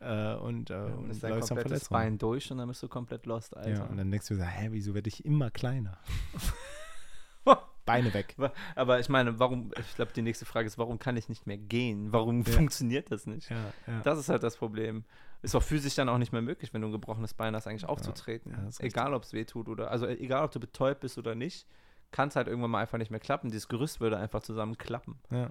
äh, 0.00 0.34
und, 0.34 0.70
äh, 0.70 0.74
Dann 0.74 0.94
und 0.94 1.10
ist 1.10 1.22
dein 1.22 1.30
läufst 1.30 1.50
dann 1.52 1.58
komplettes 1.58 1.86
verletzt 1.86 1.90
rum. 1.92 1.94
Bein 1.96 2.18
durch 2.18 2.50
und 2.50 2.58
dann 2.58 2.66
bist 2.68 2.82
du 2.82 2.88
komplett 2.88 3.26
lost, 3.26 3.56
Alter. 3.56 3.70
Ja, 3.70 3.84
und 3.84 3.96
dann 3.98 4.10
denkst 4.10 4.26
du 4.28 4.34
dir, 4.34 4.44
hä, 4.44 4.68
wieso 4.72 4.94
werde 4.94 5.08
ich 5.08 5.24
immer 5.24 5.50
kleiner? 5.50 5.98
Beine 7.88 8.14
weg. 8.14 8.36
Aber- 8.76 9.00
ich 9.00 9.08
meine, 9.08 9.38
warum, 9.38 9.72
ich 9.78 9.94
glaube, 9.96 10.12
die 10.14 10.22
nächste 10.22 10.44
Frage 10.44 10.66
ist, 10.66 10.78
warum 10.78 10.98
kann 10.98 11.16
ich 11.16 11.28
nicht 11.28 11.46
mehr 11.46 11.58
gehen? 11.58 12.12
Warum 12.12 12.42
Ja. 12.42 12.52
funktioniert 12.52 13.10
das 13.10 13.26
nicht? 13.26 13.50
Ja, 13.50 13.56
ja. 13.86 14.00
Das 14.02 14.18
ist 14.18 14.28
halt 14.28 14.42
das 14.42 14.56
Problem. 14.56 15.04
Ist 15.42 15.54
auch 15.54 15.62
physisch 15.62 15.94
dann 15.94 16.08
auch 16.08 16.18
nicht 16.18 16.32
mehr 16.32 16.42
möglich, 16.42 16.72
wenn 16.74 16.82
du 16.82 16.88
ein 16.88 16.92
gebrochenes 16.92 17.34
Bein 17.34 17.54
hast, 17.54 17.66
eigentlich 17.66 17.84
aufzutreten. 17.88 18.52
egal, 18.80 19.14
ob 19.14 19.22
es 19.24 19.32
weh 19.32 19.44
tut 19.44 19.68
oder, 19.68 19.90
also 19.90 20.06
egal, 20.06 20.44
ob 20.44 20.50
du 20.52 20.60
betäubt 20.60 21.00
bist 21.00 21.16
oder 21.18 21.34
nicht, 21.34 21.66
kann 22.10 22.28
es 22.28 22.36
halt 22.36 22.48
irgendwann 22.48 22.70
mal 22.70 22.80
einfach 22.80 22.98
nicht 22.98 23.10
mehr 23.10 23.20
klappen. 23.20 23.50
Dieses 23.50 23.68
Gerüst 23.68 24.00
würde 24.00 24.16
einfach 24.18 24.40
zusammenklappen. 24.42 25.18
ja. 25.30 25.50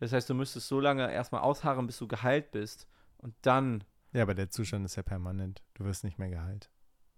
Das 0.00 0.12
heißt, 0.12 0.28
du 0.28 0.34
müsstest 0.34 0.66
so 0.66 0.80
lange 0.80 1.12
erstmal 1.12 1.42
ausharren, 1.42 1.86
bis 1.86 1.96
du 1.98 2.08
geheilt 2.08 2.50
bist. 2.50 2.88
Und 3.18 3.34
dann, 3.42 3.84
ja, 4.12 4.22
aber 4.22 4.34
der 4.34 4.50
Zustand 4.50 4.84
ist 4.84 4.96
ja 4.96 5.04
permanent. 5.04 5.62
Du 5.74 5.84
wirst 5.84 6.02
nicht 6.02 6.18
mehr 6.18 6.28
geheilt. 6.28 6.70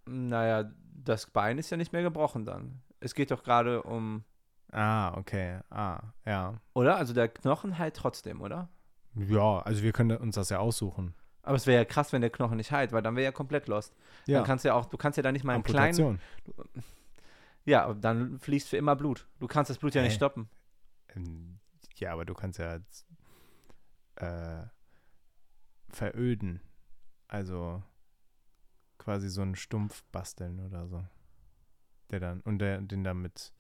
naja, 0.06 0.70
das 0.92 1.26
Bein 1.26 1.56
ist 1.58 1.70
ja 1.70 1.76
nicht 1.78 1.92
mehr 1.94 2.02
gebrochen 2.02 2.44
dann. 2.44 2.82
Es 3.04 3.14
geht 3.14 3.30
doch 3.30 3.42
gerade 3.42 3.82
um, 3.82 4.24
Ah, 4.72 5.16
okay. 5.18 5.60
Ah, 5.70 6.00
ja. 6.24 6.60
oder? 6.72 6.96
Also 6.96 7.12
der 7.12 7.28
Knochen 7.28 7.78
heilt 7.78 7.94
trotzdem, 7.94 8.40
oder? 8.40 8.68
Ja, 9.14 9.60
also 9.60 9.82
wir 9.82 9.92
können 9.92 10.16
uns 10.16 10.34
das 10.34 10.48
ja 10.48 10.58
aussuchen. 10.58 11.14
Aber 11.42 11.56
es 11.56 11.66
wäre 11.66 11.76
ja 11.82 11.84
krass, 11.84 12.12
wenn 12.12 12.22
der 12.22 12.30
Knochen 12.30 12.56
nicht 12.56 12.72
heilt, 12.72 12.90
weil 12.92 13.02
dann 13.02 13.14
wäre 13.14 13.24
ja 13.24 13.32
komplett 13.32 13.68
lost. 13.68 13.94
Ja, 14.26 14.38
Dann 14.38 14.46
kannst 14.46 14.64
du 14.64 14.68
ja 14.70 14.74
auch, 14.74 14.86
du 14.86 14.96
kannst 14.96 15.18
ja 15.18 15.22
da 15.22 15.30
nicht 15.30 15.44
mal 15.44 15.52
einen 15.54 15.62
kleinen. 15.62 16.18
Ja, 17.66 17.92
dann 17.94 18.38
fließt 18.38 18.68
für 18.68 18.78
immer 18.78 18.96
Blut. 18.96 19.28
Du 19.38 19.46
kannst 19.46 19.70
das 19.70 19.78
Blut 19.78 19.94
ja 19.94 20.02
nicht 20.02 20.12
Hä? 20.12 20.16
stoppen. 20.16 20.48
Ähm, 21.14 21.60
Ja, 21.96 22.12
aber 22.12 22.24
du 22.24 22.34
kannst 22.34 22.58
ja 22.58 22.78
äh, 24.16 24.66
veröden. 25.90 26.60
Also 27.28 27.82
quasi 28.98 29.28
so 29.28 29.42
einen 29.42 29.54
Stumpf 29.56 30.02
basteln 30.10 30.58
oder 30.60 30.88
so. 30.88 31.04
Der 32.10 32.20
dann, 32.20 32.40
und 32.40 32.58
der, 32.58 32.80
den 32.80 33.02
dann 33.04 33.22
mit 33.22 33.52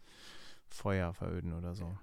Feuer 0.68 1.14
veröden 1.14 1.52
oder 1.52 1.74
so. 1.74 1.96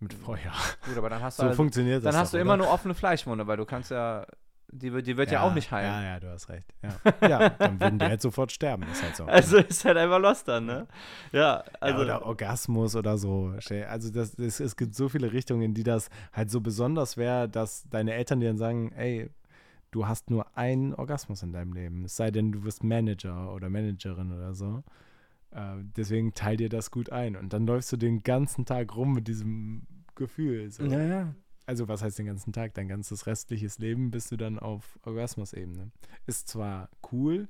Mit 0.00 0.12
Feuer. 0.12 0.52
Gut, 0.84 0.96
aber 0.98 1.08
dann 1.08 1.22
hast 1.22 1.38
du, 1.38 1.42
So 1.42 1.48
halt, 1.48 1.56
funktioniert 1.56 2.04
das. 2.04 2.12
dann 2.12 2.20
hast 2.20 2.32
doch, 2.32 2.38
du 2.38 2.42
immer 2.42 2.54
oder? 2.54 2.64
nur 2.64 2.72
offene 2.72 2.94
Fleischwunde, 2.94 3.46
weil 3.46 3.56
du 3.56 3.64
kannst 3.64 3.90
ja, 3.90 4.26
die, 4.68 4.92
wird- 4.92 5.06
die 5.06 5.16
wird 5.16 5.30
ja, 5.30 5.42
auch 5.42 5.54
nicht 5.54 5.70
heilen. 5.70 5.90
Ja, 5.90 6.02
ja, 6.02 6.20
du 6.20 6.30
hast 6.30 6.48
recht. 6.48 6.66
Ja, 6.82 7.28
ja 7.28 7.48
dann 7.50 7.80
würden 7.80 7.98
die 7.98 8.04
halt 8.04 8.20
sofort 8.20 8.52
sterben. 8.52 8.82
Ist 8.92 9.02
halt 9.02 9.16
so. 9.16 9.24
Also 9.24 9.56
ist 9.58 9.84
halt 9.84 9.96
einfach 9.96 10.18
lost 10.18 10.48
dann, 10.48 10.66
ne? 10.66 10.86
Ja, 11.32 11.64
also. 11.80 11.98
ja, 12.04 12.16
oder 12.18 12.26
Orgasmus 12.26 12.94
oder 12.96 13.16
so. 13.16 13.54
Also 13.88 14.10
das, 14.10 14.32
das, 14.36 14.60
es 14.60 14.76
gibt 14.76 14.94
so 14.94 15.08
viele 15.08 15.32
Richtungen, 15.32 15.62
in 15.62 15.74
die 15.74 15.84
das 15.84 16.10
halt 16.32 16.50
so 16.50 16.60
besonders 16.60 17.16
wäre, 17.16 17.48
dass 17.48 17.88
deine 17.88 18.12
Eltern 18.14 18.40
dir 18.40 18.48
dann 18.48 18.58
sagen, 18.58 18.92
ey, 18.92 19.30
du 19.92 20.06
hast 20.06 20.30
nur 20.30 20.56
einen 20.58 20.94
Orgasmus 20.94 21.42
in 21.42 21.52
deinem 21.52 21.72
Leben. 21.72 22.04
Es 22.04 22.16
sei 22.16 22.30
denn, 22.30 22.52
du 22.52 22.64
wirst 22.64 22.84
Manager 22.84 23.54
oder 23.54 23.70
Managerin 23.70 24.32
oder 24.32 24.52
so. 24.52 24.82
Äh, 25.56 25.82
deswegen 25.96 26.34
teil 26.34 26.58
dir 26.58 26.68
das 26.68 26.90
gut 26.90 27.10
ein. 27.10 27.34
Und 27.34 27.52
dann 27.52 27.66
läufst 27.66 27.90
du 27.90 27.96
den 27.96 28.22
ganzen 28.22 28.66
Tag 28.66 28.94
rum 28.94 29.14
mit 29.14 29.26
diesem 29.26 29.86
Gefühl. 30.14 30.70
So. 30.70 30.84
ja, 30.84 31.02
ja. 31.02 31.34
Also 31.64 31.88
was 31.88 32.02
heißt 32.02 32.18
den 32.18 32.26
ganzen 32.26 32.52
Tag? 32.52 32.74
Dein 32.74 32.86
ganzes 32.86 33.26
restliches 33.26 33.78
Leben 33.78 34.12
bist 34.12 34.30
du 34.30 34.36
dann 34.36 34.58
auf 34.58 35.00
Orgasmus-Ebene. 35.02 35.90
Ist 36.26 36.48
zwar 36.48 36.90
cool, 37.10 37.48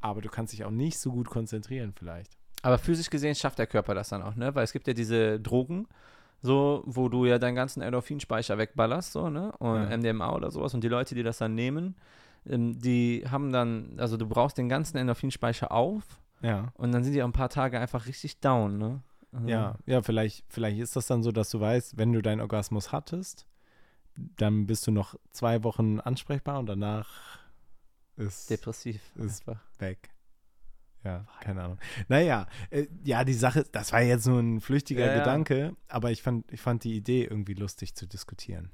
aber 0.00 0.20
du 0.20 0.28
kannst 0.28 0.52
dich 0.52 0.64
auch 0.64 0.70
nicht 0.70 0.98
so 0.98 1.10
gut 1.10 1.28
konzentrieren 1.28 1.92
vielleicht. 1.92 2.36
Aber 2.62 2.78
physisch 2.78 3.10
gesehen 3.10 3.34
schafft 3.34 3.58
der 3.58 3.66
Körper 3.66 3.94
das 3.94 4.10
dann 4.10 4.22
auch, 4.22 4.36
ne? 4.36 4.54
Weil 4.54 4.62
es 4.62 4.72
gibt 4.72 4.86
ja 4.86 4.94
diese 4.94 5.40
Drogen, 5.40 5.88
so, 6.42 6.84
wo 6.86 7.08
du 7.08 7.26
ja 7.26 7.38
deinen 7.38 7.56
ganzen 7.56 7.80
Endorphinspeicher 7.80 8.56
wegballerst, 8.56 9.12
so, 9.12 9.30
ne? 9.30 9.50
Und 9.58 9.90
Ja. 9.90 9.96
MDMA 9.96 10.32
oder 10.32 10.50
sowas. 10.52 10.72
Und 10.74 10.84
die 10.84 10.88
Leute, 10.88 11.14
die 11.16 11.24
das 11.24 11.38
dann 11.38 11.54
nehmen, 11.56 11.96
ähm, 12.48 12.78
die 12.78 13.24
haben 13.28 13.50
dann, 13.50 13.94
also 13.98 14.16
du 14.16 14.28
brauchst 14.28 14.58
den 14.58 14.68
ganzen 14.68 14.96
Endorphinspeicher 14.96 15.72
auf 15.72 16.04
Ja. 16.46 16.72
und 16.74 16.92
dann 16.92 17.02
sind 17.04 17.12
die 17.14 17.22
auch 17.22 17.26
ein 17.28 17.32
paar 17.32 17.48
Tage 17.48 17.78
einfach 17.80 18.06
richtig 18.06 18.40
down, 18.40 18.78
ne? 18.78 19.02
Also, 19.32 19.48
Ja, 19.48 19.76
ja, 19.86 20.02
vielleicht, 20.02 20.44
vielleicht 20.48 20.78
ist 20.78 20.96
das 20.96 21.06
dann 21.06 21.22
so, 21.22 21.32
dass 21.32 21.50
du 21.50 21.60
weißt, 21.60 21.98
wenn 21.98 22.12
du 22.12 22.22
deinen 22.22 22.40
Orgasmus 22.40 22.92
hattest, 22.92 23.46
dann 24.14 24.66
bist 24.66 24.86
du 24.86 24.90
noch 24.92 25.14
zwei 25.32 25.62
Wochen 25.64 26.00
ansprechbar 26.00 26.58
und 26.58 26.66
danach 26.66 27.40
ist 28.16 28.48
Depressiv. 28.48 29.00
Ist- 29.16 29.46
einfach. 29.48 29.60
weg. 29.78 30.10
Ja, 31.04 31.24
keine 31.40 31.62
Ahnung. 31.62 31.78
Naja, 32.08 32.46
äh, 32.70 32.86
ja, 33.04 33.22
die 33.24 33.34
Sache, 33.34 33.64
das 33.70 33.92
war 33.92 34.00
jetzt 34.02 34.26
nur 34.26 34.40
ein 34.40 34.60
flüchtiger 34.60 35.06
Ja, 35.06 35.12
ja. 35.12 35.18
Gedanke, 35.18 35.76
aber 35.88 36.10
ich 36.10 36.20
fand, 36.22 36.50
ich 36.50 36.60
fand 36.60 36.82
die 36.82 36.96
Idee 36.96 37.24
irgendwie 37.24 37.54
lustig 37.54 37.94
zu 37.94 38.06
diskutieren. 38.06 38.72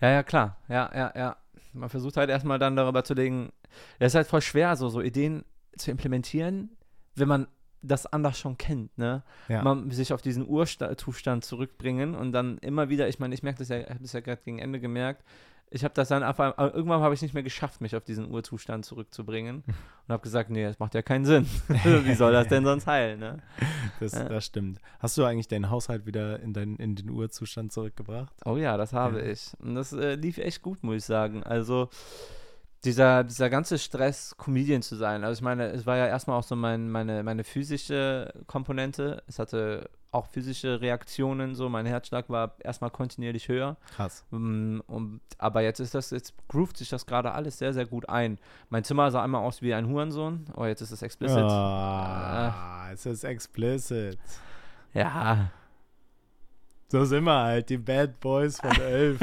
Ja, 0.00 0.10
ja, 0.10 0.22
klar. 0.22 0.58
Ja, 0.68 0.90
ja, 0.94 1.12
ja. 1.16 1.36
Man 1.72 1.88
versucht 1.88 2.16
halt 2.18 2.30
erstmal 2.30 2.58
dann 2.60 2.76
darüber 2.76 3.02
zu 3.02 3.14
legen. 3.14 3.50
Es 3.98 4.12
ist 4.12 4.14
halt 4.14 4.26
voll 4.28 4.42
schwer, 4.42 4.76
so, 4.76 4.88
so 4.90 5.00
Ideen 5.00 5.44
zu 5.76 5.90
implementieren, 5.90 6.70
wenn 7.14 7.28
man 7.28 7.46
das 7.84 8.06
anders 8.06 8.38
schon 8.38 8.56
kennt, 8.58 8.96
ne? 8.96 9.22
Ja. 9.48 9.62
Man 9.62 9.90
sich 9.90 10.12
auf 10.12 10.22
diesen 10.22 10.46
Urzustand 10.48 11.44
zurückbringen 11.44 12.14
und 12.14 12.32
dann 12.32 12.58
immer 12.58 12.88
wieder, 12.88 13.08
ich 13.08 13.18
meine, 13.18 13.34
ich 13.34 13.42
merke 13.42 13.58
das 13.58 13.68
ja, 13.70 13.78
habe 13.88 13.98
das 14.00 14.12
ja 14.12 14.20
gerade 14.20 14.40
gegen 14.44 14.58
Ende 14.60 14.78
gemerkt, 14.78 15.24
ich 15.74 15.82
habe 15.84 15.94
das 15.94 16.08
dann 16.08 16.22
einfach, 16.22 16.56
aber 16.58 16.74
irgendwann 16.74 17.00
habe 17.00 17.14
ich 17.14 17.22
nicht 17.22 17.32
mehr 17.32 17.42
geschafft, 17.42 17.80
mich 17.80 17.96
auf 17.96 18.04
diesen 18.04 18.30
Urzustand 18.30 18.84
zurückzubringen 18.84 19.64
und 19.66 20.12
habe 20.12 20.22
gesagt, 20.22 20.50
nee, 20.50 20.62
das 20.64 20.78
macht 20.78 20.94
ja 20.94 21.00
keinen 21.00 21.24
Sinn. 21.24 21.46
Wie 21.68 22.14
soll 22.14 22.32
das 22.32 22.46
denn 22.48 22.62
sonst 22.62 22.86
heilen, 22.86 23.18
ne? 23.20 23.38
Das, 23.98 24.12
Ja. 24.12 24.28
das 24.28 24.44
stimmt. 24.44 24.78
Hast 25.00 25.16
du 25.16 25.24
eigentlich 25.24 25.48
deinen 25.48 25.70
Haushalt 25.70 26.04
wieder 26.06 26.40
in, 26.40 26.52
dein, 26.52 26.76
in 26.76 26.94
den 26.94 27.08
Urzustand 27.08 27.72
zurückgebracht? 27.72 28.34
Oh 28.44 28.58
ja, 28.58 28.76
das 28.76 28.92
habe 28.92 29.20
Ja. 29.20 29.26
ich. 29.32 29.50
Und 29.60 29.74
das 29.74 29.92
äh, 29.94 30.14
lief 30.14 30.36
echt 30.38 30.60
gut, 30.60 30.82
muss 30.84 30.96
ich 30.96 31.04
sagen. 31.04 31.42
Also 31.42 31.88
dieser, 32.84 33.24
dieser 33.24 33.48
ganze 33.48 33.78
Stress, 33.78 34.34
Comedian 34.36 34.82
zu 34.82 34.96
sein. 34.96 35.22
Also 35.24 35.38
ich 35.38 35.42
meine, 35.42 35.70
es 35.70 35.86
war 35.86 35.96
ja 35.96 36.06
erstmal 36.06 36.38
auch 36.38 36.42
so 36.42 36.56
mein, 36.56 36.90
meine, 36.90 37.22
meine 37.22 37.44
physische 37.44 38.32
Komponente. 38.46 39.22
Es 39.28 39.38
hatte 39.38 39.88
auch 40.10 40.26
physische 40.26 40.80
Reaktionen, 40.80 41.54
so 41.54 41.68
mein 41.68 41.86
Herzschlag 41.86 42.28
war 42.28 42.54
erstmal 42.58 42.90
kontinuierlich 42.90 43.48
höher. 43.48 43.76
Krass. 43.96 44.24
Mm, 44.30 44.80
Und, 44.86 45.20
aber 45.38 45.62
jetzt 45.62 45.80
ist 45.80 45.94
das, 45.94 46.10
jetzt 46.10 46.34
groovt 46.48 46.76
sich 46.76 46.90
das 46.90 47.06
gerade 47.06 47.32
alles 47.32 47.58
sehr, 47.58 47.72
sehr 47.72 47.86
gut 47.86 48.08
ein. 48.08 48.38
Mein 48.68 48.84
Zimmer 48.84 49.10
sah 49.10 49.22
einmal 49.22 49.42
aus 49.42 49.62
wie 49.62 49.72
ein 49.72 49.88
Hurensohn. 49.88 50.44
Oh, 50.54 50.66
jetzt 50.66 50.82
ist 50.82 50.90
es 50.90 51.00
explicit. 51.02 51.38
Ah, 51.38 52.90
es 52.92 53.06
ist 53.06 53.24
explicit. 53.24 54.18
Ja. 54.92 55.50
So 56.92 57.06
sind 57.06 57.24
wir 57.24 57.42
halt, 57.42 57.70
die 57.70 57.78
Bad 57.78 58.20
Boys 58.20 58.60
von 58.60 58.78
elf. 58.78 59.18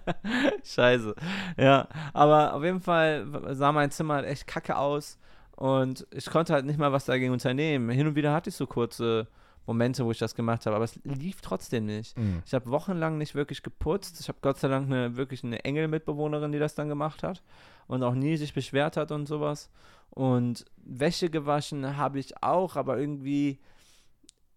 Scheiße. 0.64 1.14
Ja, 1.58 1.86
aber 2.14 2.54
auf 2.54 2.64
jeden 2.64 2.80
Fall 2.80 3.26
sah 3.50 3.72
mein 3.72 3.90
Zimmer 3.90 4.14
halt 4.14 4.26
echt 4.26 4.46
kacke 4.46 4.74
aus 4.78 5.18
und 5.54 6.06
ich 6.10 6.24
konnte 6.30 6.54
halt 6.54 6.64
nicht 6.64 6.78
mal 6.78 6.92
was 6.92 7.04
dagegen 7.04 7.34
unternehmen. 7.34 7.90
Hin 7.90 8.06
und 8.06 8.16
wieder 8.16 8.32
hatte 8.32 8.48
ich 8.48 8.56
so 8.56 8.66
kurze 8.66 9.26
Momente, 9.66 10.06
wo 10.06 10.12
ich 10.12 10.18
das 10.18 10.34
gemacht 10.34 10.64
habe, 10.64 10.76
aber 10.76 10.86
es 10.86 10.98
lief 11.04 11.42
trotzdem 11.42 11.84
nicht. 11.84 12.16
Mhm. 12.16 12.42
Ich 12.46 12.54
habe 12.54 12.70
wochenlang 12.70 13.18
nicht 13.18 13.34
wirklich 13.34 13.62
geputzt. 13.62 14.18
Ich 14.20 14.28
habe 14.28 14.38
Gott 14.40 14.58
sei 14.58 14.68
Dank 14.68 14.86
eine 14.86 15.14
wirklich 15.14 15.44
eine 15.44 15.62
Engel-Mitbewohnerin, 15.62 16.52
die 16.52 16.58
das 16.58 16.74
dann 16.74 16.88
gemacht 16.88 17.22
hat 17.22 17.42
und 17.86 18.02
auch 18.02 18.14
nie 18.14 18.38
sich 18.38 18.54
beschwert 18.54 18.96
hat 18.96 19.12
und 19.12 19.26
sowas. 19.26 19.68
Und 20.08 20.64
Wäsche 20.78 21.28
gewaschen 21.28 21.98
habe 21.98 22.18
ich 22.18 22.42
auch, 22.42 22.76
aber 22.76 22.98
irgendwie 22.98 23.58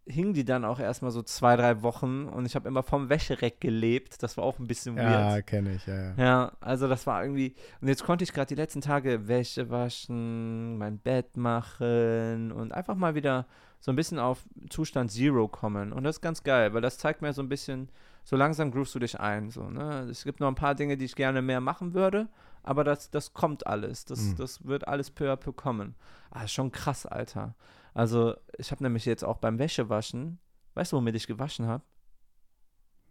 hing 0.08 0.34
die 0.34 0.46
dann 0.46 0.63
auch 0.65 0.80
erstmal 0.80 1.12
so 1.12 1.22
zwei, 1.22 1.56
drei 1.56 1.82
Wochen 1.84 2.26
und 2.26 2.46
ich 2.46 2.56
habe 2.56 2.67
immer 2.67 2.82
vom 2.84 3.10
Wäschereck 3.10 3.60
gelebt. 3.62 4.24
Das 4.24 4.38
war 4.38 4.43
auch 4.43 4.58
ein 4.60 4.67
bisschen 4.67 4.96
weird. 4.96 5.10
Ja, 5.36 5.41
kenne 5.41 5.76
ich, 5.76 5.86
ja, 5.86 5.96
ja. 5.96 6.13
Ja, 6.17 6.52
also 6.62 6.88
das 6.88 7.06
war 7.06 7.22
irgendwie. 7.24 7.56
Und 7.82 7.88
jetzt 7.89 8.04
konnte 8.06 8.24
ich 8.24 8.32
gerade 8.34 8.48
die 8.48 8.56
letzten 8.56 8.82
Tage 8.82 9.28
Wäsche 9.28 9.70
waschen, 9.70 10.78
mein 10.78 10.98
Bett 11.00 11.36
machen 11.38 12.52
und 12.52 12.74
einfach 12.74 12.96
mal 12.96 13.15
wieder 13.15 13.46
so 13.80 13.91
ein 13.91 13.96
bisschen 13.96 14.20
auf 14.20 14.43
Zustand 14.70 15.12
Zero 15.12 15.48
kommen. 15.48 15.91
Und 15.93 16.04
das 16.04 16.17
ist 16.17 16.22
ganz 16.22 16.43
geil, 16.43 16.74
weil 16.74 16.82
das 16.82 16.98
zeigt 16.98 17.22
mir 17.22 17.34
so 17.34 17.41
ein 17.41 17.50
bisschen, 17.50 17.89
so 18.24 18.36
langsam 18.36 18.72
groovst 18.72 18.96
du 18.96 19.00
dich 19.00 19.20
ein. 19.20 19.52
So, 19.52 19.70
ne? 19.70 20.08
Es 20.10 20.24
gibt 20.24 20.39
noch 20.39 20.48
ein 20.48 20.56
paar 20.56 20.76
Dinge, 20.76 20.98
die 20.98 21.06
ich 21.06 21.15
gerne 21.15 21.41
mehr 21.41 21.62
machen 21.62 21.93
würde, 21.93 22.28
aber 22.63 22.84
das, 22.84 23.12
das 23.12 23.34
kommt 23.34 23.67
alles. 23.67 24.06
Das, 24.06 24.20
Mhm. 24.20 24.36
das 24.38 24.65
wird 24.65 24.88
alles 24.88 25.12
peu 25.12 25.32
à 25.32 25.36
peu 25.36 25.52
kommen. 25.52 25.96
Ah, 26.32 26.48
schon 26.48 26.72
krass, 26.72 27.06
Alter. 27.06 27.54
Also, 27.98 28.36
ich 28.58 28.70
habe 28.72 28.84
nämlich 28.84 29.06
jetzt 29.06 29.24
auch 29.24 29.38
beim 29.40 29.58
Wäschewaschen, 29.58 30.40
weißt 30.76 30.92
du, 30.92 30.98
womit 30.98 31.16
ich 31.16 31.26
gewaschen 31.26 31.66
habe? 31.66 31.84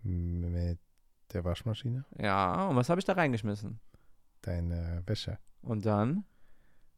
Mit 0.03 0.79
Der 1.33 1.44
Waschmaschine? 1.44 2.05
Ja, 2.18 2.68
und 2.68 2.77
was 2.77 2.88
habe 2.88 3.01
ich 3.01 3.05
da 3.05 3.14
reingeschmissen? 3.14 3.81
Deine 4.42 5.03
Wäsche. 5.07 5.38
Und 5.62 5.85
dann? 5.85 6.25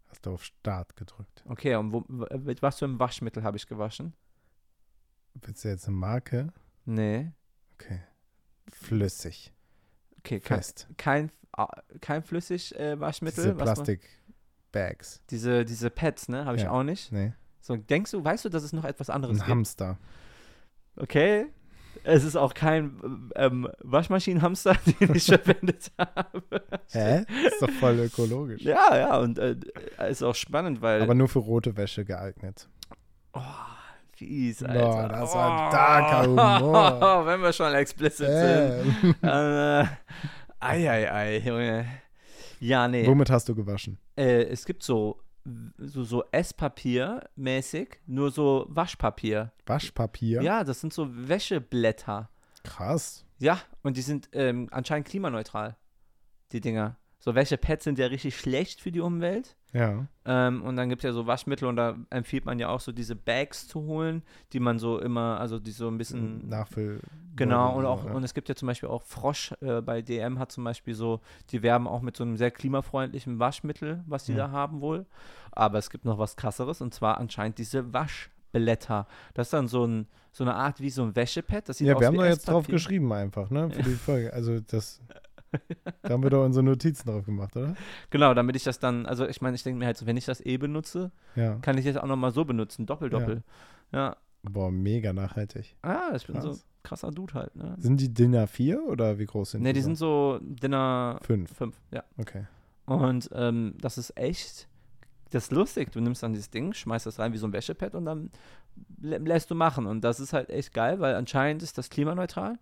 Hast 0.08 0.26
du 0.26 0.32
auf 0.34 0.44
Start 0.44 0.96
gedrückt. 0.96 1.42
Okay, 1.46 1.76
und 1.76 1.92
wo, 1.92 2.04
mit 2.08 2.60
was 2.60 2.78
für 2.78 2.84
einem 2.84 2.98
Waschmittel 2.98 3.42
habe 3.42 3.56
ich 3.56 3.66
gewaschen? 3.66 4.12
Willst 5.34 5.64
du 5.64 5.68
jetzt 5.68 5.86
eine 5.86 5.96
Marke? 5.96 6.52
Nee. 6.84 7.32
Okay. 7.74 8.02
Flüssig. 8.70 9.54
Okay, 10.18 10.40
kein, 10.40 10.58
Fest. 10.58 10.88
kein, 10.98 11.30
ah, 11.52 11.68
kein 12.02 12.22
flüssig 12.22 12.74
äh, 12.78 13.00
Waschmittel. 13.00 13.44
Diese 13.44 13.54
Plastik-Bags. 13.54 15.22
Diese, 15.30 15.64
diese 15.64 15.88
Pads, 15.88 16.28
ne? 16.28 16.44
Habe 16.44 16.56
ich 16.58 16.64
Ja. 16.64 16.70
auch 16.70 16.82
nicht. 16.82 17.12
Nee. 17.12 17.32
So, 17.60 17.76
denkst 17.76 18.10
du, 18.12 18.24
weißt 18.24 18.44
du, 18.44 18.48
dass 18.48 18.62
es 18.62 18.72
noch 18.72 18.84
etwas 18.84 19.10
anderes 19.10 19.36
Ein 19.36 19.38
gibt? 19.38 19.48
Hamster. 19.48 19.98
Okay. 20.96 21.46
Es 22.04 22.24
ist 22.24 22.36
auch 22.36 22.54
kein 22.54 23.30
ähm, 23.34 23.68
Waschmaschinenhamster, 23.80 24.76
den 25.00 25.14
ich 25.14 25.26
verwendet 25.26 25.90
habe. 25.98 26.62
Hä? 26.90 27.24
Ist 27.46 27.60
doch 27.60 27.70
voll 27.70 27.98
ökologisch. 27.98 28.62
Ja, 28.62 28.96
ja, 28.96 29.18
und 29.18 29.38
äh, 29.38 29.56
ist 30.08 30.22
auch 30.22 30.34
spannend, 30.34 30.80
weil. 30.80 31.02
Aber 31.02 31.14
nur 31.14 31.28
für 31.28 31.40
rote 31.40 31.76
Wäsche 31.76 32.04
geeignet. 32.04 32.68
oh, 33.32 33.40
fies, 34.12 34.62
Alter. 34.62 35.08
das 35.08 35.34
war 35.34 35.68
oh. 35.68 35.72
darker 35.72 36.26
Humor. 36.26 37.26
Wenn 37.26 37.42
wir 37.42 37.52
schon 37.52 37.74
explicit 37.74 38.26
sind. 38.26 39.22
Äh. 39.22 39.80
Äh, 39.80 39.86
ei, 40.60 40.90
ei, 40.90 41.12
ei, 41.12 41.38
Junge. 41.38 41.86
Ja, 42.60 42.88
nee. 42.88 43.06
Womit 43.06 43.30
hast 43.30 43.48
du 43.48 43.54
gewaschen? 43.54 43.98
Äh, 44.16 44.44
es 44.44 44.64
gibt 44.64 44.82
so, 44.82 45.20
so, 45.78 46.04
so 46.04 46.24
Esspapier 46.30 47.28
mäßig, 47.36 48.00
nur 48.06 48.30
so 48.30 48.66
Waschpapier. 48.68 49.52
Waschpapier? 49.66 50.42
Ja, 50.42 50.64
das 50.64 50.80
sind 50.80 50.92
so 50.92 51.08
Wäscheblätter. 51.10 52.28
Krass. 52.64 53.24
Ja, 53.38 53.60
und 53.82 53.96
die 53.96 54.02
sind 54.02 54.28
ähm, 54.32 54.68
anscheinend 54.70 55.08
klimaneutral, 55.08 55.76
die 56.52 56.60
Dinger. 56.60 56.96
So 57.28 57.34
Wäschepads 57.34 57.84
sind 57.84 57.98
ja 57.98 58.06
richtig 58.06 58.38
schlecht 58.38 58.80
für 58.80 58.90
die 58.90 59.00
Umwelt. 59.00 59.54
Ja. 59.74 60.06
Ähm, 60.24 60.62
und 60.62 60.76
dann 60.76 60.88
gibt 60.88 61.00
es 61.00 61.08
ja 61.08 61.12
so 61.12 61.26
Waschmittel 61.26 61.68
und 61.68 61.76
da 61.76 61.94
empfiehlt 62.08 62.46
man 62.46 62.58
ja 62.58 62.70
auch 62.70 62.80
so 62.80 62.90
diese 62.90 63.14
Bags 63.16 63.68
zu 63.68 63.82
holen, 63.82 64.22
die 64.54 64.60
man 64.60 64.78
so 64.78 64.98
immer, 64.98 65.38
also 65.38 65.58
die 65.58 65.72
so 65.72 65.88
ein 65.88 65.98
bisschen 65.98 66.48
Nachfüll. 66.48 67.02
Genau, 67.36 67.76
und 67.76 67.84
auch, 67.84 68.06
ja. 68.06 68.12
und 68.12 68.24
es 68.24 68.32
gibt 68.32 68.48
ja 68.48 68.54
zum 68.54 68.66
Beispiel 68.66 68.88
auch 68.88 69.02
Frosch 69.02 69.52
äh, 69.60 69.82
bei 69.82 70.00
DM 70.00 70.38
hat 70.38 70.52
zum 70.52 70.64
Beispiel 70.64 70.94
so, 70.94 71.20
die 71.50 71.62
werben 71.62 71.86
auch 71.86 72.00
mit 72.00 72.16
so 72.16 72.24
einem 72.24 72.38
sehr 72.38 72.50
klimafreundlichen 72.50 73.38
Waschmittel, 73.38 74.02
was 74.06 74.24
die 74.24 74.32
Ja. 74.32 74.46
da 74.46 74.50
haben 74.50 74.80
wohl. 74.80 75.04
Aber 75.52 75.76
es 75.76 75.90
gibt 75.90 76.06
noch 76.06 76.16
was 76.16 76.34
krasseres 76.34 76.80
und 76.80 76.94
zwar 76.94 77.18
anscheinend 77.18 77.58
diese 77.58 77.92
Waschblätter. 77.92 79.06
Das 79.34 79.48
ist 79.48 79.52
dann 79.52 79.68
so, 79.68 79.84
ein, 79.84 80.06
so 80.32 80.44
eine 80.44 80.54
Art 80.54 80.80
wie 80.80 80.88
so 80.88 81.02
ein 81.02 81.14
Wäschepad. 81.14 81.68
Das 81.68 81.76
sieht 81.76 81.88
Ja, 81.88 81.94
aus 81.96 82.00
wir 82.00 82.06
haben 82.06 82.16
doch 82.16 82.24
jetzt 82.24 82.48
drauf 82.48 82.66
geschrieben 82.68 83.12
einfach, 83.12 83.50
ne? 83.50 83.70
Für 83.70 83.82
die 83.82 83.96
Folge. 83.96 84.32
Also 84.32 84.60
das. 84.60 85.02
da 86.02 86.10
haben 86.10 86.22
wir 86.22 86.30
doch 86.30 86.44
unsere 86.44 86.64
Notizen 86.64 87.08
drauf 87.08 87.24
gemacht, 87.24 87.56
oder? 87.56 87.74
Genau, 88.10 88.34
damit 88.34 88.56
ich 88.56 88.64
das 88.64 88.78
dann, 88.78 89.06
also 89.06 89.26
ich 89.26 89.40
meine, 89.40 89.54
ich 89.56 89.62
denke 89.62 89.78
mir 89.78 89.86
halt 89.86 89.96
so, 89.96 90.06
wenn 90.06 90.16
ich 90.16 90.24
das 90.26 90.44
eh 90.44 90.56
benutze, 90.58 91.10
Ja. 91.36 91.56
kann 91.56 91.78
ich 91.78 91.84
das 91.84 91.96
auch 91.96 92.06
nochmal 92.06 92.32
so 92.32 92.44
benutzen, 92.44 92.86
doppel, 92.86 93.10
doppel. 93.10 93.42
Ja. 93.92 94.16
Boah, 94.42 94.70
mega 94.70 95.12
nachhaltig. 95.12 95.76
Ah, 95.82 96.12
ich 96.14 96.26
bin 96.26 96.40
so 96.40 96.50
Krass. 96.50 96.66
krasser 96.82 97.10
Dude 97.10 97.34
halt, 97.34 97.56
ne? 97.56 97.74
Sind 97.78 98.00
die 98.00 98.12
Dinner 98.12 98.46
4 98.46 98.82
oder 98.86 99.18
wie 99.18 99.26
groß 99.26 99.52
sind 99.52 99.62
Ne, 99.62 99.70
die? 99.72 99.78
die 99.80 99.82
sind 99.82 99.96
so 99.96 100.38
Dinner 100.42 101.18
5. 101.22 101.52
5, 101.52 101.76
ja. 101.90 102.04
Okay. 102.18 102.44
Und 102.86 103.28
ähm, 103.34 103.74
das 103.80 103.98
ist 103.98 104.16
echt, 104.16 104.68
das 105.30 105.44
ist 105.44 105.52
lustig. 105.52 105.90
Du 105.92 106.00
nimmst 106.00 106.22
dann 106.22 106.32
dieses 106.32 106.50
Ding, 106.50 106.72
schmeißt 106.72 107.04
das 107.06 107.18
rein 107.18 107.32
wie 107.32 107.36
so 107.38 107.46
ein 107.46 107.52
Wäschepad 107.52 107.94
und 107.94 108.04
dann 108.06 108.30
lä 109.00 109.18
lässt 109.18 109.50
du 109.50 109.54
machen. 109.54 109.86
Und 109.86 110.02
das 110.02 110.20
ist 110.20 110.32
halt 110.32 110.48
echt 110.50 110.72
geil, 110.72 111.00
weil 111.00 111.14
anscheinend 111.16 111.62
ist 111.62 111.76
das 111.76 111.90
klimaneutral 111.90 112.58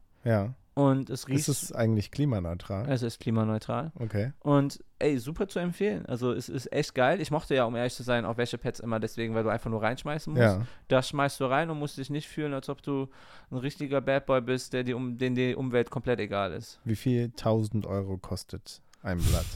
und 0.76 1.08
es 1.08 1.26
riecht. 1.26 1.40
Ist 1.40 1.48
es 1.48 1.72
eigentlich 1.72 2.10
klimaneutral? 2.10 2.86
es 2.90 3.00
ist 3.00 3.18
klimaneutral. 3.18 3.92
Okay. 3.98 4.32
Und 4.40 4.78
ey, 4.98 5.16
super 5.18 5.48
zu 5.48 5.58
empfehlen. 5.58 6.04
Also 6.04 6.32
es 6.32 6.50
ist 6.50 6.70
echt 6.70 6.94
geil. 6.94 7.20
Ich 7.22 7.30
mochte 7.30 7.54
ja, 7.54 7.64
um 7.64 7.74
ehrlich 7.74 7.94
zu 7.94 8.02
sein, 8.02 8.26
auch 8.26 8.36
Wäschepads 8.36 8.80
immer 8.80 9.00
deswegen, 9.00 9.34
weil 9.34 9.42
du 9.42 9.48
einfach 9.48 9.70
nur 9.70 9.82
reinschmeißen 9.82 10.34
musst. 10.34 10.42
Ja. 10.42 10.66
Das 10.88 11.08
schmeißt 11.08 11.40
du 11.40 11.46
rein 11.46 11.70
und 11.70 11.78
musst 11.78 11.96
dich 11.96 12.10
nicht 12.10 12.28
fühlen, 12.28 12.52
als 12.52 12.68
ob 12.68 12.82
du 12.82 13.08
ein 13.50 13.56
richtiger 13.56 14.02
Bad 14.02 14.26
Boy 14.26 14.42
bist, 14.42 14.74
der 14.74 14.84
die 14.84 14.92
um, 14.92 15.16
den 15.16 15.34
die 15.34 15.54
Umwelt 15.54 15.90
komplett 15.90 16.20
egal 16.20 16.52
ist. 16.52 16.78
Wie 16.84 16.96
viel 16.96 17.24
1000 17.24 17.86
Euro 17.86 18.18
kostet 18.18 18.82
ein 19.02 19.16
Blatt? 19.18 19.46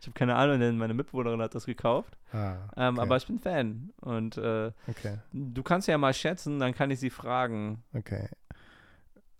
Ich 0.00 0.06
habe 0.06 0.12
keine 0.12 0.34
Ahnung, 0.34 0.60
denn 0.60 0.76
meine 0.76 0.92
Mitbewohnerin 0.92 1.40
hat 1.40 1.54
das 1.54 1.64
gekauft. 1.64 2.18
Ah, 2.30 2.56
Ähm, 2.76 2.96
okay. 2.96 3.00
Aber 3.00 3.16
ich 3.16 3.26
bin 3.26 3.38
Fan. 3.38 3.90
Und 4.02 4.36
äh, 4.36 4.70
Okay, 4.86 5.16
du 5.32 5.62
kannst 5.62 5.88
ja 5.88 5.96
mal 5.96 6.12
schätzen, 6.12 6.58
dann 6.58 6.74
kann 6.74 6.90
ich 6.90 7.00
sie 7.00 7.08
fragen. 7.08 7.82
okay. 7.94 8.28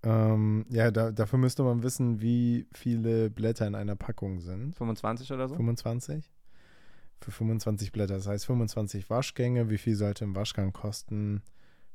Ähm, 0.04 0.66
ja, 0.68 0.90
da, 0.90 1.12
dafür 1.12 1.38
müsste 1.38 1.62
man 1.62 1.82
wissen, 1.82 2.20
wie 2.20 2.66
viele 2.72 3.30
Blätter 3.30 3.66
in 3.66 3.74
einer 3.74 3.96
Packung 3.96 4.40
sind. 4.40 4.74
25 4.74 5.32
oder 5.32 5.48
so? 5.48 5.54
25? 5.54 6.28
Für 7.20 7.30
25 7.30 7.92
Blätter. 7.92 8.14
Das 8.14 8.26
heißt 8.26 8.46
25 8.46 9.08
Waschgänge. 9.10 9.70
Wie 9.70 9.78
viel 9.78 9.94
sollte 9.94 10.24
ein 10.24 10.34
Waschgang 10.34 10.72
kosten? 10.72 11.42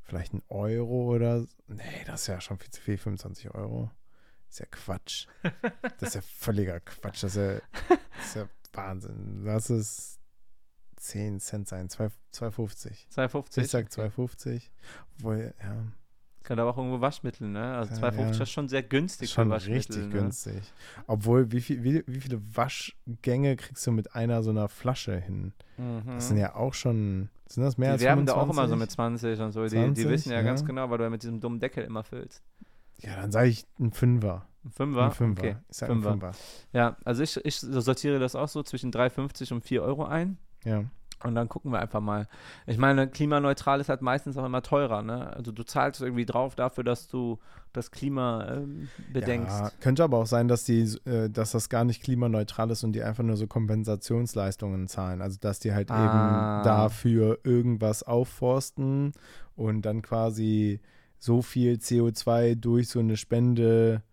Vielleicht 0.04 0.34
ein 0.34 0.42
Euro 0.48 1.14
oder. 1.14 1.42
so? 1.42 1.48
Nee, 1.68 2.04
das 2.06 2.22
ist 2.22 2.28
ja 2.28 2.40
schon 2.40 2.58
viel 2.58 2.72
zu 2.72 2.82
viel. 2.82 2.98
25 2.98 3.54
Euro. 3.54 3.92
ist 4.50 4.60
ja 4.60 4.66
Quatsch. 4.72 5.28
Das 6.00 6.10
ist 6.10 6.16
ja 6.16 6.22
völliger 6.22 6.80
Quatsch. 6.80 7.24
Das 7.24 7.36
ist 7.36 7.38
ja, 7.38 7.60
das 7.90 8.28
ist 8.28 8.36
ja 8.36 8.48
Wahnsinn. 8.72 9.42
Lass 9.44 9.70
es 9.70 10.20
10 10.96 11.42
Cent 11.42 11.68
sein. 11.68 11.90
2 11.90 12.10
2,50. 12.34 13.10
2,50. 13.14 13.62
Ich 13.62 13.68
sag 13.70 13.88
2,50. 13.88 14.62
Obwohl, 15.18 15.54
ja, 15.62 15.86
Kann 16.48 16.60
aber 16.60 16.70
auch 16.70 16.78
irgendwo 16.78 17.02
Waschmittel, 17.02 17.50
ne? 17.50 17.76
Also 17.76 17.94
Ja, 17.94 18.08
2,50 18.08 18.20
ja. 18.38 18.44
ist 18.44 18.52
schon 18.52 18.70
sehr 18.70 18.82
günstig 18.82 19.32
schon 19.32 19.48
für 19.48 19.50
Waschmittel. 19.50 19.76
richtig 19.76 20.04
ne? 20.04 20.10
günstig. 20.22 20.62
Obwohl, 21.06 21.52
wie, 21.52 21.60
viel, 21.60 21.84
wie, 21.84 22.04
wie 22.08 22.22
viele 22.22 22.40
Waschgänge 22.56 23.58
kriegst 23.58 23.86
du 23.86 23.92
mit 23.92 24.16
einer 24.16 24.42
so 24.44 24.52
einer 24.52 24.70
Flasche 24.70 25.20
hin? 25.20 25.52
Mhm. 25.76 26.04
Das 26.06 26.30
sind 26.30 26.38
ja 26.38 26.56
auch 26.56 26.74
schon, 26.74 27.28
sind 27.48 27.64
das 27.64 27.78
mehr 27.78 27.90
die 27.90 27.94
als 27.96 28.02
werben 28.02 28.26
25? 28.26 28.34
da 28.34 28.42
auch 28.42 28.50
immer 28.50 28.70
so 28.70 28.78
mit 28.78 28.90
20 28.90 29.42
und 29.42 29.52
so. 29.52 29.64
Die, 29.64 29.72
die 29.72 29.76
20, 29.76 30.08
wissen 30.08 30.32
ja, 30.32 30.42
ganz 30.42 30.62
ja. 30.62 30.68
genau, 30.68 30.90
weil 30.90 31.00
du 31.00 31.04
ja 31.04 31.10
mit 31.10 31.22
diesem 31.22 31.42
dummen 31.42 31.60
Deckel 31.60 31.84
immer 31.84 32.06
füllst. 32.06 32.42
Ja, 33.00 33.18
dann 33.18 33.34
sage 33.34 33.50
ich 33.50 33.66
ein 33.78 33.92
Fünfer. 33.92 34.48
Ein 34.64 34.72
Fünfer? 34.72 35.04
Ein 35.04 35.12
Fünfer. 35.12 35.44
Okay. 35.44 35.56
Ich 35.70 35.76
sag 35.76 35.90
Fünfer. 35.90 36.12
Fünfer. 36.12 36.32
Ja, 36.72 36.96
also 37.04 37.24
ich, 37.24 37.36
ich 37.44 37.60
sortiere 37.60 38.20
das 38.20 38.36
auch 38.36 38.48
so 38.48 38.64
zwischen 38.64 38.94
3,50 38.94 39.52
und 39.52 39.66
4 39.66 39.84
Euro 39.84 40.06
ein. 40.06 40.38
Ja. 40.64 40.86
Und 41.24 41.34
dann 41.34 41.50
gucken 41.50 41.72
wir 41.72 41.80
einfach 41.80 42.00
mal. 42.00 42.28
Ich 42.68 42.78
meine, 42.78 43.08
klimaneutral 43.08 43.80
ist 43.82 43.90
halt 43.90 44.02
meistens 44.04 44.38
auch 44.38 44.46
immer 44.46 44.62
teurer, 44.62 45.02
ne? 45.02 45.36
Also 45.36 45.52
du 45.52 45.64
zahlst 45.64 46.02
irgendwie 46.02 46.26
drauf 46.26 46.54
dafür, 46.56 46.84
dass 46.84 47.08
du 47.08 47.40
das 47.74 47.90
Klima 47.92 48.48
ähm, 48.50 48.88
bedenkst. 49.12 49.60
Ja, 49.60 49.72
könnte 49.80 50.04
aber 50.04 50.18
auch 50.20 50.26
sein, 50.28 50.48
dass 50.48 50.64
die, 50.64 50.82
äh, 51.06 51.30
dass 51.30 51.52
das 51.52 51.70
gar 51.70 51.84
nicht 51.86 52.04
klimaneutral 52.04 52.70
ist 52.70 52.84
und 52.84 52.94
die 52.94 53.02
einfach 53.04 53.24
nur 53.24 53.36
so 53.36 53.48
Kompensationsleistungen 53.48 54.88
zahlen. 54.88 55.22
Also 55.22 55.38
dass 55.40 55.60
die 55.60 55.74
halt 55.74 55.92
Ah. 55.92 56.60
eben 56.60 56.64
dafür 56.66 57.40
irgendwas 57.44 58.04
aufforsten 58.04 59.14
und 59.56 59.82
dann 59.86 60.02
quasi 60.02 60.80
so 61.20 61.42
viel 61.42 61.74
CO2 61.80 62.56
durch 62.56 62.90
so 62.90 63.00
eine 63.00 63.18
Spende 63.18 64.04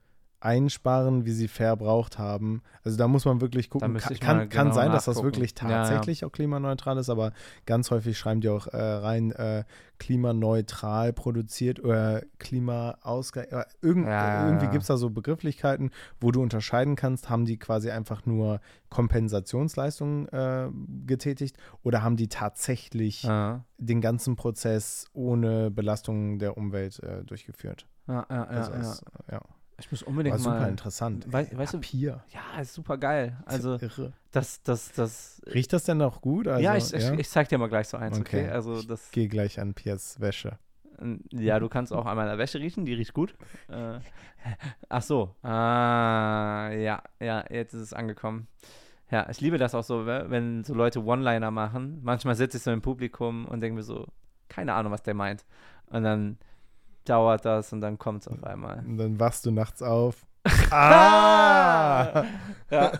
einsparen, 0.44 1.24
wie 1.24 1.32
sie 1.32 1.48
verbraucht 1.48 2.18
haben. 2.18 2.62
Also 2.84 2.98
da 2.98 3.08
muss 3.08 3.24
man 3.24 3.40
wirklich 3.40 3.70
gucken. 3.70 3.96
Kann, 3.96 4.18
kann, 4.18 4.48
kann 4.48 4.48
genau 4.66 4.74
sein, 4.74 4.92
dass 4.92 5.06
das 5.06 5.22
wirklich 5.22 5.54
Ja, 5.60 5.68
ja. 5.68 5.76
tatsächlich 5.82 6.24
auch 6.24 6.32
klimaneutral 6.32 6.98
ist, 6.98 7.08
aber 7.08 7.32
ganz 7.64 7.90
häufig 7.90 8.18
schreiben 8.18 8.40
die 8.42 8.50
auch 8.50 8.66
äh, 8.66 8.76
rein 8.76 9.32
äh, 9.32 9.64
klimaneutral 9.98 11.12
produziert 11.12 11.82
oder 11.82 12.22
Klimaausgleich. 12.38 13.50
Äh, 13.52 13.64
irgend, 13.80 14.06
Ja, 14.06 14.44
irgendwie 14.46 14.66
ja. 14.66 14.70
gibt 14.70 14.82
es 14.82 14.88
da 14.88 14.96
so 14.98 15.08
Begrifflichkeiten, 15.10 15.90
wo 16.20 16.30
du 16.30 16.42
unterscheiden 16.42 16.94
kannst, 16.94 17.30
haben 17.30 17.46
die 17.46 17.56
quasi 17.58 17.90
einfach 17.90 18.26
nur 18.26 18.60
Kompensationsleistungen 18.90 20.28
äh, 20.28 20.68
getätigt 21.06 21.56
oder 21.82 22.02
haben 22.02 22.16
die 22.16 22.28
tatsächlich 22.28 23.22
Ja, 23.22 23.64
den 23.78 24.00
ganzen 24.00 24.36
Prozess 24.36 25.06
ohne 25.14 25.70
Belastung 25.70 26.38
der 26.38 26.56
Umwelt 26.56 27.02
äh, 27.02 27.24
durchgeführt. 27.24 27.86
ja, 28.08 28.26
ja. 28.28 28.36
ja, 28.36 28.44
Also 28.44 28.72
ja. 29.30 29.40
Ja. 29.76 29.80
Ich 29.80 29.90
muss 29.90 30.02
unbedingt 30.02 30.34
War 30.34 30.38
super 30.40 30.60
mal. 30.60 30.68
interessant. 30.68 31.26
Wei- 31.32 31.44
ey. 31.50 31.58
weißt 31.58 31.74
du- 31.74 31.78
Papier. 31.78 32.22
Ja, 32.30 32.60
ist 32.60 32.74
super 32.74 32.96
geil. 32.98 33.36
Also 33.46 33.76
irre. 33.78 34.12
das, 34.30 34.62
das, 34.62 34.92
das. 34.92 35.42
Riecht 35.52 35.72
das 35.72 35.84
denn 35.84 36.00
auch 36.02 36.20
gut? 36.20 36.46
Also, 36.48 36.62
ja, 36.62 36.76
ich, 36.76 36.92
ich, 36.94 37.10
ich 37.10 37.28
zeig 37.28 37.48
dir 37.48 37.58
mal 37.58 37.68
gleich 37.68 37.88
so 37.88 37.96
eins, 37.96 38.18
okay? 38.18 38.42
Okay. 38.44 38.50
Also 38.50 38.82
das. 38.82 39.10
gehe 39.10 39.28
gleich 39.28 39.58
an 39.60 39.74
Piers 39.74 40.20
Wäsche. 40.20 40.58
Ja, 41.32 41.58
du 41.58 41.68
kannst 41.68 41.92
auch 41.92 42.06
an 42.06 42.16
meiner 42.16 42.38
Wäsche 42.38 42.60
riechen, 42.60 42.84
die 42.84 42.94
riecht 42.94 43.14
gut. 43.14 43.34
Äh, 43.68 43.98
ach 44.88 45.02
so. 45.02 45.34
Ah, 45.42 46.70
ja, 46.72 47.02
ja, 47.18 47.44
jetzt 47.50 47.74
ist 47.74 47.80
es 47.80 47.92
angekommen. 47.92 48.46
Ja, 49.10 49.28
ich 49.28 49.40
liebe 49.40 49.58
das 49.58 49.74
auch 49.74 49.82
so, 49.82 50.06
we- 50.06 50.26
wenn 50.28 50.62
so 50.62 50.72
Leute 50.72 51.02
One-Liner 51.04 51.50
machen. 51.50 51.98
Manchmal 52.02 52.36
sitze 52.36 52.58
ich 52.58 52.62
so 52.62 52.70
im 52.70 52.80
Publikum 52.80 53.44
und 53.46 53.60
denke 53.60 53.74
mir 53.76 53.82
so, 53.82 54.06
keine 54.48 54.74
Ahnung, 54.74 54.92
was 54.92 55.02
der 55.02 55.14
meint. 55.14 55.44
Und 55.86 56.04
dann 56.04 56.38
dauert 57.04 57.44
das 57.44 57.72
und 57.72 57.80
dann 57.80 57.98
kommt 57.98 58.22
es 58.22 58.28
auf 58.28 58.42
einmal. 58.44 58.78
Und 58.78 58.96
dann 58.98 59.20
wachst 59.20 59.44
du 59.46 59.50
nachts 59.50 59.82
auf 59.82 60.26
Ah! 60.70 62.24
ja. 62.70 62.92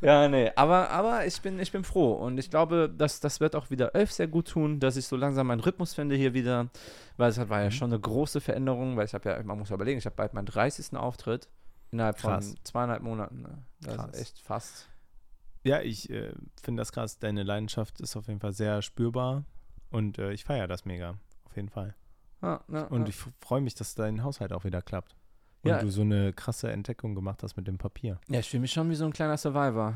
ja, 0.00 0.28
nee, 0.28 0.50
aber, 0.54 0.90
aber 0.90 1.26
ich, 1.26 1.40
bin, 1.40 1.58
ich 1.58 1.72
bin 1.72 1.82
froh 1.82 2.12
und 2.12 2.38
ich 2.38 2.50
glaube, 2.50 2.88
dass, 2.88 3.18
das 3.18 3.40
wird 3.40 3.56
auch 3.56 3.70
wieder 3.70 3.94
Elf 3.96 4.12
sehr 4.12 4.28
gut 4.28 4.48
tun, 4.48 4.78
dass 4.78 4.96
ich 4.96 5.06
so 5.06 5.16
langsam 5.16 5.48
meinen 5.48 5.58
Rhythmus 5.60 5.94
finde 5.94 6.14
hier 6.14 6.34
wieder, 6.34 6.68
weil 7.16 7.30
es 7.30 7.38
halt 7.38 7.48
war 7.48 7.60
ja 7.60 7.66
Mhm. 7.66 7.70
schon 7.72 7.92
eine 7.92 8.00
große 8.00 8.40
Veränderung, 8.40 8.96
weil 8.96 9.06
ich 9.06 9.14
habe 9.14 9.28
ja, 9.28 9.42
man 9.42 9.58
muss 9.58 9.70
ja 9.70 9.74
überlegen, 9.74 9.98
ich 9.98 10.06
habe 10.06 10.14
bald 10.16 10.34
meinen 10.34 10.46
30. 10.46 10.96
Auftritt 10.96 11.48
innerhalb 11.90 12.18
Krass. 12.18 12.48
von 12.50 12.56
zweieinhalb 12.64 13.02
Monaten. 13.02 13.42
Ne? 13.42 13.58
Das 13.80 13.96
Krass. 13.96 14.10
ist 14.12 14.20
echt 14.20 14.40
fast. 14.40 14.88
Ja, 15.64 15.80
ich 15.80 16.08
äh, 16.10 16.32
finde 16.62 16.80
das 16.82 16.92
krass. 16.92 17.18
Deine 17.18 17.42
Leidenschaft 17.42 18.00
ist 18.00 18.14
auf 18.16 18.28
jeden 18.28 18.38
Fall 18.40 18.52
sehr 18.52 18.82
spürbar 18.82 19.44
und 19.90 20.18
äh, 20.18 20.30
ich 20.32 20.44
feiere 20.44 20.68
das 20.68 20.84
mega. 20.84 21.14
Auf 21.44 21.56
jeden 21.56 21.70
Fall. 21.70 21.94
Ja, 22.42 22.56
Und 22.90 23.02
ja. 23.02 23.08
ich 23.08 23.16
freue 23.40 23.60
mich, 23.60 23.74
dass 23.74 23.94
dein 23.94 24.22
Haushalt 24.22 24.52
auch 24.52 24.64
wieder 24.64 24.82
klappt. 24.82 25.14
Und 25.62 25.70
Ja. 25.70 25.80
du 25.80 25.90
so 25.90 26.02
eine 26.02 26.32
krasse 26.32 26.70
Entdeckung 26.70 27.14
gemacht 27.14 27.42
hast 27.42 27.56
mit 27.56 27.66
dem 27.66 27.78
Papier. 27.78 28.20
ja, 28.28 28.38
ich 28.40 28.48
fühle 28.48 28.60
mich 28.60 28.72
schon 28.72 28.88
wie 28.90 28.94
so 28.94 29.04
ein 29.04 29.12
kleiner 29.12 29.36
Survivor. 29.36 29.94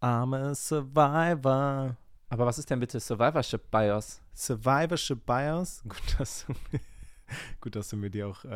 Arme 0.00 0.54
Survivor. 0.54 1.96
Aber 2.28 2.46
was 2.46 2.58
ist 2.58 2.70
denn 2.70 2.80
bitte 2.80 2.98
Survivorship 2.98 3.70
Bios? 3.70 4.20
Survivorship 4.34 5.24
Bios. 5.26 5.82
Gut, 5.88 6.16
dass 6.18 6.46
du, 6.46 6.54
gut, 7.60 7.76
dass 7.76 7.88
du 7.88 7.96
mir 7.96 8.10
die 8.10 8.24
auch 8.24 8.44
äh, 8.44 8.54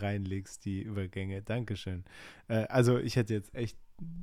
reinlegst, 0.00 0.64
die 0.64 0.82
Übergänge. 0.82 1.42
Dankeschön. 1.42 2.04
Äh, 2.48 2.66
also 2.68 2.98
ich 2.98 3.16
hätte 3.16 3.34
jetzt 3.34 3.54
echt, 3.54 3.76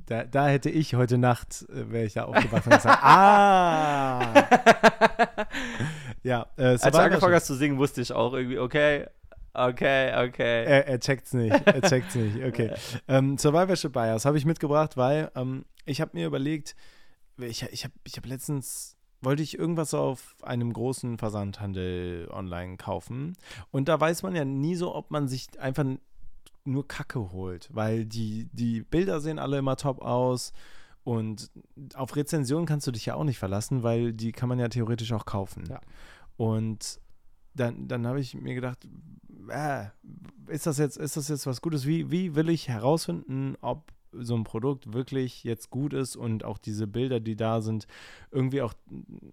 da, 0.06 0.24
da 0.24 0.48
hätte 0.48 0.70
ich 0.70 0.94
heute 0.94 1.18
Nacht, 1.18 1.66
äh, 1.68 1.90
wäre 1.90 2.04
ich 2.04 2.14
ja 2.14 2.24
aufgewacht 2.24 2.66
und 2.66 2.74
gesagt, 2.74 3.02
ah! 3.02 4.32
Ja, 6.24 6.46
äh, 6.56 6.64
Als 6.64 6.82
du 6.82 6.98
angefangen 6.98 7.34
hast 7.34 7.46
zu 7.46 7.54
singen, 7.54 7.76
wusste 7.76 8.00
ich 8.00 8.12
auch 8.12 8.32
irgendwie, 8.32 8.58
okay, 8.58 9.06
okay, 9.52 10.26
okay. 10.26 10.64
Er, 10.64 10.88
er 10.88 10.98
checkt's 10.98 11.34
nicht. 11.34 11.54
Er 11.66 11.82
checkt's 11.82 12.14
nicht. 12.14 12.42
Okay. 12.42 12.72
Ähm, 13.08 13.36
Survivorship 13.36 13.92
Bias 13.92 14.24
habe 14.24 14.38
ich 14.38 14.46
mitgebracht, 14.46 14.96
weil 14.96 15.30
ähm, 15.34 15.66
ich 15.84 16.00
habe 16.00 16.12
mir 16.14 16.26
überlegt, 16.26 16.74
ich, 17.36 17.62
ich 17.70 17.84
habe 17.84 17.94
ich 18.04 18.16
hab 18.16 18.24
letztens, 18.24 18.96
wollte 19.20 19.42
ich 19.42 19.58
irgendwas 19.58 19.92
auf 19.92 20.36
einem 20.42 20.72
großen 20.72 21.18
Versandhandel 21.18 22.28
online 22.30 22.78
kaufen. 22.78 23.34
Und 23.70 23.88
da 23.88 24.00
weiß 24.00 24.22
man 24.22 24.34
ja 24.34 24.46
nie 24.46 24.76
so, 24.76 24.94
ob 24.94 25.10
man 25.10 25.28
sich 25.28 25.60
einfach 25.60 25.84
nur 26.64 26.88
Kacke 26.88 27.32
holt, 27.32 27.68
weil 27.72 28.04
die, 28.04 28.48
die 28.52 28.82
Bilder 28.82 29.20
sehen 29.20 29.38
alle 29.38 29.58
immer 29.58 29.76
top 29.76 30.02
aus. 30.02 30.52
Und 31.02 31.50
auf 31.94 32.16
Rezensionen 32.16 32.66
kannst 32.66 32.86
du 32.86 32.90
dich 32.90 33.06
ja 33.06 33.14
auch 33.14 33.24
nicht 33.24 33.38
verlassen, 33.38 33.82
weil 33.82 34.12
die 34.14 34.32
kann 34.32 34.48
man 34.48 34.58
ja 34.58 34.68
theoretisch 34.68 35.12
auch 35.12 35.26
kaufen. 35.26 35.64
Ja. 35.68 35.80
Und 36.36 36.98
dann, 37.54 37.88
dann 37.88 38.06
habe 38.06 38.20
ich 38.20 38.34
mir 38.34 38.54
gedacht, 38.54 38.88
äh, 39.48 39.86
ist 40.48 40.66
das 40.66 40.78
jetzt, 40.78 40.96
ist 40.96 41.16
das 41.16 41.28
jetzt 41.28 41.46
was 41.46 41.60
Gutes? 41.60 41.86
Wie, 41.86 42.10
wie 42.10 42.34
will 42.34 42.48
ich 42.48 42.68
herausfinden, 42.68 43.56
ob 43.60 43.92
so 44.12 44.34
ein 44.34 44.44
Produkt 44.44 44.92
wirklich 44.92 45.44
jetzt 45.44 45.70
gut 45.70 45.92
ist 45.92 46.16
und 46.16 46.44
auch 46.44 46.58
diese 46.58 46.86
Bilder, 46.86 47.20
die 47.20 47.36
da 47.36 47.60
sind, 47.60 47.86
irgendwie 48.30 48.62
auch 48.62 48.74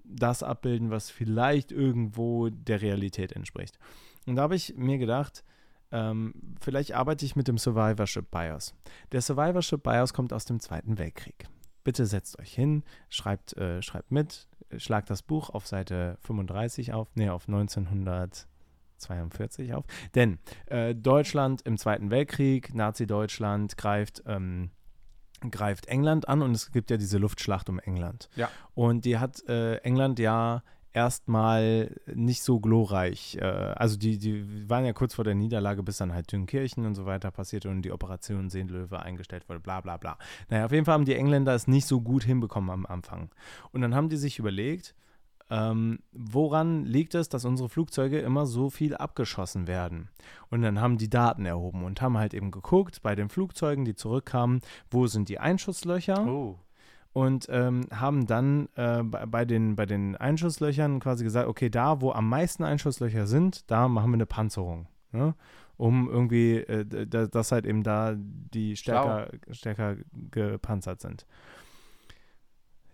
das 0.03 0.43
abbilden, 0.43 0.89
was 0.89 1.09
vielleicht 1.09 1.71
irgendwo 1.71 2.49
der 2.49 2.81
Realität 2.81 3.33
entspricht. 3.33 3.77
Und 4.25 4.35
da 4.35 4.43
habe 4.43 4.55
ich 4.55 4.75
mir 4.75 4.97
gedacht, 4.97 5.43
ähm, 5.91 6.33
vielleicht 6.59 6.93
arbeite 6.93 7.25
ich 7.25 7.35
mit 7.35 7.47
dem 7.47 7.57
Survivorship 7.57 8.29
Bias. 8.31 8.73
Der 9.11 9.21
Survivorship 9.21 9.83
Bias 9.83 10.13
kommt 10.13 10.33
aus 10.33 10.45
dem 10.45 10.59
Zweiten 10.59 10.97
Weltkrieg. 10.97 11.47
Bitte 11.83 12.05
setzt 12.05 12.39
euch 12.39 12.53
hin, 12.53 12.83
schreibt, 13.09 13.57
äh, 13.57 13.81
schreibt 13.81 14.11
mit, 14.11 14.47
schlagt 14.77 15.09
das 15.09 15.23
Buch 15.23 15.49
auf 15.49 15.67
Seite 15.67 16.17
35 16.21 16.93
auf, 16.93 17.09
nee, 17.15 17.29
auf 17.29 17.47
1942 17.47 19.73
auf. 19.73 19.85
Denn 20.15 20.39
äh, 20.67 20.95
Deutschland 20.95 21.63
im 21.63 21.77
Zweiten 21.77 22.09
Weltkrieg, 22.11 22.73
Nazi-Deutschland 22.73 23.75
greift, 23.77 24.23
ähm, 24.25 24.71
greift 25.49 25.87
England 25.87 26.29
an 26.29 26.43
und 26.43 26.51
es 26.51 26.71
gibt 26.71 26.91
ja 26.91 26.97
diese 26.97 27.17
Luftschlacht 27.17 27.67
um 27.69 27.79
England. 27.79 28.29
Ja. 28.35 28.49
Und 28.75 29.05
die 29.05 29.17
hat 29.17 29.43
äh, 29.49 29.77
England 29.77 30.19
ja 30.19 30.61
erstmal 30.93 31.95
nicht 32.13 32.43
so 32.43 32.59
glorreich. 32.59 33.37
Äh, 33.39 33.45
also 33.45 33.97
die, 33.97 34.17
die 34.17 34.69
waren 34.69 34.85
ja 34.85 34.93
kurz 34.93 35.15
vor 35.15 35.23
der 35.23 35.35
Niederlage, 35.35 35.83
bis 35.83 35.97
dann 35.97 36.13
halt 36.13 36.31
Dünkirchen 36.31 36.85
und 36.85 36.95
so 36.95 37.05
weiter 37.05 37.31
passierte 37.31 37.69
und 37.69 37.81
die 37.81 37.91
Operation 37.91 38.49
Seenlöwe 38.49 39.01
eingestellt 39.01 39.47
wurde, 39.49 39.59
bla 39.59 39.81
bla 39.81 39.97
bla. 39.97 40.17
Naja, 40.49 40.65
auf 40.65 40.71
jeden 40.71 40.85
Fall 40.85 40.93
haben 40.93 41.05
die 41.05 41.15
Engländer 41.15 41.53
es 41.53 41.67
nicht 41.67 41.85
so 41.85 42.01
gut 42.01 42.23
hinbekommen 42.23 42.69
am 42.69 42.85
Anfang. 42.85 43.29
Und 43.71 43.81
dann 43.81 43.95
haben 43.95 44.09
die 44.09 44.17
sich 44.17 44.39
überlegt, 44.39 44.95
ähm, 45.51 45.99
woran 46.13 46.85
liegt 46.85 47.13
es, 47.13 47.27
dass 47.27 47.43
unsere 47.43 47.67
Flugzeuge 47.67 48.19
immer 48.19 48.45
so 48.45 48.69
viel 48.69 48.95
abgeschossen 48.95 49.67
werden? 49.67 50.07
Und 50.49 50.61
dann 50.61 50.79
haben 50.79 50.97
die 50.97 51.09
Daten 51.09 51.45
erhoben 51.45 51.83
und 51.83 52.01
haben 52.01 52.17
halt 52.17 52.33
eben 52.33 52.51
geguckt 52.51 53.01
bei 53.01 53.15
den 53.15 53.27
Flugzeugen, 53.27 53.83
die 53.83 53.95
zurückkamen, 53.95 54.61
wo 54.89 55.07
sind 55.07 55.27
die 55.27 55.39
Einschusslöcher? 55.39 56.25
Oh. 56.25 56.57
Und 57.13 57.47
ähm, 57.49 57.81
haben 57.91 58.25
dann 58.25 58.69
äh, 58.75 59.03
bei, 59.03 59.25
bei, 59.25 59.45
den, 59.45 59.75
bei 59.75 59.85
den 59.85 60.15
Einschusslöchern 60.15 60.99
quasi 60.99 61.23
gesagt, 61.23 61.47
okay, 61.47 61.69
da, 61.69 62.01
wo 62.01 62.11
am 62.11 62.29
meisten 62.29 62.63
Einschusslöcher 62.63 63.27
sind, 63.27 63.69
da 63.69 63.87
machen 63.87 64.11
wir 64.11 64.15
eine 64.15 64.25
Panzerung. 64.25 64.87
Ne? 65.11 65.35
Um 65.77 66.09
irgendwie, 66.09 66.57
äh, 66.57 66.85
dass 67.07 67.51
halt 67.51 67.65
eben 67.65 67.83
da 67.83 68.15
die 68.15 68.77
stärker, 68.77 69.31
stärker 69.51 69.97
gepanzert 70.31 71.01
sind. 71.01 71.25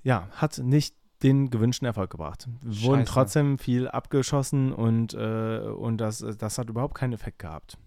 Ja, 0.04 0.30
hat 0.32 0.58
nicht 0.60 0.96
den 1.24 1.50
gewünschten 1.50 1.86
Erfolg 1.86 2.10
gebracht. 2.12 2.48
Wurden 2.64 3.02
Scheiße. 3.02 3.12
trotzdem 3.12 3.58
viel 3.58 3.88
abgeschossen 3.88 4.72
und, 4.72 5.14
äh, 5.14 5.60
und 5.60 5.98
das, 5.98 6.26
das 6.38 6.58
hat 6.58 6.70
überhaupt 6.70 6.96
keinen 6.96 7.14
Effekt 7.14 7.40
gehabt. 7.40 7.78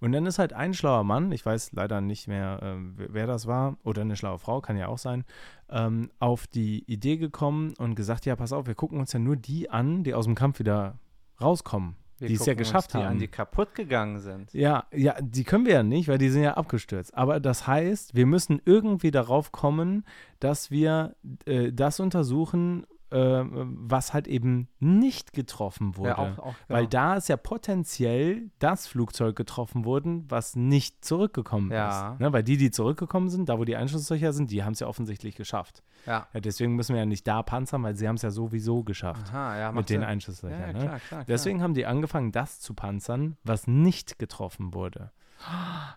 Und 0.00 0.12
dann 0.12 0.26
ist 0.26 0.38
halt 0.38 0.52
ein 0.52 0.74
schlauer 0.74 1.04
Mann, 1.04 1.32
ich 1.32 1.44
weiß 1.44 1.72
leider 1.72 2.00
nicht 2.00 2.28
mehr, 2.28 2.60
äh, 2.62 2.76
wer 2.96 3.26
das 3.26 3.46
war, 3.46 3.76
oder 3.84 4.02
eine 4.02 4.16
schlaue 4.16 4.38
Frau, 4.38 4.60
kann 4.60 4.76
ja 4.76 4.88
auch 4.88 4.98
sein, 4.98 5.24
ähm, 5.68 6.10
auf 6.18 6.46
die 6.46 6.84
Idee 6.90 7.16
gekommen 7.16 7.74
und 7.78 7.94
gesagt, 7.94 8.26
ja, 8.26 8.36
pass 8.36 8.52
auf, 8.52 8.66
wir 8.66 8.74
gucken 8.74 8.98
uns 8.98 9.12
ja 9.12 9.18
nur 9.18 9.36
die 9.36 9.70
an, 9.70 10.04
die 10.04 10.14
aus 10.14 10.24
dem 10.24 10.34
Kampf 10.34 10.58
wieder 10.58 10.98
rauskommen. 11.40 11.96
Wir 12.20 12.28
die 12.28 12.34
es 12.34 12.44
ja 12.44 12.52
geschafft 12.52 12.92
die 12.92 12.98
haben. 12.98 13.06
an, 13.06 13.18
die 13.18 13.28
kaputt 13.28 13.74
gegangen 13.74 14.18
sind. 14.18 14.52
Ja, 14.52 14.84
ja, 14.92 15.16
die 15.22 15.42
können 15.42 15.64
wir 15.64 15.72
ja 15.72 15.82
nicht, 15.82 16.06
weil 16.06 16.18
die 16.18 16.28
sind 16.28 16.42
ja 16.42 16.52
abgestürzt. 16.54 17.14
Aber 17.14 17.40
das 17.40 17.66
heißt, 17.66 18.14
wir 18.14 18.26
müssen 18.26 18.60
irgendwie 18.66 19.10
darauf 19.10 19.52
kommen, 19.52 20.04
dass 20.38 20.70
wir 20.70 21.16
äh, 21.46 21.72
das 21.72 21.98
untersuchen, 21.98 22.86
was 23.10 24.14
halt 24.14 24.28
eben 24.28 24.68
nicht 24.78 25.32
getroffen 25.32 25.96
wurde. 25.96 26.10
Ja, 26.10 26.18
auch, 26.18 26.38
auch, 26.38 26.54
Weil 26.68 26.86
genau. 26.86 26.90
da 26.90 27.14
ist 27.16 27.28
ja 27.28 27.36
potenziell 27.36 28.50
das 28.58 28.86
Flugzeug 28.86 29.34
getroffen 29.36 29.84
worden, 29.84 30.24
was 30.28 30.54
nicht 30.56 31.04
zurückgekommen 31.04 31.70
Ja. 31.72 32.12
ist. 32.12 32.20
Ne? 32.20 32.32
Weil 32.32 32.42
die, 32.42 32.56
die 32.56 32.70
zurückgekommen 32.70 33.28
sind, 33.28 33.48
da 33.48 33.58
wo 33.58 33.64
die 33.64 33.76
Einschusslöcher 33.76 34.32
sind, 34.32 34.50
die 34.50 34.62
haben 34.64 34.72
es 34.74 34.80
ja 34.80 34.86
offensichtlich 34.86 35.34
geschafft. 35.34 35.82
Ja. 36.06 36.28
Ja, 36.32 36.40
deswegen 36.40 36.76
müssen 36.76 36.94
wir 36.94 37.00
ja 37.00 37.06
nicht 37.06 37.26
da 37.26 37.42
panzern, 37.42 37.82
weil 37.82 37.94
sie 37.96 38.06
haben 38.08 38.16
es 38.16 38.22
ja 38.22 38.30
sowieso 38.30 38.84
geschafft. 38.84 39.28
Aha, 39.30 39.58
ja, 39.58 39.72
mit 39.72 39.90
den. 39.90 40.04
Einschusslöchern. 40.04 40.60
Ja, 40.60 40.66
ja, 40.68 40.72
ne? 40.72 40.78
klar, 40.78 40.88
klar, 40.88 41.00
klar. 41.08 41.24
Deswegen 41.28 41.62
haben 41.62 41.74
die 41.74 41.86
angefangen, 41.86 42.32
das 42.32 42.60
zu 42.60 42.74
panzern, 42.74 43.36
was 43.44 43.66
nicht 43.66 44.18
getroffen 44.18 44.72
wurde. 44.72 45.10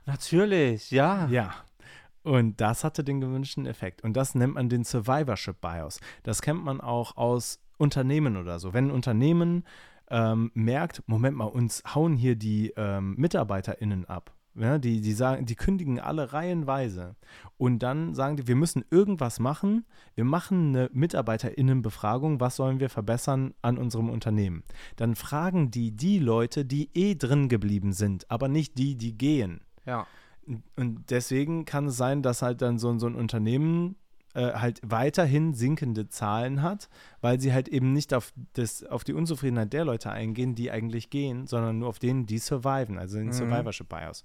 Natürlich, 0.06 0.92
ja. 0.92 1.28
Ja. 1.28 1.54
Und 2.24 2.62
das 2.62 2.84
hatte 2.84 3.04
den 3.04 3.22
gewünschten 3.22 3.66
Effekt. 3.66 4.04
Und 4.04 4.14
das 4.14 4.34
nennt 4.34 4.56
man 4.56 4.70
den 4.70 4.84
Survivorship 4.84 5.60
Bias. 5.62 6.00
Das 6.24 6.42
kennt 6.42 6.64
man 6.64 6.82
auch 6.82 7.18
aus 7.18 7.60
Unternehmen 7.78 8.38
oder 8.38 8.60
so. 8.60 8.74
Wenn 8.74 8.88
ein 8.88 8.92
Unternehmen 8.92 9.66
ähm, 10.10 10.52
merkt, 10.54 11.04
Moment 11.08 11.38
mal, 11.38 11.46
uns 11.46 11.84
hauen 11.94 12.16
hier 12.16 12.36
die 12.36 12.74
ähm, 12.78 13.16
MitarbeiterInnen 13.18 14.06
ab. 14.06 14.34
Ja, 14.56 14.78
die, 14.78 15.02
die 15.02 15.14
sagen, 15.14 15.48
die 15.48 15.56
kündigen 15.56 16.00
alle 16.00 16.32
reihenweise. 16.32 17.16
Und 17.58 17.80
dann 17.80 18.14
sagen 18.14 18.38
die, 18.38 18.48
wir 18.48 18.56
müssen 18.56 18.86
irgendwas 18.92 19.40
machen. 19.40 19.84
Wir 20.14 20.26
machen 20.26 20.70
eine 20.70 20.90
MitarbeiterInnenbefragung. 20.94 22.40
Was 22.40 22.58
sollen 22.58 22.80
wir 22.80 22.92
verbessern 22.92 23.56
an 23.64 23.80
unserem 23.80 24.12
Unternehmen? 24.12 24.64
Dann 24.96 25.16
fragen 25.16 25.72
die 25.72 25.92
die 25.92 26.20
Leute, 26.20 26.66
die 26.66 26.92
eh 26.94 27.16
drin 27.16 27.50
geblieben 27.50 27.94
sind, 27.94 28.30
aber 28.30 28.48
nicht 28.48 28.78
die, 28.78 28.96
die 28.96 29.18
gehen. 29.18 29.62
Ja. 29.88 30.06
Und 30.76 31.10
deswegen 31.10 31.66
kann 31.66 31.88
es 31.88 31.98
sein, 31.98 32.22
dass 32.22 32.42
halt 32.42 32.62
dann 32.62 32.80
so, 32.80 32.98
so 33.00 33.08
ein 33.08 33.16
Unternehmen 33.16 33.96
äh, 34.34 34.54
halt 34.54 34.82
weiterhin 34.84 35.54
sinkende 35.54 36.10
Zahlen 36.10 36.62
hat, 36.62 36.90
weil 37.22 37.40
sie 37.40 37.54
halt 37.54 37.68
eben 37.68 37.94
nicht 37.94 38.14
auf, 38.14 38.34
das, 38.54 38.84
auf 38.84 39.04
die 39.04 39.14
Unzufriedenheit 39.14 39.74
der 39.74 39.86
Leute 39.86 40.12
eingehen, 40.12 40.56
die 40.56 40.72
eigentlich 40.72 41.10
gehen, 41.10 41.46
sondern 41.48 41.80
nur 41.80 41.90
auf 41.90 42.00
denen, 42.00 42.26
die 42.26 42.40
surviven, 42.40 42.98
also 42.98 43.18
den 43.18 43.28
Mhm. 43.28 43.34
Survivorship 43.34 43.90
Bias. 43.90 44.24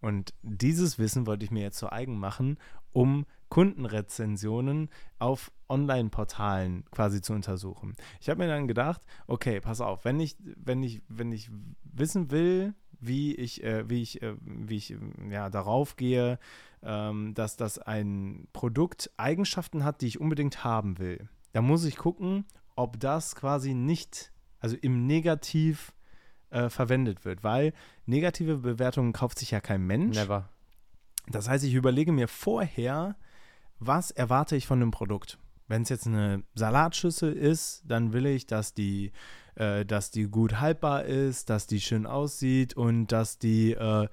Und 0.00 0.34
dieses 0.42 0.98
Wissen 0.98 1.26
wollte 1.26 1.44
ich 1.44 1.50
mir 1.50 1.62
jetzt 1.62 1.78
zu 1.78 1.90
eigen 1.90 2.18
machen, 2.18 2.58
um 2.92 3.24
Kundenrezensionen 3.48 4.88
auf 5.18 5.52
Online-Portalen 5.68 6.84
quasi 6.90 7.20
zu 7.20 7.32
untersuchen. 7.32 7.94
Ich 8.20 8.28
habe 8.28 8.42
mir 8.42 8.48
dann 8.48 8.66
gedacht, 8.66 9.02
okay, 9.26 9.60
pass 9.60 9.80
auf, 9.80 10.04
wenn 10.04 10.20
ich, 10.20 10.36
wenn 10.40 10.82
ich, 10.82 11.02
wenn 11.08 11.32
ich 11.32 11.50
wissen 11.84 12.30
will, 12.30 12.74
wie 13.02 13.34
ich, 13.34 13.62
äh, 13.62 13.88
wie 13.88 14.02
ich, 14.02 14.22
äh, 14.22 14.34
wie 14.40 14.76
ich 14.76 14.96
ja, 15.30 15.50
darauf 15.50 15.96
gehe, 15.96 16.38
ähm, 16.82 17.34
dass 17.34 17.56
das 17.56 17.78
ein 17.78 18.48
Produkt 18.52 19.10
Eigenschaften 19.16 19.84
hat, 19.84 20.00
die 20.00 20.06
ich 20.06 20.20
unbedingt 20.20 20.64
haben 20.64 20.98
will. 20.98 21.28
Da 21.52 21.62
muss 21.62 21.84
ich 21.84 21.96
gucken, 21.96 22.46
ob 22.76 22.98
das 22.98 23.34
quasi 23.36 23.74
nicht, 23.74 24.32
also 24.58 24.76
im 24.80 25.06
Negativ 25.06 25.92
äh, 26.50 26.68
verwendet 26.68 27.24
wird, 27.24 27.44
weil 27.44 27.72
negative 28.06 28.58
Bewertungen 28.58 29.12
kauft 29.12 29.38
sich 29.38 29.50
ja 29.50 29.60
kein 29.60 29.86
Mensch. 29.86 30.16
Never. 30.16 30.48
Das 31.26 31.48
heißt, 31.48 31.64
ich 31.64 31.74
überlege 31.74 32.12
mir 32.12 32.28
vorher, 32.28 33.16
was 33.78 34.10
erwarte 34.10 34.56
ich 34.56 34.66
von 34.66 34.80
einem 34.80 34.90
Produkt. 34.90 35.38
Wenn 35.68 35.82
es 35.82 35.88
jetzt 35.88 36.06
eine 36.06 36.42
Salatschüssel 36.54 37.32
ist, 37.32 37.82
dann 37.86 38.12
will 38.12 38.26
ich, 38.26 38.46
dass 38.46 38.74
die, 38.74 39.12
äh, 39.56 39.84
dass 39.84 40.10
die 40.10 40.24
gut 40.24 40.60
haltbar 40.60 41.04
ist, 41.04 41.50
dass 41.50 41.66
die 41.66 41.80
schön 41.80 42.06
aussieht 42.06 42.74
und 42.74 43.08
dass 43.08 43.38
die, 43.38 43.72
äh, 43.72 44.08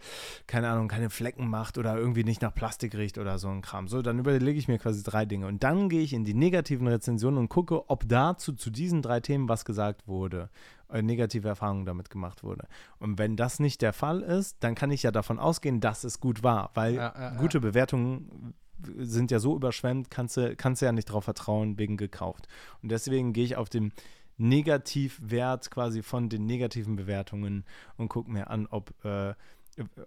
keine 0.47 0.69
Ahnung, 0.69 0.87
keine 0.87 1.09
Flecken 1.09 1.47
macht 1.47 1.77
oder 1.77 1.97
irgendwie 1.97 2.23
nicht 2.23 2.41
nach 2.41 2.53
Plastik 2.53 2.95
riecht 2.95 3.17
oder 3.17 3.39
so 3.39 3.49
ein 3.49 3.61
Kram. 3.61 3.87
So, 3.87 4.01
dann 4.01 4.19
überlege 4.19 4.59
ich 4.59 4.67
mir 4.67 4.77
quasi 4.79 5.03
drei 5.03 5.25
Dinge. 5.25 5.47
Und 5.47 5.63
dann 5.63 5.89
gehe 5.89 6.01
ich 6.01 6.13
in 6.13 6.25
die 6.25 6.33
negativen 6.33 6.87
Rezensionen 6.87 7.39
und 7.39 7.49
gucke, 7.49 7.89
ob 7.89 8.07
dazu 8.07 8.53
zu 8.53 8.69
diesen 8.69 9.01
drei 9.01 9.19
Themen 9.19 9.47
was 9.47 9.65
gesagt 9.65 10.07
wurde, 10.07 10.49
äh, 10.89 11.01
negative 11.01 11.47
Erfahrungen 11.47 11.85
damit 11.85 12.09
gemacht 12.09 12.43
wurde. 12.43 12.67
Und 12.99 13.17
wenn 13.17 13.35
das 13.35 13.59
nicht 13.59 13.81
der 13.81 13.93
Fall 13.93 14.21
ist, 14.21 14.57
dann 14.61 14.75
kann 14.75 14.91
ich 14.91 15.03
ja 15.03 15.11
davon 15.11 15.39
ausgehen, 15.39 15.79
dass 15.79 16.03
es 16.03 16.19
gut 16.19 16.43
war, 16.43 16.71
weil 16.73 16.95
Ja, 16.95 17.13
ja, 17.15 17.21
ja. 17.21 17.29
gute 17.37 17.59
Bewertungen 17.59 18.53
sind 18.97 19.29
ja 19.29 19.39
so 19.39 19.55
überschwemmt, 19.55 20.09
kannst 20.09 20.37
du, 20.37 20.55
kannst 20.55 20.81
du 20.81 20.85
ja 20.85 20.91
nicht 20.91 21.05
drauf 21.05 21.25
vertrauen, 21.25 21.77
wegen 21.77 21.97
gekauft. 21.97 22.47
Und 22.81 22.89
deswegen 22.89 23.33
gehe 23.33 23.43
ich 23.43 23.57
auf 23.57 23.69
den 23.69 23.91
Negativwert 24.39 25.69
quasi 25.69 26.01
von 26.01 26.29
den 26.29 26.45
negativen 26.45 26.95
Bewertungen 26.95 27.65
und 27.97 28.09
gucke 28.09 28.31
mir 28.31 28.49
an, 28.49 28.67
ob, 28.67 28.93
äh, 29.05 29.33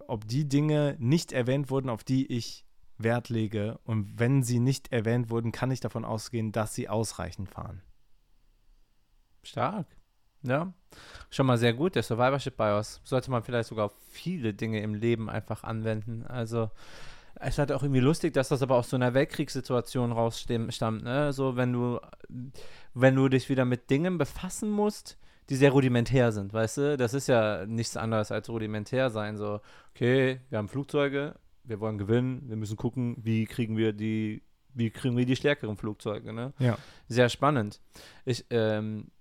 ob 0.07 0.27
die 0.27 0.47
Dinge 0.47 0.95
nicht 0.99 1.31
erwähnt 1.31 1.69
wurden, 1.69 1.89
auf 1.89 2.03
die 2.03 2.25
ich 2.25 2.65
Wert 2.97 3.29
lege. 3.29 3.79
Und 3.85 4.19
wenn 4.19 4.43
sie 4.43 4.59
nicht 4.59 4.91
erwähnt 4.91 5.29
wurden, 5.29 5.51
kann 5.51 5.71
ich 5.71 5.79
davon 5.79 6.05
ausgehen, 6.05 6.51
dass 6.51 6.73
sie 6.73 6.89
ausreichend 6.89 7.55
waren. 7.55 7.81
Stark. 9.43 9.87
Ja. 10.41 10.73
Schon 11.29 11.45
mal 11.45 11.57
sehr 11.57 11.73
gut. 11.73 11.95
Der 11.95 12.03
Survivorship 12.03 12.57
BIOS 12.57 13.01
sollte 13.03 13.31
man 13.31 13.43
vielleicht 13.43 13.69
sogar 13.69 13.85
auf 13.85 13.95
viele 14.09 14.53
Dinge 14.53 14.81
im 14.81 14.93
Leben 14.93 15.29
einfach 15.29 15.63
anwenden. 15.63 16.25
Also, 16.25 16.69
es 17.39 17.49
ist 17.49 17.59
halt 17.59 17.71
auch 17.71 17.83
irgendwie 17.83 17.99
lustig, 17.99 18.33
dass 18.33 18.49
das 18.49 18.61
aber 18.61 18.75
aus 18.75 18.89
so 18.89 18.95
einer 18.95 19.13
Weltkriegssituation 19.13 20.11
rausstammt, 20.11 21.03
ne? 21.03 21.33
So, 21.33 21.55
wenn 21.55 21.73
du, 21.73 21.99
wenn 22.93 23.15
du 23.15 23.27
dich 23.27 23.49
wieder 23.49 23.65
mit 23.65 23.89
Dingen 23.89 24.17
befassen 24.17 24.69
musst, 24.69 25.17
die 25.49 25.55
sehr 25.55 25.71
rudimentär 25.71 26.31
sind, 26.31 26.53
weißt 26.53 26.77
du? 26.77 26.97
Das 26.97 27.13
ist 27.13 27.27
ja 27.27 27.65
nichts 27.65 27.97
anderes 27.97 28.31
als 28.31 28.49
rudimentär 28.49 29.09
sein. 29.09 29.37
So, 29.37 29.59
okay, 29.93 30.39
wir 30.49 30.57
haben 30.57 30.69
Flugzeuge, 30.69 31.35
wir 31.63 31.79
wollen 31.79 31.97
gewinnen, 31.97 32.43
wir 32.47 32.55
müssen 32.55 32.77
gucken, 32.77 33.17
wie 33.21 33.45
kriegen 33.45 33.75
wir 33.77 33.93
die, 33.93 34.43
wie 34.73 34.89
kriegen 34.89 35.17
wir 35.17 35.25
die 35.25 35.35
stärkeren 35.35 35.75
Flugzeuge, 35.75 36.33
ne? 36.33 36.53
Ja. 36.59 36.77
Sehr 37.07 37.29
spannend. 37.29 37.81
Ich, 38.25 38.45
ähm, 38.51 39.11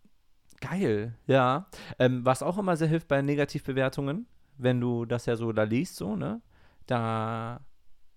geil, 0.60 1.14
ja. 1.26 1.66
Ähm, 1.98 2.24
was 2.24 2.42
auch 2.42 2.58
immer 2.58 2.76
sehr 2.76 2.88
hilft 2.88 3.08
bei 3.08 3.20
Negativbewertungen, 3.22 4.26
wenn 4.58 4.80
du 4.80 5.06
das 5.06 5.26
ja 5.26 5.36
so 5.36 5.52
da 5.52 5.64
liest, 5.64 5.96
so, 5.96 6.14
ne? 6.14 6.40
Da 6.86 7.60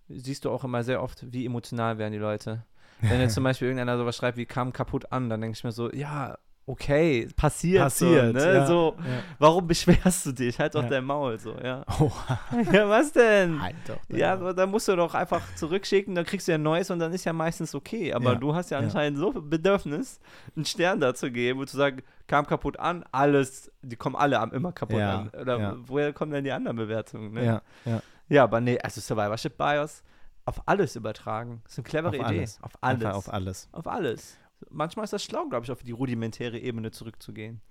siehst 0.10 0.46
du 0.46 0.52
auch 0.52 0.64
immer 0.64 0.84
sehr 0.84 1.02
oft, 1.02 1.32
wie 1.32 1.46
emotional 1.46 1.98
werden 1.98 2.14
die 2.14 2.20
Leute. 2.20 2.64
Wenn 3.02 3.20
jetzt 3.20 3.34
zum 3.34 3.44
Beispiel 3.44 3.68
irgendeiner 3.68 3.98
sowas 3.98 4.16
schreibt 4.16 4.38
wie 4.38 4.46
kam 4.46 4.72
kaputt 4.72 5.12
an, 5.12 5.30
dann 5.30 5.42
denke 5.42 5.58
ich 5.58 5.64
mir 5.64 5.72
so, 5.72 5.92
ja, 5.92 6.38
okay, 6.68 7.28
passiert. 7.36 7.84
Passiert, 7.84 8.40
so, 8.40 8.48
ne? 8.48 8.54
ja, 8.54 8.66
so 8.66 8.96
ja. 8.98 9.24
warum 9.38 9.68
beschwerst 9.68 10.26
du 10.26 10.32
dich? 10.32 10.58
Halt 10.58 10.76
doch 10.76 10.84
Ja. 10.84 10.90
dein 10.90 11.06
Maul, 11.06 11.38
so, 11.38 11.56
ja. 11.62 11.84
Oh, 12.00 12.12
ja, 12.72 12.90
was 12.90 13.12
denn? 13.12 13.62
halt 13.62 13.76
doch. 13.88 14.00
Ja, 14.10 14.34
aber 14.34 14.54
dann 14.54 14.72
musst 14.72 14.88
du 14.88 14.96
doch 14.96 15.14
einfach 15.14 15.42
zurückschicken, 15.56 16.16
dann 16.16 16.26
kriegst 16.26 16.48
du 16.48 16.54
ja 16.54 16.58
ein 16.58 16.64
neues 16.64 16.90
und 16.90 17.00
dann 17.00 17.14
ist 17.14 17.26
ja 17.26 17.34
meistens 17.34 17.76
okay. 17.76 18.14
Aber 18.14 18.36
du 18.36 18.56
hast 18.56 18.72
ja 18.72 18.80
anscheinend 18.80 19.20
so 19.20 19.32
viel 19.32 19.42
Bedürfnis, 19.42 20.20
einen 20.56 20.66
Stern 20.66 21.00
da 21.00 21.14
zu 21.14 21.32
geben 21.32 21.60
und 21.60 21.70
zu 21.70 21.78
sagen, 21.78 22.02
kam 22.28 22.48
kaputt 22.48 22.80
an, 22.80 23.06
alles, 23.12 23.72
die 23.82 23.96
kommen 23.96 24.16
alle 24.16 24.38
immer 24.52 24.72
kaputt 24.72 25.02
an. 25.02 25.30
Oder 25.30 25.78
woher 25.86 26.14
kommen 26.14 26.32
denn 26.32 26.44
die 26.44 26.52
anderen 26.52 26.78
Bewertungen? 26.78 27.34
Ne? 27.34 27.46
Ja, 27.46 27.62
ja. 27.86 28.02
Ja, 28.30 28.44
aber 28.44 28.62
nee, 28.62 28.78
also 28.80 29.02
Survivorship 29.02 29.58
BIOS 29.58 30.04
auf 30.46 30.62
alles 30.68 30.96
übertragen. 30.96 31.62
Das 31.64 31.74
ist 31.74 31.80
eine 31.80 31.88
clevere 31.88 32.20
Auf 32.20 32.30
Idee. 32.30 32.40
alles. 32.40 32.60
Auf 32.62 32.72
alles. 32.82 33.04
Einfach 33.06 33.18
auf 33.18 33.34
alles. 33.34 33.70
Auf 33.72 33.88
alles. 33.88 34.38
Manchmal 34.70 35.04
ist 35.06 35.14
das 35.14 35.24
schlau, 35.24 35.48
glaube 35.48 35.66
ich, 35.66 35.72
auf 35.72 35.84
die 35.84 35.92
rudimentäre 35.92 36.58
Ebene 36.60 36.92
zurückzugehen. 36.92 37.62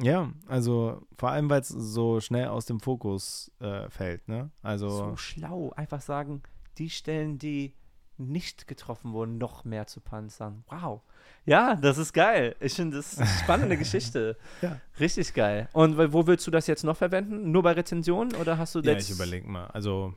Ja, 0.00 0.32
also 0.48 1.02
vor 1.18 1.30
allem, 1.30 1.48
weil 1.50 1.60
es 1.60 1.68
so 1.68 2.20
schnell 2.20 2.48
aus 2.48 2.66
dem 2.66 2.80
Fokus 2.80 3.52
äh, 3.60 3.88
fällt, 3.90 4.26
ne? 4.28 4.50
Also, 4.62 4.88
So 4.88 5.16
schlau. 5.16 5.70
Einfach 5.76 6.00
sagen, 6.00 6.42
die 6.78 6.90
Stellen, 6.90 7.38
die 7.38 7.74
nicht 8.18 8.68
getroffen 8.68 9.12
wurden, 9.12 9.38
noch 9.38 9.64
mehr 9.64 9.86
zu 9.86 10.00
panzern. 10.00 10.64
Wow. 10.68 11.02
Ja, 11.46 11.74
das 11.74 11.98
ist 11.98 12.12
geil. 12.12 12.54
Ich 12.60 12.74
finde, 12.74 12.96
das 12.98 13.12
ist 13.14 13.18
eine 13.20 13.28
spannende 13.44 13.76
Geschichte. 13.76 14.36
Ja. 14.62 14.80
Richtig 15.00 15.34
geil. 15.34 15.68
Und 15.72 15.96
wo- 16.12 16.26
willst 16.26 16.46
du 16.46 16.50
das 16.50 16.66
jetzt 16.66 16.84
noch 16.84 16.96
verwenden? 16.96 17.50
Nur 17.52 17.62
bei 17.62 17.72
Rezensionen 17.72 18.34
oder 18.36 18.56
hast 18.58 18.74
du 18.74 18.80
ja, 18.80 18.92
jetzt- 18.92 19.08
ich 19.10 19.14
überlege 19.16 19.48
mal. 19.48 19.66
Also 19.68 20.14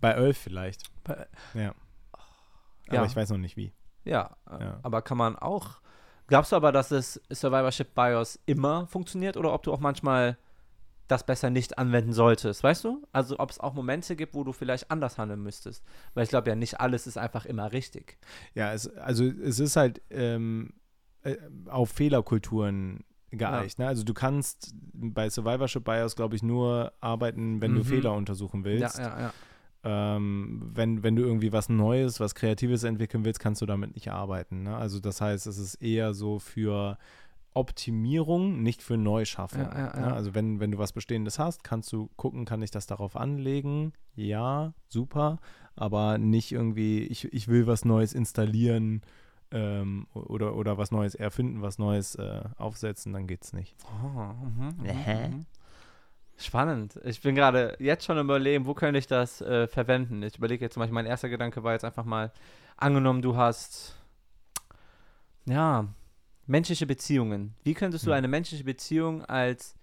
bei 0.00 0.12
Elf 0.12 0.38
vielleicht. 0.38 0.82
Bei- 1.04 1.26
Ja. 1.54 1.74
Ja. 2.90 2.98
Aber 3.00 3.06
ich 3.06 3.16
weiß 3.16 3.30
noch 3.30 3.38
nicht 3.38 3.56
wie. 3.56 3.72
Ja, 4.04 4.36
Ja. 4.48 4.78
aber 4.82 5.02
kann 5.02 5.18
man 5.18 5.36
auch. 5.36 5.80
Glaubst 6.28 6.52
du 6.52 6.56
aber, 6.56 6.70
dass 6.72 6.88
das 6.90 7.20
Survivorship 7.32 7.94
BIOS 7.94 8.38
immer 8.46 8.86
funktioniert 8.86 9.36
oder 9.36 9.52
ob 9.52 9.62
du 9.64 9.72
auch 9.72 9.80
manchmal 9.80 10.36
das 11.08 11.24
besser 11.24 11.50
nicht 11.50 11.78
anwenden 11.78 12.12
solltest, 12.12 12.62
weißt 12.62 12.84
du? 12.84 13.06
Also 13.12 13.38
ob 13.38 13.50
es 13.50 13.60
auch 13.60 13.74
Momente 13.74 14.16
gibt, 14.16 14.34
wo 14.34 14.44
du 14.44 14.52
vielleicht 14.52 14.90
anders 14.90 15.18
handeln 15.18 15.42
müsstest. 15.42 15.84
Weil 16.14 16.24
ich 16.24 16.30
glaube 16.30 16.48
ja, 16.50 16.56
nicht 16.56 16.80
alles 16.80 17.06
ist 17.06 17.16
einfach 17.18 17.46
immer 17.46 17.72
richtig. 17.72 18.18
Ja, 18.54 18.72
es, 18.72 18.88
also 18.96 19.24
es 19.24 19.58
ist 19.60 19.76
halt 19.76 20.02
ähm, 20.10 20.72
äh, 21.22 21.36
auf 21.66 21.90
Fehlerkulturen 21.90 23.04
geeicht. 23.30 23.78
Ne? 23.78 23.86
Also 23.86 24.02
du 24.04 24.14
kannst 24.14 24.74
bei 24.92 25.28
Survivorship 25.30 25.84
BIOS, 25.84 26.16
glaube 26.16 26.36
ich, 26.36 26.42
nur 26.42 26.92
arbeiten, 27.00 27.60
wenn 27.60 27.74
du 27.74 27.80
Mhm. 27.80 27.84
Fehler 27.84 28.14
untersuchen 28.14 28.64
willst. 28.64 28.98
Ja, 28.98 29.04
ja, 29.08 29.20
ja. 29.20 29.32
Ähm, 29.84 30.70
wenn, 30.74 31.02
wenn 31.04 31.14
du 31.14 31.22
irgendwie 31.22 31.52
was 31.52 31.68
Neues, 31.68 32.18
was 32.18 32.34
Kreatives 32.34 32.82
entwickeln 32.82 33.24
willst, 33.24 33.38
kannst 33.38 33.62
du 33.62 33.66
damit 33.66 33.94
nicht 33.94 34.10
arbeiten. 34.10 34.64
Ne? 34.64 34.76
Also 34.76 34.98
das 34.98 35.20
heißt, 35.20 35.46
es 35.46 35.58
ist 35.58 35.76
eher 35.76 36.12
so 36.14 36.40
für 36.40 36.98
Optimierung, 37.56 38.62
nicht 38.62 38.82
für 38.82 38.96
Neuschaffung. 38.96 39.62
Ja, 39.62 39.78
ja, 39.78 40.00
ja. 40.00 40.14
Also 40.14 40.34
wenn, 40.34 40.60
wenn 40.60 40.70
du 40.70 40.78
was 40.78 40.92
Bestehendes 40.92 41.38
hast, 41.38 41.64
kannst 41.64 41.92
du 41.92 42.10
gucken, 42.16 42.44
kann 42.44 42.62
ich 42.62 42.70
das 42.70 42.86
darauf 42.86 43.16
anlegen? 43.16 43.92
Ja, 44.14 44.74
super. 44.88 45.38
Aber 45.74 46.18
nicht 46.18 46.52
irgendwie, 46.52 47.04
ich, 47.04 47.32
ich 47.32 47.48
will 47.48 47.66
was 47.66 47.84
Neues 47.84 48.12
installieren 48.12 49.02
ähm, 49.50 50.06
oder, 50.12 50.56
oder 50.56 50.78
was 50.78 50.90
Neues 50.90 51.14
erfinden, 51.14 51.62
was 51.62 51.78
Neues 51.78 52.14
äh, 52.16 52.42
aufsetzen, 52.56 53.12
dann 53.12 53.26
geht's 53.26 53.52
nicht. 53.52 53.74
Oh, 54.04 54.34
mhm, 54.44 54.74
mhm. 54.82 55.46
Spannend. 56.38 57.00
Ich 57.04 57.22
bin 57.22 57.34
gerade 57.34 57.76
jetzt 57.78 58.04
schon 58.04 58.18
am 58.18 58.26
überlegen, 58.26 58.66
wo 58.66 58.74
könnte 58.74 58.98
ich 58.98 59.06
das 59.06 59.40
äh, 59.40 59.66
verwenden. 59.66 60.22
Ich 60.22 60.36
überlege 60.36 60.64
jetzt 60.64 60.74
zum 60.74 60.80
Beispiel, 60.80 60.94
mein 60.94 61.06
erster 61.06 61.30
Gedanke 61.30 61.64
war 61.64 61.72
jetzt 61.72 61.84
einfach 61.84 62.04
mal, 62.04 62.30
angenommen, 62.76 63.22
du 63.22 63.36
hast, 63.36 63.96
ja, 65.46 65.86
menschliche 66.46 66.86
Beziehungen. 66.86 67.54
Wie 67.64 67.74
könntest 67.74 68.06
du 68.06 68.10
Hm. 68.10 68.16
eine 68.18 68.28
menschliche 68.28 68.64
Beziehung 68.64 69.24
als 69.24 69.74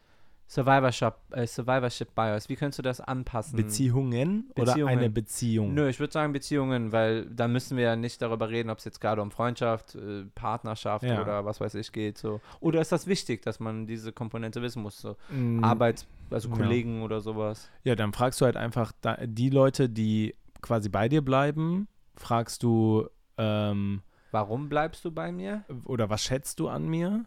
Survivorship, 0.48 1.14
äh, 1.32 1.48
Survivorship 1.48 2.14
BIOS, 2.14 2.48
wie 2.50 2.56
könntest 2.56 2.78
du 2.80 2.84
das 2.84 3.02
anpassen? 3.02 3.56
Beziehungen, 3.58 4.52
oder 4.56 4.66
Beziehungen. 4.66 4.98
eine 5.00 5.10
Beziehung? 5.10 5.74
Nö, 5.74 5.90
ich 5.90 6.00
würde 6.00 6.14
sagen 6.14 6.32
Beziehungen, 6.34 6.92
weil 6.92 7.26
da 7.26 7.48
müssen 7.48 7.76
wir 7.78 7.86
ja 7.86 7.96
nicht 7.96 8.22
darüber 8.22 8.50
reden, 8.50 8.70
ob 8.70 8.78
es 8.78 8.86
jetzt 8.86 9.00
gerade 9.02 9.22
um 9.22 9.32
Freundschaft, 9.32 9.96
äh, 9.96 10.26
Partnerschaft 10.36 11.06
Ja. 11.06 11.22
oder 11.22 11.46
was 11.46 11.60
weiß 11.60 11.74
ich 11.76 11.92
geht. 11.92 12.18
So. 12.20 12.40
Oder 12.60 12.82
ist 12.82 12.92
das 12.92 13.08
wichtig, 13.08 13.42
dass 13.42 13.60
man 13.60 13.88
diese 13.88 14.12
Komponente 14.12 14.62
wissen 14.62 14.84
muss? 14.84 15.00
So. 15.00 15.16
Mm, 15.30 15.64
Arbeit, 15.64 16.06
also 16.30 16.50
ja. 16.50 16.56
Kollegen 16.56 17.02
oder 17.02 17.22
sowas. 17.22 17.72
Ja, 17.84 17.96
dann 17.96 18.14
fragst 18.14 18.40
du 18.42 18.46
halt 18.46 18.58
einfach 18.58 18.92
da, 19.02 19.18
die 19.26 19.50
Leute, 19.50 19.90
die 19.90 20.36
quasi 20.62 20.90
bei 20.90 21.10
dir 21.10 21.24
bleiben, 21.24 21.88
fragst 22.16 22.62
du, 22.62 23.08
ähm, 23.40 24.02
Warum 24.34 24.68
bleibst 24.68 25.06
du 25.06 25.12
bei 25.12 25.32
mir? 25.32 25.64
oder 25.86 26.10
was 26.10 26.24
schätzt 26.24 26.60
du 26.60 26.68
an 26.68 26.88
mir? 26.88 27.26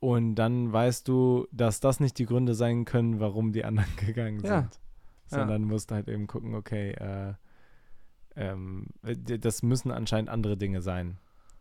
Und 0.00 0.34
dann 0.34 0.72
weißt 0.72 1.06
du, 1.06 1.46
dass 1.52 1.78
das 1.78 2.00
nicht 2.00 2.18
die 2.18 2.26
Gründe 2.26 2.54
sein 2.54 2.84
können, 2.84 3.20
warum 3.20 3.52
die 3.52 3.64
anderen 3.64 3.94
gegangen 3.96 4.40
sind. 4.40 4.50
Ja. 4.50 4.68
Sondern 5.26 5.62
musst 5.62 5.92
halt 5.92 6.08
eben 6.08 6.26
gucken, 6.26 6.54
okay, 6.56 6.90
äh, 6.90 7.34
ähm, 8.34 8.88
das 9.02 9.62
müssen 9.62 9.92
anscheinend 9.92 10.28
andere 10.28 10.56
Dinge 10.56 10.82
sein, 10.82 11.18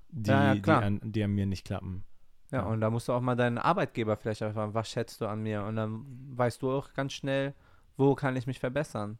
die, 0.09 0.31
Ja, 0.31 0.53
ja, 0.53 0.55
die, 0.55 0.71
an, 0.71 0.99
die 1.03 1.23
an 1.23 1.31
mir 1.31 1.45
nicht 1.45 1.65
klappen. 1.65 2.03
Ja, 2.51 2.59
Ja. 2.59 2.65
und 2.65 2.81
da 2.81 2.89
musst 2.89 3.07
du 3.07 3.13
auch 3.13 3.21
mal 3.21 3.35
deinen 3.35 3.59
Arbeitgeber 3.59 4.17
vielleicht 4.17 4.41
einfach, 4.41 4.73
was 4.73 4.89
schätzt 4.89 5.21
du 5.21 5.27
an 5.27 5.43
mir? 5.43 5.63
Und 5.65 5.75
dann 5.75 6.03
weißt 6.35 6.61
du 6.63 6.71
auch 6.71 6.93
ganz 6.93 7.13
schnell, 7.13 7.53
wo 7.95 8.15
kann 8.15 8.35
ich 8.35 8.47
mich 8.47 8.59
verbessern? 8.59 9.19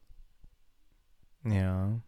Ja. 1.46 2.00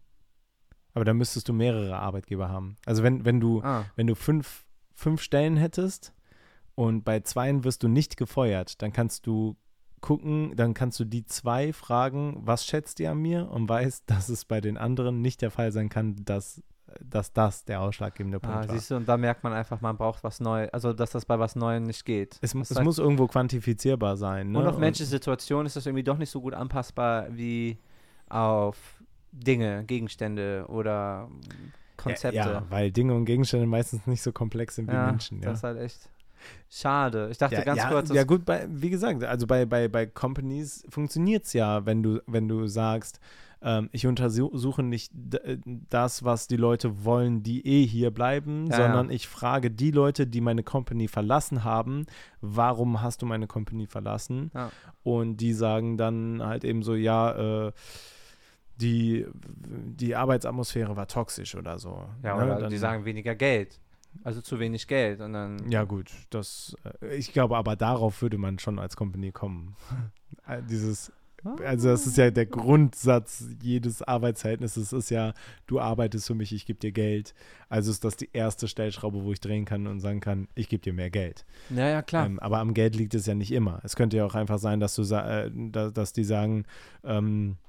Aber 0.95 1.05
da 1.05 1.13
müsstest 1.13 1.47
du 1.49 1.53
mehrere 1.53 1.97
Arbeitgeber 1.97 2.49
haben. 2.49 2.77
Also 2.85 3.03
wenn, 3.03 3.25
wenn 3.25 3.39
du 3.39 3.61
Ah, 3.61 3.85
wenn 3.95 4.07
du 4.07 4.15
fünf, 4.15 4.65
fünf 4.93 5.21
Stellen 5.21 5.57
hättest 5.57 6.13
und 6.73 7.03
bei 7.03 7.19
zweien 7.19 7.63
wirst 7.63 7.83
du 7.83 7.87
nicht 7.87 8.17
gefeuert, 8.17 8.81
dann 8.81 8.91
kannst 8.93 9.27
du 9.27 9.57
gucken, 10.01 10.55
dann 10.55 10.73
kannst 10.73 10.99
du 10.99 11.03
die 11.03 11.25
zwei 11.25 11.73
fragen, 11.73 12.37
was 12.41 12.65
schätzt 12.65 12.99
ihr 12.99 13.11
an 13.11 13.17
mir 13.17 13.49
und 13.49 13.67
weißt, 13.67 14.03
dass 14.09 14.29
es 14.29 14.45
bei 14.45 14.61
den 14.61 14.77
anderen 14.77 15.21
nicht 15.21 15.41
der 15.41 15.51
Fall 15.51 15.71
sein 15.71 15.89
kann, 15.89 16.15
dass, 16.23 16.63
dass 17.03 17.33
das 17.33 17.65
der 17.65 17.81
ausschlaggebende 17.81 18.39
Punkt 18.39 18.55
ah 18.55 18.67
war. 18.67 18.73
siehst 18.73 18.91
du, 18.91 18.95
und 18.95 19.09
da 19.09 19.17
merkt 19.17 19.43
man 19.43 19.51
einfach, 19.51 19.81
man 19.81 19.97
braucht 19.97 20.23
was 20.23 20.39
Neues, 20.39 20.71
also 20.73 20.93
dass 20.93 21.11
das 21.11 21.25
bei 21.25 21.39
was 21.39 21.55
Neuem 21.55 21.83
nicht 21.83 22.05
geht. 22.05 22.37
Es, 22.41 22.53
es 22.53 22.81
muss 22.81 22.99
irgendwo 22.99 23.27
quantifizierbar 23.27 24.15
sein. 24.15 24.51
Ne? 24.51 24.59
Und 24.59 24.67
auf 24.67 24.77
menschliche 24.77 25.09
Situationen 25.09 25.65
ist 25.65 25.75
das 25.75 25.85
irgendwie 25.85 26.03
doch 26.03 26.17
nicht 26.17 26.29
so 26.29 26.39
gut 26.39 26.53
anpassbar 26.53 27.27
wie 27.35 27.79
auf 28.29 28.94
Dinge, 29.35 29.83
Gegenstände 29.85 30.65
oder 30.67 31.29
Konzepte. 31.97 32.37
Ja, 32.37 32.51
ja, 32.51 32.65
weil 32.69 32.91
Dinge 32.91 33.13
und 33.13 33.25
Gegenstände 33.25 33.65
meistens 33.65 34.07
nicht 34.07 34.21
so 34.21 34.31
komplex 34.31 34.75
sind 34.75 34.89
wie 34.89 34.93
Ja, 34.93 35.07
Menschen. 35.07 35.41
Ja. 35.41 35.49
Das 35.49 35.59
ist 35.59 35.63
halt 35.63 35.79
echt 35.79 36.09
schade. 36.69 37.29
Ich 37.31 37.37
dachte 37.37 37.55
ja, 37.55 37.63
ganz 37.63 37.85
kurz, 37.87 38.09
ja 38.09 38.23
gut, 38.23 38.45
bei, 38.45 38.67
wie 38.69 38.89
gesagt, 38.89 39.23
also 39.23 39.47
bei, 39.47 39.65
bei, 39.65 39.87
bei 39.87 40.05
Companies 40.05 40.85
funktioniert 40.89 41.45
es 41.45 41.53
ja, 41.53 41.85
wenn 41.85 42.03
du, 42.03 42.21
wenn 42.27 42.47
du 42.47 42.67
sagst, 42.67 43.19
ähm, 43.61 43.89
ich 43.91 44.05
untersuche 44.05 44.83
nicht 44.83 45.11
äh, 45.33 45.57
das, 45.89 46.23
was 46.23 46.47
die 46.47 46.57
Leute 46.57 47.03
wollen, 47.03 47.41
die 47.41 47.65
eh 47.65 47.85
hier 47.85 48.11
bleiben, 48.11 48.69
sondern 48.71 49.09
ich 49.09 49.27
frage 49.27 49.71
die 49.71 49.91
Leute, 49.91 50.27
die 50.27 50.41
meine 50.41 50.61
Company 50.61 51.07
verlassen 51.07 51.63
haben, 51.63 52.05
warum 52.41 53.01
hast 53.01 53.21
du 53.21 53.25
meine 53.25 53.47
Company 53.47 53.87
verlassen? 53.87 54.51
Und 55.03 55.37
die 55.37 55.53
sagen 55.53 55.97
dann 55.97 56.43
halt 56.43 56.63
eben 56.63 56.83
so, 56.83 56.93
ja, 56.93 57.67
äh, 57.67 57.71
die, 58.81 59.25
die 59.35 60.15
Arbeitsatmosphäre 60.15 60.95
war 60.95 61.07
toxisch 61.07 61.55
oder 61.55 61.79
so. 61.79 62.07
ja, 62.23 62.35
ne? 62.37 62.43
oder 62.45 62.59
Dann- 62.61 62.69
die 62.69 62.77
sagen 62.77 63.05
weniger 63.05 63.35
Geld. 63.35 63.79
Also 64.23 64.39
zu 64.41 64.59
wenig 64.59 64.87
Geld. 64.87 65.19
Und 65.19 65.33
dann. 65.33 65.69
ja, 65.69 65.83
gut, 65.83 66.09
das, 66.29 66.75
äh, 67.01 67.15
ich 67.15 67.33
glaube, 67.33 67.57
aber 67.57 67.75
darauf 67.75 68.21
würde 68.21 68.37
man 68.37 68.59
schon 68.59 68.79
als 68.79 68.95
Company 68.95 69.31
kommen. 69.33 69.75
Dieses, 70.69 71.11
also 71.63 71.89
das 71.89 72.07
ist 72.07 72.17
ja 72.17 72.31
der 72.31 72.45
Grundsatz 72.45 73.45
jedes 73.61 74.01
Arbeitsverhältnisses 74.01 74.93
ist 74.93 75.09
ja, 75.09 75.33
du 75.67 75.79
arbeitest 75.79 76.27
für 76.27 76.33
mich, 76.35 76.53
ich 76.53 76.65
gebe 76.65 76.79
dir 76.79 76.91
Geld. 76.91 77.33
Also 77.69 77.91
ist 77.91 78.03
das 78.03 78.15
die 78.15 78.29
erste 78.31 78.67
Stellschraube, 78.67 79.23
wo 79.23 79.31
ich 79.31 79.39
drehen 79.39 79.65
kann 79.65 79.85
und 79.87 79.99
sagen 79.99 80.21
kann, 80.21 80.47
ich 80.55 80.69
gebe 80.69 80.81
dir 80.81 80.93
mehr 80.93 81.09
Geld. 81.09 81.45
Ja, 81.69 81.87
ja, 81.89 82.01
klar. 82.01 82.25
Ähm, 82.25 82.39
aber 82.39 82.59
am 82.59 82.73
Geld 82.73 82.95
liegt 82.95 83.13
es 83.13 83.25
ja 83.25 83.35
nicht 83.35 83.51
immer. 83.51 83.79
Es 83.83 83.95
könnte 83.95 84.17
ja 84.17 84.25
auch 84.25 84.35
einfach 84.35 84.59
sein, 84.59 84.79
dass 84.79 84.95
du 84.95 85.01
äh, 85.13 85.51
da, 85.53 85.89
dass 85.89 86.13
die 86.13 86.23
sagen, 86.23 86.65
ähm, 87.03 87.57
äh, 87.57 87.64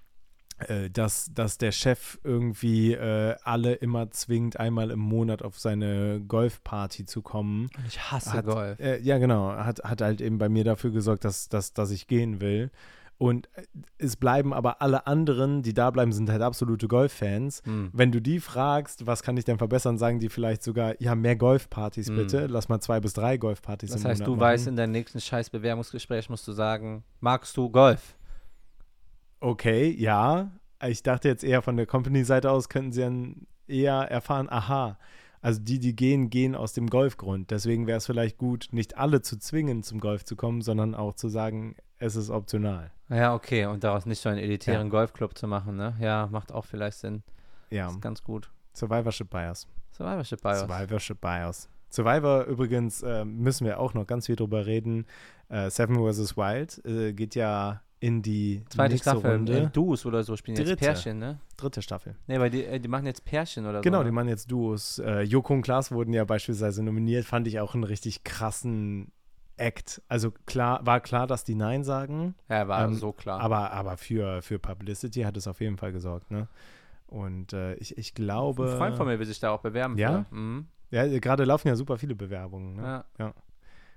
dass, 0.91 1.31
dass 1.35 1.59
der 1.59 1.71
Chef 1.73 2.19
irgendwie 2.25 2.93
äh, 2.95 3.35
alle 3.45 3.75
immer 3.75 4.11
zwingt, 4.11 4.59
einmal 4.59 4.91
im 4.91 5.01
Monat 5.01 5.43
auf 5.43 5.59
seine 5.59 6.21
Golfparty 6.27 7.05
zu 7.05 7.21
kommen. 7.23 7.69
ich 7.87 8.01
hasse 8.11 8.33
hat- 8.33 8.47
Golf. 8.47 8.81
Äh, 8.81 9.01
ja, 9.03 9.19
genau. 9.19 9.51
Hat, 9.53 9.83
hat 9.85 10.01
halt 10.01 10.21
eben 10.21 10.39
bei 10.39 10.49
mir 10.49 10.65
dafür 10.65 10.91
gesorgt, 10.93 11.25
dass, 11.25 11.49
dass, 11.49 11.73
dass 11.75 11.91
ich 11.91 12.07
gehen 12.07 12.41
will. 12.41 12.71
Und 13.19 13.49
äh, 13.55 13.63
es 13.99 14.17
bleiben 14.17 14.53
aber 14.53 14.83
alle 14.83 15.07
anderen, 15.07 15.63
die 15.63 15.73
da 15.73 15.91
bleiben, 15.91 16.13
sind 16.13 16.29
halt 16.31 16.43
absolute 16.43 16.87
Golffans. 16.89 17.63
Hm. 17.65 17.91
Wenn 17.95 18.13
du 18.13 18.21
die 18.21 18.41
fragst, 18.41 19.07
was 19.07 19.23
kann 19.23 19.37
ich 19.39 19.45
denn 19.47 19.57
verbessern, 19.59 19.97
sagen 19.99 20.21
die 20.21 20.29
vielleicht 20.29 20.63
sogar, 20.63 21.01
ja, 21.01 21.15
mehr 21.15 21.37
Golfpartys 21.37 22.09
Mhm. 22.11 22.17
bitte. 22.17 22.47
Lass 22.47 22.69
mal 22.69 22.81
zwei 22.81 23.01
bis 23.01 23.13
drei 23.15 23.37
Golfpartys 23.39 23.91
Das 23.91 24.05
heißt, 24.05 24.21
du 24.27 24.33
machen. 24.33 24.41
weißt, 24.41 24.67
in 24.69 24.77
deinem 24.77 24.93
nächsten 24.93 25.21
scheiß 25.21 25.49
Bewerbungsgespräch 25.51 26.29
musst 26.31 26.47
du 26.49 26.53
sagen, 26.53 27.05
magst 27.21 27.57
du 27.57 27.71
Golf? 27.71 28.17
Okay, 29.41 29.91
ja. 29.91 30.51
Ich 30.87 31.03
dachte 31.03 31.29
jetzt 31.29 31.45
eher 31.45 31.63
von 31.63 31.77
der 31.77 31.87
Company-Seite 31.87 32.51
aus 32.51 32.69
könnten 32.69 32.93
sie 32.93 33.01
dann 33.01 33.47
eher 33.67 33.95
erfahren, 33.95 34.49
aha, 34.51 34.99
also 35.41 35.61
die, 35.61 35.79
die 35.79 35.95
gehen, 35.95 36.29
gehen 36.31 36.55
aus 36.55 36.73
dem 36.73 36.89
Golfgrund. 36.89 37.51
Deswegen 37.51 37.87
wäre 37.87 37.99
es 37.99 38.07
vielleicht 38.07 38.39
gut, 38.39 38.69
nicht 38.73 38.99
alle 38.99 39.23
zu 39.23 39.39
zwingen, 39.39 39.83
zum 39.83 40.01
Golf 40.01 40.25
zu 40.25 40.37
kommen, 40.37 40.61
sondern 40.61 40.95
auch 40.95 41.15
zu 41.15 41.29
sagen, 41.29 41.77
es 41.99 42.17
ist 42.17 42.31
optional. 42.31 42.91
Ja, 43.09 43.35
okay. 43.35 43.67
Und 43.67 43.85
daraus 43.85 44.07
nicht 44.07 44.21
so 44.21 44.29
einen 44.29 44.39
elitären 44.39 44.91
Golfclub 44.91 45.37
zu 45.37 45.47
machen, 45.47 45.77
ne? 45.77 45.95
Ja, 46.01 46.29
macht 46.31 46.53
auch 46.53 46.65
vielleicht 46.65 46.99
Sinn. 46.99 47.23
Ja, 47.71 47.89
Ist 47.89 48.01
ganz 48.01 48.23
gut. 48.23 48.51
Survivorship 48.75 49.31
Bias. 49.31 49.69
Survivorship 49.93 50.43
Bios. 50.43 50.61
Survivorship 50.61 51.21
Bias. 51.21 51.69
Survivor 51.91 52.45
übrigens 52.45 53.03
äh, 53.03 53.25
müssen 53.25 53.67
wir 53.67 53.79
auch 53.79 53.95
noch 53.95 54.07
ganz 54.07 54.27
viel 54.27 54.37
drüber 54.37 54.67
reden. 54.67 55.07
Äh, 55.49 55.71
Seven 55.71 55.97
vs. 55.97 56.37
Wild 56.37 56.85
äh, 56.85 57.13
geht 57.13 57.35
ja 57.35 57.83
in 57.99 58.21
die 58.23 58.63
Zweite 58.69 58.99
Staffel. 58.99 59.33
Runde. 59.33 59.59
Äh, 59.59 59.71
Duos 59.71 60.05
oder 60.05 60.23
so 60.23 60.37
spielen 60.37 60.57
jetzt 60.57 60.69
Dritte. 60.69 60.85
Pärchen, 60.85 61.19
ne? 61.19 61.41
Dritte 61.57 61.81
Staffel. 61.83 62.15
Nee, 62.27 62.39
weil 62.39 62.51
die, 62.51 62.65
äh, 62.65 62.79
die 62.79 62.89
machen 62.89 63.07
jetzt 63.07 63.25
Pärchen 63.25 63.67
oder 63.67 63.81
Genau, 63.81 63.99
so. 63.99 64.05
die 64.05 64.11
ne? 64.11 64.15
machen 64.15 64.29
jetzt 64.29 64.51
Duos. 64.51 64.99
Äh, 64.99 65.23
Joko 65.23 65.55
und 65.55 65.63
Klaas 65.63 65.91
wurden 65.91 66.13
ja 66.13 66.25
beispielsweise 66.25 66.83
nominiert, 66.83 67.25
fand 67.25 67.47
ich 67.49 67.59
auch 67.61 67.75
einen 67.75 67.85
richtig 67.85 68.23
krassen 68.25 69.11
Act. 69.57 70.03
Also 70.09 70.31
klar, 70.45 70.85
war 70.85 71.01
klar, 71.01 71.27
dass 71.27 71.45
die 71.45 71.55
Nein 71.55 71.83
sagen, 71.85 72.35
Ja, 72.51 72.69
war 72.69 72.85
Ähm, 72.85 72.95
so 72.95 73.13
klar. 73.13 73.41
aber, 73.41 73.73
aber 73.73 73.97
für, 73.97 74.43
für 74.43 74.59
Publicity 74.59 75.23
hat 75.23 75.37
es 75.39 75.49
auf 75.49 75.61
jeden 75.61 75.79
Fall 75.79 75.93
gesorgt, 75.93 76.31
ne? 76.31 76.49
Und 77.07 77.53
äh, 77.55 77.75
ich, 77.77 77.97
ich 77.97 78.15
glaube. 78.15 78.71
Ein 78.73 78.77
Freund 78.77 78.97
von 78.97 79.07
mir 79.07 79.19
will 79.19 79.27
sich 79.27 79.41
da 79.41 79.51
auch 79.53 79.61
bewerben. 79.61 79.97
Ja? 79.97 80.27
Mhm. 80.31 80.67
Ja, 80.91 81.07
gerade 81.19 81.45
laufen 81.45 81.69
ja 81.69 81.77
super 81.77 81.97
viele 81.99 82.15
Bewerbungen, 82.15 82.77
ne? 82.77 83.05
ja. 83.19 83.33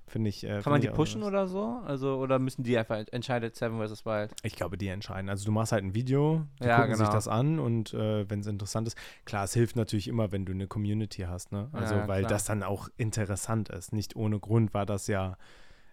Finde 0.09 0.29
ich. 0.29 0.43
Äh, 0.43 0.47
Kann 0.47 0.63
find 0.63 0.71
man 0.73 0.81
die 0.81 0.87
pushen 0.89 1.23
oder 1.23 1.47
so? 1.47 1.81
Also, 1.85 2.17
oder 2.17 2.39
müssen 2.39 2.63
die 2.63 2.77
einfach 2.77 3.03
entscheidet 3.11 3.55
Seven 3.55 3.79
vs. 3.79 4.05
Wild? 4.05 4.31
Ich 4.43 4.55
glaube, 4.55 4.77
die 4.77 4.87
entscheiden. 4.87 5.29
Also 5.29 5.45
du 5.45 5.51
machst 5.51 5.71
halt 5.71 5.83
ein 5.83 5.93
Video, 5.93 6.45
die 6.59 6.65
Ja, 6.65 6.77
gucken 6.81 6.95
sich 6.95 7.05
genau. 7.05 7.13
das 7.15 7.27
an 7.27 7.59
und 7.59 7.93
äh, 7.93 8.29
wenn 8.29 8.39
es 8.41 8.47
interessant 8.47 8.87
ist, 8.87 8.97
klar, 9.25 9.43
es 9.45 9.53
hilft 9.53 9.75
natürlich 9.75 10.07
immer, 10.07 10.31
wenn 10.31 10.45
du 10.45 10.51
eine 10.51 10.67
Community 10.67 11.21
hast, 11.23 11.51
ne? 11.51 11.69
Also 11.71 11.95
Ja, 11.95 12.07
weil 12.07 12.21
klar. 12.21 12.29
das 12.31 12.45
dann 12.45 12.63
auch 12.63 12.89
interessant 12.97 13.69
ist. 13.69 13.93
Nicht 13.93 14.15
ohne 14.15 14.39
Grund 14.39 14.73
war 14.73 14.85
das 14.85 15.07
ja 15.07 15.37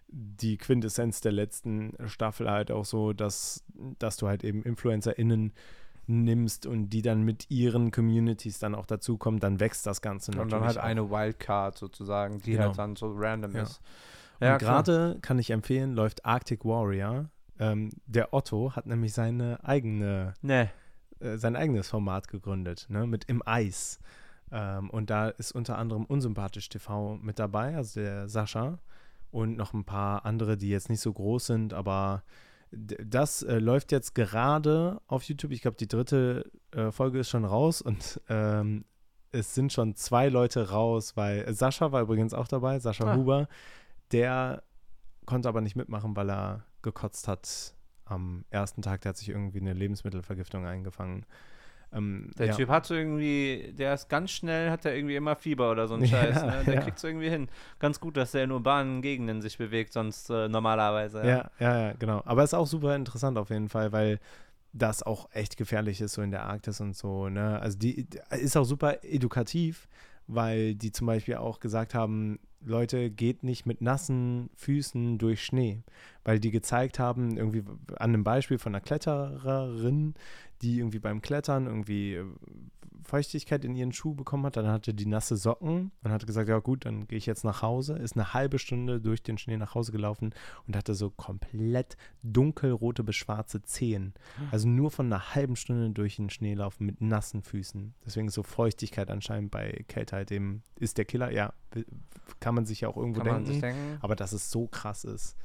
die 0.09 0.57
Quintessenz 0.57 1.21
der 1.21 1.33
letzten 1.33 1.93
Staffel 2.07 2.49
halt 2.49 2.71
auch 2.71 2.85
so, 2.85 3.13
dass, 3.13 3.63
dass 3.99 4.17
du 4.17 4.27
halt 4.27 4.43
eben 4.43 4.63
InfluencerInnen 4.63 5.53
nimmst 6.09 6.65
und 6.65 6.89
die 6.89 7.01
dann 7.01 7.23
mit 7.23 7.49
ihren 7.51 7.91
Communities 7.91 8.59
dann 8.59 8.75
auch 8.75 8.85
dazukommen, 8.85 9.39
dann 9.39 9.59
wächst 9.59 9.85
das 9.85 10.01
Ganze 10.01 10.31
Und 10.31 10.37
natürlich 10.37 10.51
dann 10.59 10.65
halt 10.67 10.77
auch. 10.77 10.83
eine 10.83 11.09
Wildcard 11.09 11.77
sozusagen, 11.77 12.39
die 12.39 12.51
Genau. 12.51 12.65
halt 12.67 12.77
dann 12.77 12.95
so 12.95 13.11
random 13.15 13.55
Ja. 13.55 13.63
ist. 13.63 13.81
und 14.33 14.39
klar. 14.39 14.57
gerade 14.59 15.17
kann 15.21 15.39
ich 15.39 15.49
empfehlen, 15.51 15.93
läuft 15.93 16.25
Arctic 16.25 16.63
Warrior. 16.65 17.29
Ähm, 17.59 17.89
der 18.05 18.33
Otto 18.33 18.75
hat 18.75 18.85
nämlich 18.85 19.13
seine 19.13 19.63
eigene 19.63 20.33
Nee. 20.41 20.69
äh, 21.19 21.37
sein 21.37 21.55
eigenes 21.55 21.89
Format 21.89 22.27
gegründet, 22.27 22.85
ne, 22.89 23.07
mit 23.07 23.25
Im 23.25 23.41
Eis. 23.45 23.99
Ähm, 24.51 24.89
und 24.91 25.09
da 25.09 25.29
ist 25.29 25.51
unter 25.53 25.77
anderem 25.77 26.05
Unsympathisch 26.05 26.69
TV 26.69 27.17
mit 27.17 27.39
dabei, 27.39 27.75
also 27.75 27.99
der 27.99 28.29
Sascha. 28.29 28.77
Und 29.31 29.57
noch 29.57 29.73
ein 29.73 29.83
paar 29.83 30.25
andere, 30.25 30.55
die 30.55 30.69
jetzt 30.69 30.89
nicht 30.89 31.01
so 31.01 31.11
groß 31.11 31.47
sind, 31.47 31.73
aber 31.73 32.23
das 32.71 33.43
äh, 33.43 33.59
läuft 33.59 33.91
jetzt 33.91 34.13
gerade 34.15 35.01
auf 35.07 35.23
YouTube. 35.23 35.51
Ich 35.51 35.61
glaube, 35.61 35.77
die 35.77 35.87
dritte 35.87 36.51
äh, 36.71 36.91
Folge 36.91 37.19
ist 37.19 37.29
schon 37.29 37.45
raus 37.45 37.81
und 37.81 38.21
ähm, 38.29 38.85
es 39.31 39.53
sind 39.53 39.73
schon 39.73 39.95
zwei 39.95 40.29
Leute 40.29 40.69
raus, 40.69 41.15
weil 41.15 41.51
Sascha 41.53 41.91
war 41.91 42.01
übrigens 42.01 42.33
auch 42.33 42.47
dabei, 42.47 42.79
Sascha 42.79 43.11
Ah. 43.11 43.15
Huber. 43.15 43.47
Der 44.11 44.63
konnte 45.25 45.49
aber 45.49 45.61
nicht 45.61 45.75
mitmachen, 45.75 46.15
weil 46.15 46.29
er 46.29 46.65
gekotzt 46.81 47.27
hat 47.27 47.73
am 48.05 48.45
ersten 48.49 48.81
Tag. 48.81 49.01
Der 49.01 49.09
hat 49.09 49.17
sich 49.17 49.29
irgendwie 49.29 49.59
eine 49.59 49.73
Lebensmittelvergiftung 49.73 50.65
eingefangen. 50.65 51.25
Ähm, 51.93 52.31
Der 52.37 52.47
ja. 52.47 52.55
Typ 52.55 52.69
hat 52.69 52.85
so 52.85 52.95
irgendwie, 52.95 53.73
der 53.77 53.93
ist 53.93 54.09
ganz 54.09 54.31
schnell, 54.31 54.69
hat 54.69 54.85
er 54.85 54.95
irgendwie 54.95 55.15
immer 55.15 55.35
Fieber 55.35 55.71
oder 55.71 55.87
so 55.87 55.95
ein 55.95 56.01
Ja, 56.05 56.07
Scheiß. 56.07 56.43
Ne? 56.43 56.63
Der 56.65 56.73
ja. 56.75 56.81
kriegt 56.81 56.97
es 56.97 57.03
irgendwie 57.03 57.29
hin. 57.29 57.47
Ganz 57.79 57.99
gut, 57.99 58.17
dass 58.17 58.33
er 58.33 58.43
in 58.43 58.51
urbanen 58.51 59.01
Gegenden 59.01 59.41
sich 59.41 59.57
bewegt, 59.57 59.93
sonst 59.93 60.29
äh, 60.29 60.47
normalerweise. 60.47 61.19
Ja, 61.25 61.49
ja, 61.59 61.87
ja, 61.87 61.93
genau. 61.93 62.21
Aber 62.25 62.43
ist 62.43 62.53
auch 62.53 62.67
super 62.67 62.95
interessant 62.95 63.37
auf 63.37 63.49
jeden 63.49 63.69
Fall, 63.69 63.91
weil 63.91 64.19
das 64.73 65.01
auch 65.01 65.29
echt 65.31 65.57
gefährlich 65.57 66.01
ist, 66.01 66.13
so 66.13 66.21
in 66.21 66.31
der 66.31 66.43
Arktis 66.43 66.81
und 66.81 66.95
so. 66.95 67.29
Ne? 67.29 67.59
Also 67.59 67.77
die 67.77 68.05
die 68.05 68.19
ist 68.31 68.57
auch 68.57 68.65
super 68.65 69.03
edukativ, 69.03 69.87
weil 70.27 70.75
die 70.75 70.91
zum 70.91 71.07
Beispiel 71.07 71.35
auch 71.35 71.59
gesagt 71.59 71.93
haben, 71.93 72.39
Leute, 72.65 73.09
geht 73.09 73.43
nicht 73.43 73.65
mit 73.65 73.81
nassen 73.81 74.49
Füßen 74.55 75.17
durch 75.17 75.43
Schnee. 75.43 75.83
Weil 76.23 76.39
die 76.39 76.51
gezeigt 76.51 76.99
haben, 76.99 77.37
irgendwie 77.37 77.63
an 77.95 78.13
einem 78.13 78.23
Beispiel 78.23 78.57
von 78.57 78.73
einer 78.73 78.81
Klettererin, 78.81 80.15
die 80.61 80.79
irgendwie 80.79 80.99
beim 80.99 81.21
Klettern 81.21 81.67
irgendwie 81.67 82.15
äh, 82.15 82.25
Feuchtigkeit 83.03 83.63
in 83.63 83.75
ihren 83.75 83.93
Schuh 83.93 84.13
bekommen 84.13 84.45
hat, 84.45 84.57
dann 84.57 84.67
hatte 84.67 84.93
die 84.93 85.05
nasse 85.05 85.37
Socken 85.37 85.91
und 86.03 86.11
hat 86.11 86.27
gesagt, 86.27 86.49
ja 86.49 86.59
gut, 86.59 86.85
dann 86.85 87.07
gehe 87.07 87.17
ich 87.17 87.25
jetzt 87.25 87.45
nach 87.45 87.61
Hause, 87.61 87.93
ist 87.93 88.15
eine 88.15 88.33
halbe 88.33 88.59
Stunde 88.59 88.99
durch 88.99 89.23
den 89.23 89.37
Schnee 89.37 89.57
nach 89.57 89.75
Hause 89.75 89.91
gelaufen 89.91 90.33
und 90.67 90.75
hatte 90.75 90.93
so 90.93 91.09
komplett 91.09 91.95
dunkelrote 92.21 93.03
bis 93.03 93.15
schwarze 93.15 93.63
Zehen. 93.63 94.13
Also 94.51 94.67
nur 94.67 94.91
von 94.91 95.05
einer 95.05 95.35
halben 95.35 95.55
Stunde 95.55 95.89
durch 95.91 96.17
den 96.17 96.29
Schnee 96.29 96.53
laufen 96.53 96.85
mit 96.85 96.99
nassen 97.01 97.41
Füßen. 97.41 97.93
Deswegen 98.05 98.27
ist 98.27 98.33
so 98.33 98.43
Feuchtigkeit 98.43 99.09
anscheinend 99.09 99.51
bei 99.51 99.85
Kälte 99.87 100.17
halt 100.17 100.31
eben, 100.31 100.63
ist 100.75 100.97
der 100.97 101.05
Killer, 101.05 101.31
ja, 101.31 101.53
kann 102.39 102.55
man 102.55 102.65
sich 102.65 102.81
ja 102.81 102.89
auch 102.89 102.97
irgendwo 102.97 103.21
denken, 103.21 103.61
denken. 103.61 103.97
aber 104.01 104.15
dass 104.15 104.33
es 104.33 104.51
so 104.51 104.67
krass 104.67 105.05
ist, 105.05 105.37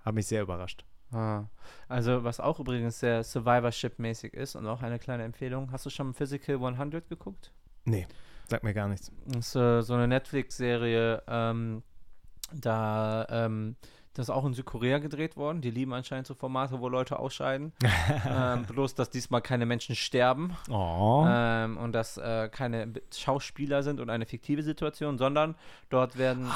hat 0.00 0.14
mich 0.14 0.26
sehr 0.26 0.42
überrascht. 0.42 0.84
Ah. 1.14 1.48
Also, 1.88 2.24
was 2.24 2.40
auch 2.40 2.58
übrigens 2.60 3.00
sehr 3.00 3.22
Survivorship-mäßig 3.22 4.34
ist 4.34 4.56
und 4.56 4.66
auch 4.66 4.82
eine 4.82 4.98
kleine 4.98 5.22
Empfehlung. 5.22 5.70
Hast 5.72 5.86
du 5.86 5.90
schon 5.90 6.12
Physical 6.14 6.56
100 6.56 7.08
geguckt? 7.08 7.52
Nee, 7.84 8.06
sagt 8.48 8.64
mir 8.64 8.74
gar 8.74 8.88
nichts. 8.88 9.12
Das 9.26 9.48
ist 9.48 9.56
äh, 9.56 9.82
so 9.82 9.94
eine 9.94 10.08
Netflix-Serie, 10.08 11.22
ähm, 11.28 11.82
da, 12.52 13.26
ähm, 13.30 13.76
das 14.14 14.28
ist 14.28 14.30
auch 14.30 14.44
in 14.44 14.54
Südkorea 14.54 14.98
gedreht 14.98 15.36
worden. 15.36 15.60
Die 15.60 15.70
lieben 15.70 15.92
anscheinend 15.92 16.26
so 16.26 16.34
Formate, 16.34 16.80
wo 16.80 16.88
Leute 16.88 17.18
ausscheiden. 17.18 17.72
ähm, 18.28 18.64
bloß, 18.64 18.94
dass 18.94 19.10
diesmal 19.10 19.42
keine 19.42 19.66
Menschen 19.66 19.96
sterben 19.96 20.56
Oh. 20.70 21.24
ähm, 21.28 21.76
und 21.76 21.92
dass 21.92 22.16
äh, 22.16 22.48
keine 22.48 22.92
Schauspieler 23.12 23.82
sind 23.82 24.00
und 24.00 24.10
eine 24.10 24.24
fiktive 24.24 24.62
Situation, 24.62 25.18
sondern 25.18 25.56
dort 25.90 26.16
werden 26.16 26.48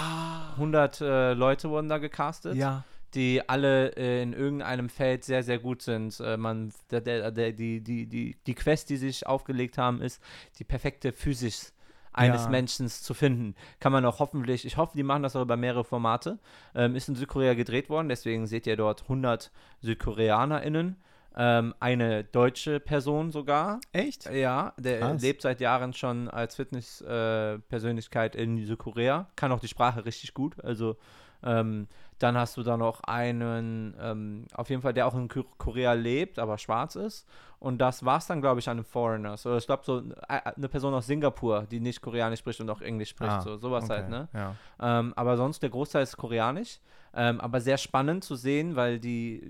100 0.55 1.01
äh, 1.01 1.33
Leute 1.35 1.69
wurden 1.69 1.89
da 1.89 1.99
gecastet, 1.99 2.55
ja. 2.55 2.85
Die 3.15 3.49
alle 3.49 3.97
äh, 3.97 4.23
in 4.23 4.33
irgendeinem 4.33 4.89
Feld 4.89 5.25
sehr, 5.25 5.43
sehr 5.43 5.59
gut 5.59 5.83
sind. 5.83 6.19
Äh, 6.21 6.37
man, 6.37 6.73
der, 6.91 7.01
der, 7.01 7.31
der, 7.31 7.53
die, 7.53 7.81
die, 7.81 8.07
die, 8.07 8.37
die 8.47 8.55
Quest, 8.55 8.91
die 8.91 8.97
sich 8.97 9.27
aufgelegt 9.27 9.79
haben, 9.79 10.03
ist, 10.03 10.23
die 10.59 10.65
perfekte 10.65 11.13
Physis 11.13 11.73
eines 12.13 12.45
Ja. 12.45 12.51
Menschen 12.51 12.89
zu 12.89 13.15
finden. 13.15 13.55
Kann 13.81 13.93
man 13.93 14.05
auch 14.05 14.19
hoffentlich, 14.19 14.65
ich 14.67 14.77
hoffe, 14.77 14.97
die 14.97 15.03
machen 15.05 15.23
das 15.23 15.37
auch 15.37 15.43
über 15.43 15.57
mehrere 15.57 15.85
Formate. 15.85 16.39
Ähm, 16.75 16.97
ist 16.97 17.09
in 17.09 17.15
Südkorea 17.15 17.55
gedreht 17.55 17.89
worden, 17.91 18.09
deswegen 18.09 18.47
seht 18.47 18.67
ihr 18.67 18.77
dort 18.77 19.03
100 19.03 19.51
SüdkoreanerInnen. 19.81 20.97
Ähm, 21.37 21.75
eine 21.79 22.25
deutsche 22.25 22.81
Person 22.81 23.31
sogar. 23.31 23.81
Echt? 23.93 24.29
Ja, 24.33 24.73
der 24.77 24.99
Krass. 25.01 25.23
lebt 25.23 25.43
seit 25.43 25.61
Jahren 25.61 25.93
schon 25.93 26.29
als 26.29 26.57
Fitness-Persönlichkeit 26.57 28.35
äh, 28.37 28.43
in 28.43 28.65
Südkorea. 28.65 29.29
Kann 29.37 29.53
auch 29.53 29.61
die 29.61 29.69
Sprache 29.69 30.05
richtig 30.05 30.35
gut. 30.35 30.63
Also 30.65 30.97
ähm, 31.45 31.87
dann 32.19 32.37
hast 32.37 32.57
du 32.57 32.63
da 32.63 32.77
noch 32.77 33.01
einen, 33.03 33.95
ähm, 34.01 34.47
auf 34.55 34.71
jeden 34.71 34.83
Fall, 34.83 34.93
der 34.93 35.07
auch 35.07 35.15
in 35.15 35.29
Ko- 35.29 35.45
Korea 35.59 35.93
lebt, 35.93 36.39
aber 36.39 36.59
schwarz 36.59 36.97
ist. 36.97 37.27
Und 37.61 37.79
das 37.79 38.05
war's 38.05 38.27
dann, 38.27 38.41
glaube 38.41 38.61
ich, 38.61 38.69
an 38.69 38.77
den 38.79 38.85
Foreigners. 38.85 39.45
Oder 39.47 39.57
ich 39.59 39.67
glaube, 39.67 39.83
so 39.85 40.03
eine 40.29 40.69
Person 40.69 40.95
aus 40.95 41.07
Singapur, 41.07 41.67
die 41.71 41.81
nicht 41.81 42.01
Koreanisch 42.01 42.41
spricht 42.41 42.61
und 42.61 42.71
auch 42.71 42.81
Englisch 42.81 43.11
spricht. 43.11 43.33
Ah, 43.33 43.41
so, 43.41 43.57
sowas 43.57 43.85
okay, 43.85 43.95
halt, 43.95 44.09
ne? 44.09 44.29
Ja. 44.33 44.55
Ähm, 44.81 45.13
aber 45.17 45.37
sonst 45.37 45.63
der 45.63 45.71
Großteil 45.71 46.03
ist 46.05 46.17
koreanisch. 46.17 46.79
Ähm, 47.15 47.41
aber 47.41 47.61
sehr 47.61 47.79
spannend 47.79 48.25
zu 48.25 48.37
sehen, 48.37 48.77
weil 48.77 49.01
die, 49.01 49.43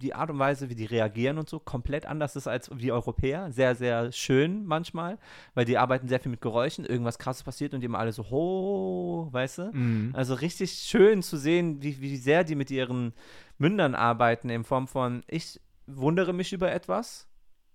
die 0.00 0.14
Art 0.14 0.30
und 0.30 0.38
Weise, 0.38 0.68
wie 0.68 0.74
die 0.74 0.84
reagieren 0.84 1.38
und 1.38 1.48
so, 1.48 1.58
komplett 1.58 2.06
anders 2.06 2.36
ist 2.36 2.46
als 2.46 2.70
wir 2.72 2.94
Europäer. 2.94 3.50
Sehr, 3.52 3.74
sehr 3.74 4.12
schön 4.12 4.66
manchmal, 4.66 5.18
weil 5.54 5.64
die 5.64 5.78
arbeiten 5.78 6.08
sehr 6.08 6.20
viel 6.20 6.30
mit 6.30 6.40
Geräuschen. 6.40 6.84
Irgendwas 6.84 7.18
krasses 7.18 7.42
passiert 7.42 7.74
und 7.74 7.80
die 7.80 7.86
immer 7.86 7.98
alle 7.98 8.12
so, 8.12 8.30
ho, 8.30 9.28
weißt 9.30 9.58
du? 9.58 9.70
Mhm. 9.72 10.10
Also 10.14 10.34
richtig 10.34 10.72
schön 10.72 11.22
zu 11.22 11.36
sehen, 11.36 11.82
wie, 11.82 12.00
wie 12.00 12.16
sehr 12.16 12.44
die 12.44 12.54
mit 12.54 12.70
ihren 12.70 13.12
Mündern 13.58 13.94
arbeiten, 13.94 14.50
in 14.50 14.64
Form 14.64 14.86
von, 14.86 15.22
ich 15.26 15.60
wundere 15.86 16.32
mich 16.32 16.52
über 16.52 16.72
etwas. 16.72 17.26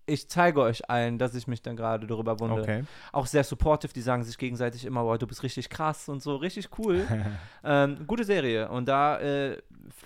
Ich 0.07 0.27
zeige 0.29 0.61
euch 0.61 0.89
allen, 0.89 1.17
dass 1.19 1.35
ich 1.35 1.47
mich 1.47 1.61
dann 1.61 1.75
gerade 1.75 2.07
darüber 2.07 2.39
wundere 2.39 2.61
Okay. 2.61 2.83
auch 3.11 3.25
sehr 3.27 3.43
supportive, 3.43 3.93
die 3.93 4.01
sagen 4.01 4.23
sich 4.23 4.37
gegenseitig 4.37 4.83
immer, 4.85 5.03
boah, 5.03 5.17
du 5.17 5.27
bist 5.27 5.43
richtig 5.43 5.69
krass 5.69 6.09
und 6.09 6.21
so, 6.21 6.35
richtig 6.35 6.69
cool. 6.79 7.05
ähm, 7.63 8.05
gute 8.07 8.23
Serie. 8.23 8.67
Und 8.69 8.87
da 8.87 9.19
äh, 9.19 9.61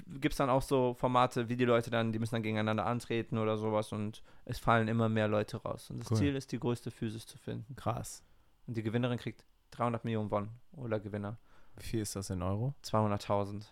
gibt 0.08 0.34
es 0.34 0.38
dann 0.38 0.50
auch 0.50 0.62
so 0.62 0.94
Formate, 0.96 1.48
wie 1.50 1.56
die 1.56 1.66
Leute 1.66 1.90
dann, 1.90 2.12
die 2.12 2.20
müssen 2.20 2.36
dann 2.36 2.44
gegeneinander 2.44 2.86
antreten 2.86 3.38
oder 3.38 3.58
sowas 3.58 3.92
und 3.94 4.22
es 4.44 4.60
fallen 4.60 4.88
immer 4.88 5.08
mehr 5.10 5.28
Leute 5.28 5.58
raus. 5.58 5.90
Und 5.90 6.00
das 6.00 6.12
Cool. 6.12 6.18
Ziel 6.18 6.36
ist, 6.36 6.52
die 6.52 6.60
größte 6.60 6.92
Physis 6.92 7.26
zu 7.26 7.38
finden. 7.38 7.76
Krass. 7.76 8.22
Und 8.68 8.76
die 8.78 8.84
Gewinnerin 8.84 9.18
kriegt 9.18 9.46
300 9.72 10.04
Millionen 10.04 10.30
Won 10.30 10.50
oder 10.74 11.00
Gewinner 11.00 11.38
Wie 11.78 11.84
viel 11.86 12.02
ist 12.02 12.16
das 12.16 12.30
in 12.30 12.42
Euro? 12.42 12.74
200.000. 12.84 13.64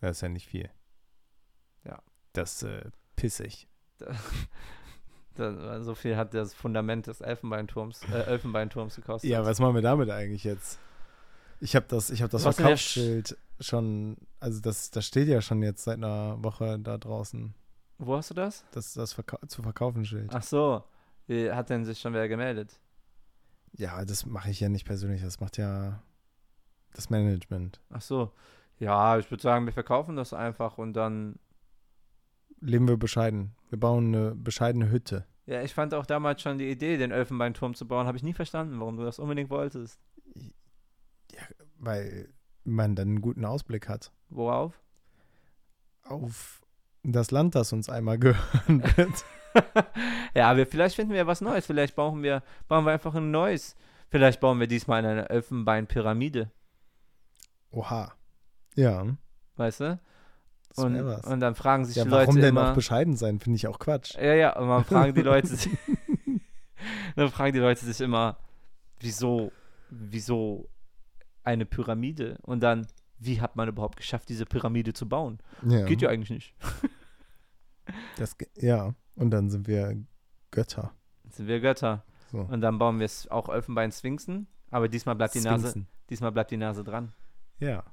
Das 0.00 0.12
ist 0.18 0.20
ja 0.20 0.28
nicht 0.28 0.46
viel. 0.48 0.70
Ja. 1.84 1.98
Das 2.32 2.62
äh, 2.62 2.90
pissig. 3.16 3.66
Da, 5.38 5.82
so 5.82 5.94
viel 5.94 6.16
hat 6.16 6.34
das 6.34 6.54
Fundament 6.54 7.06
des 7.06 7.20
Elfenbeinturms, 7.20 8.02
äh, 8.12 8.22
Elfenbeinturms 8.24 8.96
gekostet. 8.96 9.30
Ja, 9.30 9.44
was 9.44 9.60
machen 9.60 9.74
wir 9.74 9.82
damit 9.82 10.10
eigentlich 10.10 10.44
jetzt? 10.44 10.78
Ich 11.60 11.74
habe 11.74 11.86
das, 11.88 12.10
ich 12.10 12.22
habe 12.22 12.30
das 12.30 12.42
Verkaufsschild 12.42 13.36
schon, 13.60 14.16
also 14.40 14.60
das, 14.60 14.90
das 14.90 15.06
steht 15.06 15.28
ja 15.28 15.40
schon 15.40 15.62
jetzt 15.62 15.84
seit 15.84 15.96
einer 15.96 16.42
Woche 16.42 16.78
da 16.78 16.98
draußen. 16.98 17.54
Wo 17.98 18.16
hast 18.16 18.30
du 18.30 18.34
das? 18.34 18.64
Das 18.70 18.94
das 18.94 19.12
Verkau 19.12 19.38
zu 19.46 19.62
verkaufen 19.62 20.04
Schild. 20.04 20.30
Ach 20.32 20.42
so. 20.42 20.84
Wie, 21.26 21.50
Hat 21.50 21.68
denn 21.68 21.84
sich 21.84 22.00
schon 22.00 22.14
wer 22.14 22.28
gemeldet? 22.28 22.78
Ja, 23.72 24.04
das 24.04 24.24
mache 24.24 24.50
ich 24.50 24.60
ja 24.60 24.68
nicht 24.68 24.86
persönlich, 24.86 25.22
das 25.22 25.40
macht 25.40 25.58
ja 25.58 26.02
das 26.94 27.10
Management. 27.10 27.80
Ach 27.90 28.00
so. 28.00 28.32
Ja, 28.78 29.18
ich 29.18 29.30
würde 29.30 29.42
sagen, 29.42 29.66
wir 29.66 29.72
verkaufen 29.72 30.16
das 30.16 30.32
einfach 30.32 30.78
und 30.78 30.94
dann. 30.94 31.38
Leben 32.60 32.88
wir 32.88 32.96
bescheiden. 32.96 33.52
Wir 33.70 33.78
bauen 33.78 34.14
eine 34.14 34.34
bescheidene 34.34 34.90
Hütte. 34.90 35.26
Ja, 35.46 35.62
ich 35.62 35.72
fand 35.74 35.94
auch 35.94 36.06
damals 36.06 36.42
schon 36.42 36.58
die 36.58 36.70
Idee, 36.70 36.98
den 36.98 37.10
Elfenbeinturm 37.10 37.74
zu 37.74 37.86
bauen. 37.86 38.06
Habe 38.06 38.16
ich 38.16 38.22
nie 38.22 38.34
verstanden, 38.34 38.78
warum 38.80 38.96
du 38.96 39.04
das 39.04 39.18
unbedingt 39.18 39.50
wolltest. 39.50 39.98
Weil 41.78 42.28
man 42.64 42.94
dann 42.96 43.08
einen 43.08 43.20
guten 43.22 43.44
Ausblick 43.44 43.88
hat 43.88 44.12
Worauf? 44.28 44.78
auf 46.04 46.60
das 47.02 47.30
Land, 47.30 47.54
das 47.54 47.72
uns 47.72 47.88
einmal 47.88 48.18
gehören 48.18 48.82
wird. 48.96 49.24
ja, 50.34 50.56
wir, 50.56 50.66
vielleicht 50.66 50.96
finden 50.96 51.14
wir 51.14 51.26
was 51.26 51.40
Neues. 51.40 51.66
Vielleicht 51.66 51.96
bauen 51.96 52.22
wir, 52.22 52.42
bauen 52.66 52.84
wir 52.84 52.92
einfach 52.92 53.14
ein 53.14 53.30
neues. 53.30 53.76
Vielleicht 54.10 54.40
bauen 54.40 54.60
wir 54.60 54.66
diesmal 54.66 55.04
eine 55.04 55.28
Elfenbeinpyramide. 55.28 56.50
Oha. 57.70 58.12
Ja, 58.74 59.16
Weißt 59.56 59.80
du? 59.80 59.98
Und, 60.84 61.00
und 61.00 61.40
dann 61.40 61.54
fragen 61.54 61.84
sich 61.84 61.96
Ja, 61.96 62.04
die 62.04 62.10
warum 62.10 62.26
Leute 62.36 62.40
denn 62.40 62.48
immer. 62.50 62.70
auch 62.70 62.74
bescheiden 62.74 63.16
sein, 63.16 63.38
finde 63.40 63.56
ich 63.56 63.66
auch 63.66 63.78
Quatsch. 63.78 64.14
Ja, 64.16 64.34
ja, 64.34 64.56
und 64.58 64.68
man 64.68 64.84
fragen 64.84 65.14
die 65.14 65.22
Leute 65.22 65.46
sich, 65.56 65.70
dann 67.16 67.30
fragen 67.30 67.52
die 67.52 67.58
Leute 67.60 67.84
sich 67.84 68.00
immer, 68.00 68.38
wieso, 69.00 69.52
wieso 69.90 70.68
eine 71.44 71.66
Pyramide? 71.66 72.38
Und 72.42 72.60
dann, 72.60 72.86
wie 73.18 73.40
hat 73.40 73.56
man 73.56 73.68
überhaupt 73.68 73.96
geschafft, 73.96 74.28
diese 74.28 74.46
Pyramide 74.46 74.92
zu 74.92 75.08
bauen? 75.08 75.38
Ja, 75.66 75.84
Geht 75.86 76.02
ja 76.02 76.08
eigentlich 76.08 76.30
nicht. 76.30 76.54
Das, 78.16 78.36
ja, 78.56 78.94
und 79.14 79.30
dann 79.30 79.48
sind 79.48 79.66
wir 79.66 79.96
Götter. 80.50 80.92
Sind 81.30 81.48
wir 81.48 81.58
Götter. 81.60 82.04
So. 82.30 82.40
Und 82.40 82.60
dann 82.60 82.78
bauen 82.78 82.98
wir 82.98 83.06
es 83.06 83.30
auch 83.30 83.48
Elfenbein-Sphinxen, 83.48 84.46
aber 84.70 84.88
diesmal 84.88 85.14
bleibt 85.14 85.34
die 85.34 85.40
Nase, 85.40 85.68
Sphinxen. 85.70 85.86
diesmal 86.10 86.32
bleibt 86.32 86.50
die 86.50 86.58
Nase 86.58 86.84
dran. 86.84 87.14
Ja. 87.60 87.84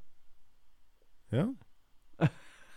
Ja? 1.32 1.48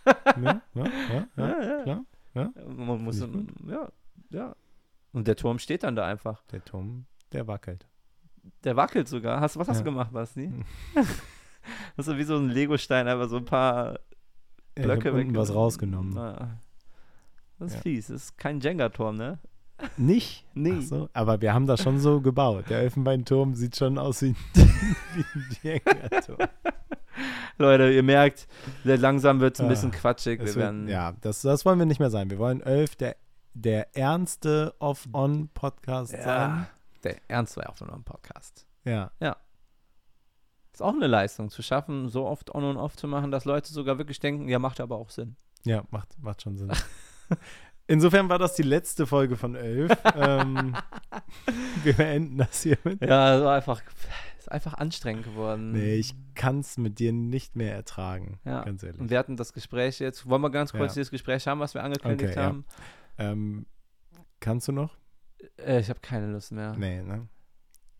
Ja, 0.05 0.61
ja, 0.73 0.85
ja, 0.85 1.27
ja, 1.37 1.61
ja. 1.61 1.83
klar. 1.83 2.51
Man 2.67 3.03
muss, 3.03 3.19
ja, 3.67 3.89
ja. 4.29 4.55
Und 5.11 5.27
der 5.27 5.35
Turm 5.35 5.59
steht 5.59 5.83
dann 5.83 5.95
da 5.95 6.05
einfach. 6.05 6.43
Der 6.51 6.63
Turm, 6.63 7.05
der 7.31 7.47
wackelt. 7.47 7.87
Der 8.63 8.75
wackelt 8.75 9.07
sogar. 9.07 9.41
Hast, 9.41 9.57
was 9.57 9.67
hast 9.67 9.77
Ja. 9.79 9.83
du 9.83 9.91
gemacht, 9.91 10.11
Basti? 10.13 10.51
Das 10.95 11.07
ist 11.97 12.05
so 12.05 12.17
wie 12.17 12.23
so 12.23 12.37
ein 12.37 12.49
Legostein, 12.49 13.07
einfach 13.07 13.27
so 13.29 13.37
ein 13.37 13.45
paar 13.45 13.93
Ja, 13.93 13.99
ich 14.75 14.83
Blöcke 14.83 15.09
hab 15.09 15.15
unten 15.15 15.35
was 15.35 15.53
rausgenommen. 15.53 16.17
Ah. 16.17 16.57
Das 17.57 17.69
ist 17.71 17.75
Ja. 17.77 17.81
fies. 17.81 18.07
Das 18.07 18.15
ist 18.23 18.37
kein 18.37 18.59
Jenga-Turm, 18.61 19.17
ne? 19.17 19.39
Nicht? 19.97 20.45
Nee. 20.53 20.81
So, 20.81 21.09
aber 21.13 21.41
wir 21.41 21.53
haben 21.53 21.65
das 21.67 21.81
schon 21.81 21.99
so 21.99 22.21
gebaut. 22.21 22.65
Der 22.69 22.79
Elfenbeinturm 22.79 23.55
sieht 23.55 23.75
schon 23.75 23.97
aus 23.97 24.21
wie, 24.21 24.35
wie 24.53 25.25
ein 25.35 25.57
Jenga-Turm. 25.63 26.37
Leute, 27.57 27.91
ihr 27.91 28.03
merkt, 28.03 28.47
langsam 28.83 29.39
wird 29.41 29.55
es 29.55 29.59
ein 29.61 29.65
Ah, 29.65 29.69
bisschen 29.69 29.91
quatschig. 29.91 30.39
Wir 30.39 30.45
wird- 30.47 30.55
werden, 30.55 30.87
ja, 30.87 31.13
das, 31.21 31.41
das 31.41 31.65
wollen 31.65 31.79
wir 31.79 31.85
nicht 31.85 31.99
mehr 31.99 32.09
sein. 32.09 32.29
Wir 32.29 32.39
wollen 32.39 32.61
Elf, 32.61 32.95
der, 32.95 33.15
der 33.53 33.95
ernste 33.95 34.73
Off-On-Podcast 34.79 36.13
ja. 36.13 36.23
sein. 36.23 36.67
Der 37.03 37.17
Ernst 37.27 37.57
war 37.57 37.65
ja. 38.85 39.11
Ja, 39.19 39.35
Ist 40.73 40.81
auch 40.81 40.93
eine 40.93 41.07
Leistung, 41.07 41.49
zu 41.49 41.61
schaffen, 41.61 42.07
so 42.09 42.25
oft 42.25 42.53
on 42.55 42.63
und 42.63 42.77
off 42.77 42.95
zu 42.95 43.07
machen, 43.07 43.31
dass 43.31 43.45
Leute 43.45 43.71
sogar 43.73 43.97
wirklich 43.97 44.19
denken, 44.19 44.47
ja, 44.47 44.59
macht 44.59 44.79
aber 44.79 44.95
auch 44.97 45.09
Sinn. 45.09 45.35
ja, 45.65 45.83
macht, 45.91 46.17
macht 46.21 46.41
schon 46.41 46.57
Sinn. 46.57 46.71
Insofern 47.89 48.29
war 48.29 48.37
das 48.37 48.53
die 48.53 48.61
letzte 48.63 49.07
Folge 49.07 49.35
von 49.35 49.55
Elf. 49.55 49.91
ähm, 50.15 50.75
wir 51.83 51.93
beenden 51.93 52.37
das 52.37 52.61
hiermit. 52.61 53.01
Ja, 53.01 53.37
es 53.37 53.43
war 53.43 53.55
einfach, 53.55 53.81
ist 54.37 54.51
einfach 54.51 54.75
anstrengend 54.75 55.23
geworden. 55.25 55.71
Nee, 55.71 55.95
ich 55.95 56.13
kann 56.35 56.59
es 56.59 56.77
mit 56.77 56.99
dir 56.99 57.11
nicht 57.11 57.55
mehr 57.55 57.73
ertragen. 57.73 58.39
Ja. 58.45 58.63
Ganz 58.63 58.83
ehrlich. 58.83 59.01
Und 59.01 59.09
wir 59.09 59.17
hatten 59.17 59.37
das 59.37 59.53
Gespräch 59.53 59.99
jetzt. 59.99 60.29
Wollen 60.29 60.41
wir 60.41 60.51
ganz 60.51 60.71
kurz 60.71 60.95
Ja. 60.95 60.99
dieses 61.01 61.09
Gespräch 61.11 61.47
haben, 61.47 61.59
was 61.59 61.73
wir 61.73 61.83
angekündigt 61.83 62.31
Okay, 62.31 62.39
ja. 62.39 62.45
haben? 62.45 62.65
Ähm, 63.17 63.65
kannst 64.39 64.67
du 64.67 64.71
noch? 64.71 64.95
Äh, 65.57 65.79
ich 65.79 65.89
habe 65.89 65.99
keine 65.99 66.31
Lust 66.31 66.51
mehr. 66.51 66.75
Nee, 66.77 67.01
ne? 67.01 67.27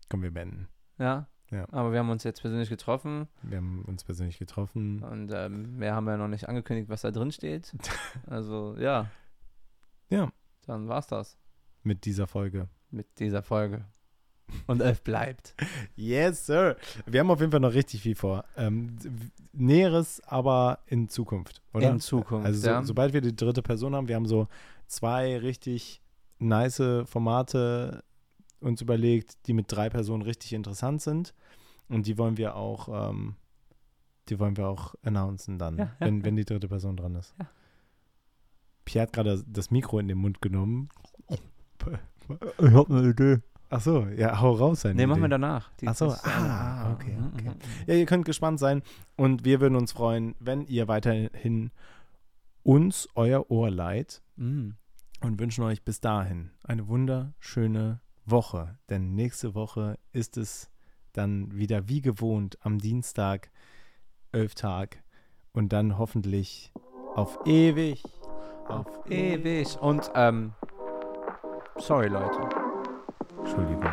Komm, 0.08 0.22
wir 0.22 0.30
beenden. 0.30 0.68
Ja? 0.98 1.26
Ja. 1.50 1.66
Aber 1.72 1.90
wir 1.90 1.98
haben 1.98 2.10
uns 2.10 2.22
jetzt 2.22 2.42
persönlich 2.42 2.68
getroffen 2.68 3.26
Wir 3.42 3.56
haben 3.58 3.84
uns 3.86 4.04
persönlich 4.04 4.38
getroffen. 4.38 5.02
und 5.02 5.32
ähm, 5.34 5.78
mehr 5.78 5.96
haben 5.96 6.04
wir 6.04 6.16
noch 6.16 6.28
nicht 6.28 6.48
angekündigt, 6.48 6.88
was 6.88 7.00
da 7.02 7.10
drin 7.10 7.32
steht. 7.32 7.74
Also, 8.28 8.76
ja. 8.78 9.10
Ja. 10.10 10.30
Dann 10.66 10.88
war's 10.88 11.06
das 11.06 11.36
Mit 11.82 12.04
dieser 12.04 12.26
Folge. 12.26 12.68
mit 12.90 13.06
dieser 13.18 13.42
Folge. 13.42 13.84
Und 14.66 14.80
elf 14.80 15.02
bleibt. 15.02 15.54
Yes, 15.96 16.46
sir. 16.46 16.76
Wir 17.06 17.20
haben 17.20 17.30
auf 17.30 17.40
jeden 17.40 17.52
Fall 17.52 17.60
noch 17.60 17.72
richtig 17.74 18.02
viel 18.02 18.16
vor. 18.16 18.44
Ähm, 18.56 18.96
Näheres, 19.52 20.20
aber 20.26 20.80
in 20.86 21.08
Zukunft, 21.08 21.62
oder? 21.72 21.90
In 21.90 22.00
Zukunft. 22.00 22.46
also, 22.46 22.60
so, 22.60 22.68
ja. 22.68 22.82
sobald 22.82 23.12
wir 23.12 23.20
die 23.20 23.34
dritte 23.36 23.62
Person 23.62 23.94
haben, 23.94 24.08
wir 24.08 24.16
haben 24.16 24.26
so 24.26 24.48
zwei 24.86 25.38
richtig 25.38 26.00
nice 26.38 26.82
Formate 27.04 28.02
uns 28.60 28.80
überlegt, 28.80 29.46
die 29.46 29.52
mit 29.52 29.66
drei 29.68 29.88
Personen 29.88 30.22
richtig 30.22 30.52
interessant 30.52 31.00
sind. 31.02 31.34
Und 31.88 32.06
die 32.06 32.18
wollen 32.18 32.36
wir 32.36 32.56
auch, 32.56 33.10
ähm, 33.10 33.36
die 34.28 34.38
wollen 34.38 34.56
wir 34.56 34.68
auch 34.68 34.94
announcen 35.02 35.58
dann, 35.58 35.78
Ja, 35.78 35.84
ja, 35.84 36.06
wenn, 36.06 36.24
wenn 36.24 36.36
die 36.36 36.44
dritte 36.44 36.68
Person 36.68 36.96
dran 36.96 37.14
ist. 37.14 37.34
Ja. 37.38 37.48
Pierre 38.90 39.02
hat 39.02 39.12
gerade 39.12 39.44
das 39.46 39.70
Mikro 39.70 40.00
in 40.00 40.08
den 40.08 40.18
Mund 40.18 40.42
genommen. 40.42 40.88
Ich 41.28 42.70
habe 42.72 42.98
eine 42.98 43.10
Idee. 43.10 43.38
Ach 43.68 43.80
so, 43.80 44.04
ja, 44.16 44.40
hau 44.40 44.50
raus 44.52 44.80
sein. 44.80 44.96
Nee, 44.96 45.02
Idee. 45.02 45.06
machen 45.06 45.22
wir 45.22 45.28
danach. 45.28 45.70
Die, 45.76 45.86
Ach 45.86 45.94
so, 45.94 46.08
ah, 46.08 46.88
äh, 46.88 46.92
okay, 46.92 47.12
mhm, 47.12 47.26
okay. 47.32 47.48
Mhm, 47.50 47.54
mhm. 47.54 47.86
Ja, 47.86 47.94
ihr 47.94 48.06
könnt 48.06 48.24
gespannt 48.24 48.58
sein 48.58 48.82
und 49.16 49.44
wir 49.44 49.60
würden 49.60 49.76
uns 49.76 49.92
freuen, 49.92 50.34
wenn 50.40 50.66
ihr 50.66 50.88
weiterhin 50.88 51.70
uns 52.64 53.08
euer 53.14 53.48
Ohr 53.48 53.70
leiht 53.70 54.22
mm. 54.36 54.70
und 55.20 55.40
wünschen 55.40 55.62
euch 55.62 55.84
bis 55.84 56.00
dahin 56.00 56.50
eine 56.64 56.88
wunderschöne 56.88 58.00
Woche, 58.26 58.76
denn 58.88 59.14
nächste 59.14 59.54
Woche 59.54 59.98
ist 60.12 60.36
es 60.36 60.68
dann 61.12 61.56
wieder 61.56 61.88
wie 61.88 62.02
gewohnt 62.02 62.58
am 62.62 62.78
Dienstag, 62.78 63.50
elf 64.32 64.56
Tag 64.56 65.02
und 65.52 65.72
dann 65.72 65.96
hoffentlich 65.96 66.72
auf 67.14 67.38
ewig. 67.46 68.02
Auf 68.70 68.86
ewig. 69.08 69.76
Und, 69.80 70.10
ähm, 70.14 70.52
sorry, 71.76 72.08
Leute. 72.08 72.40
Entschuldigung. 73.38 73.84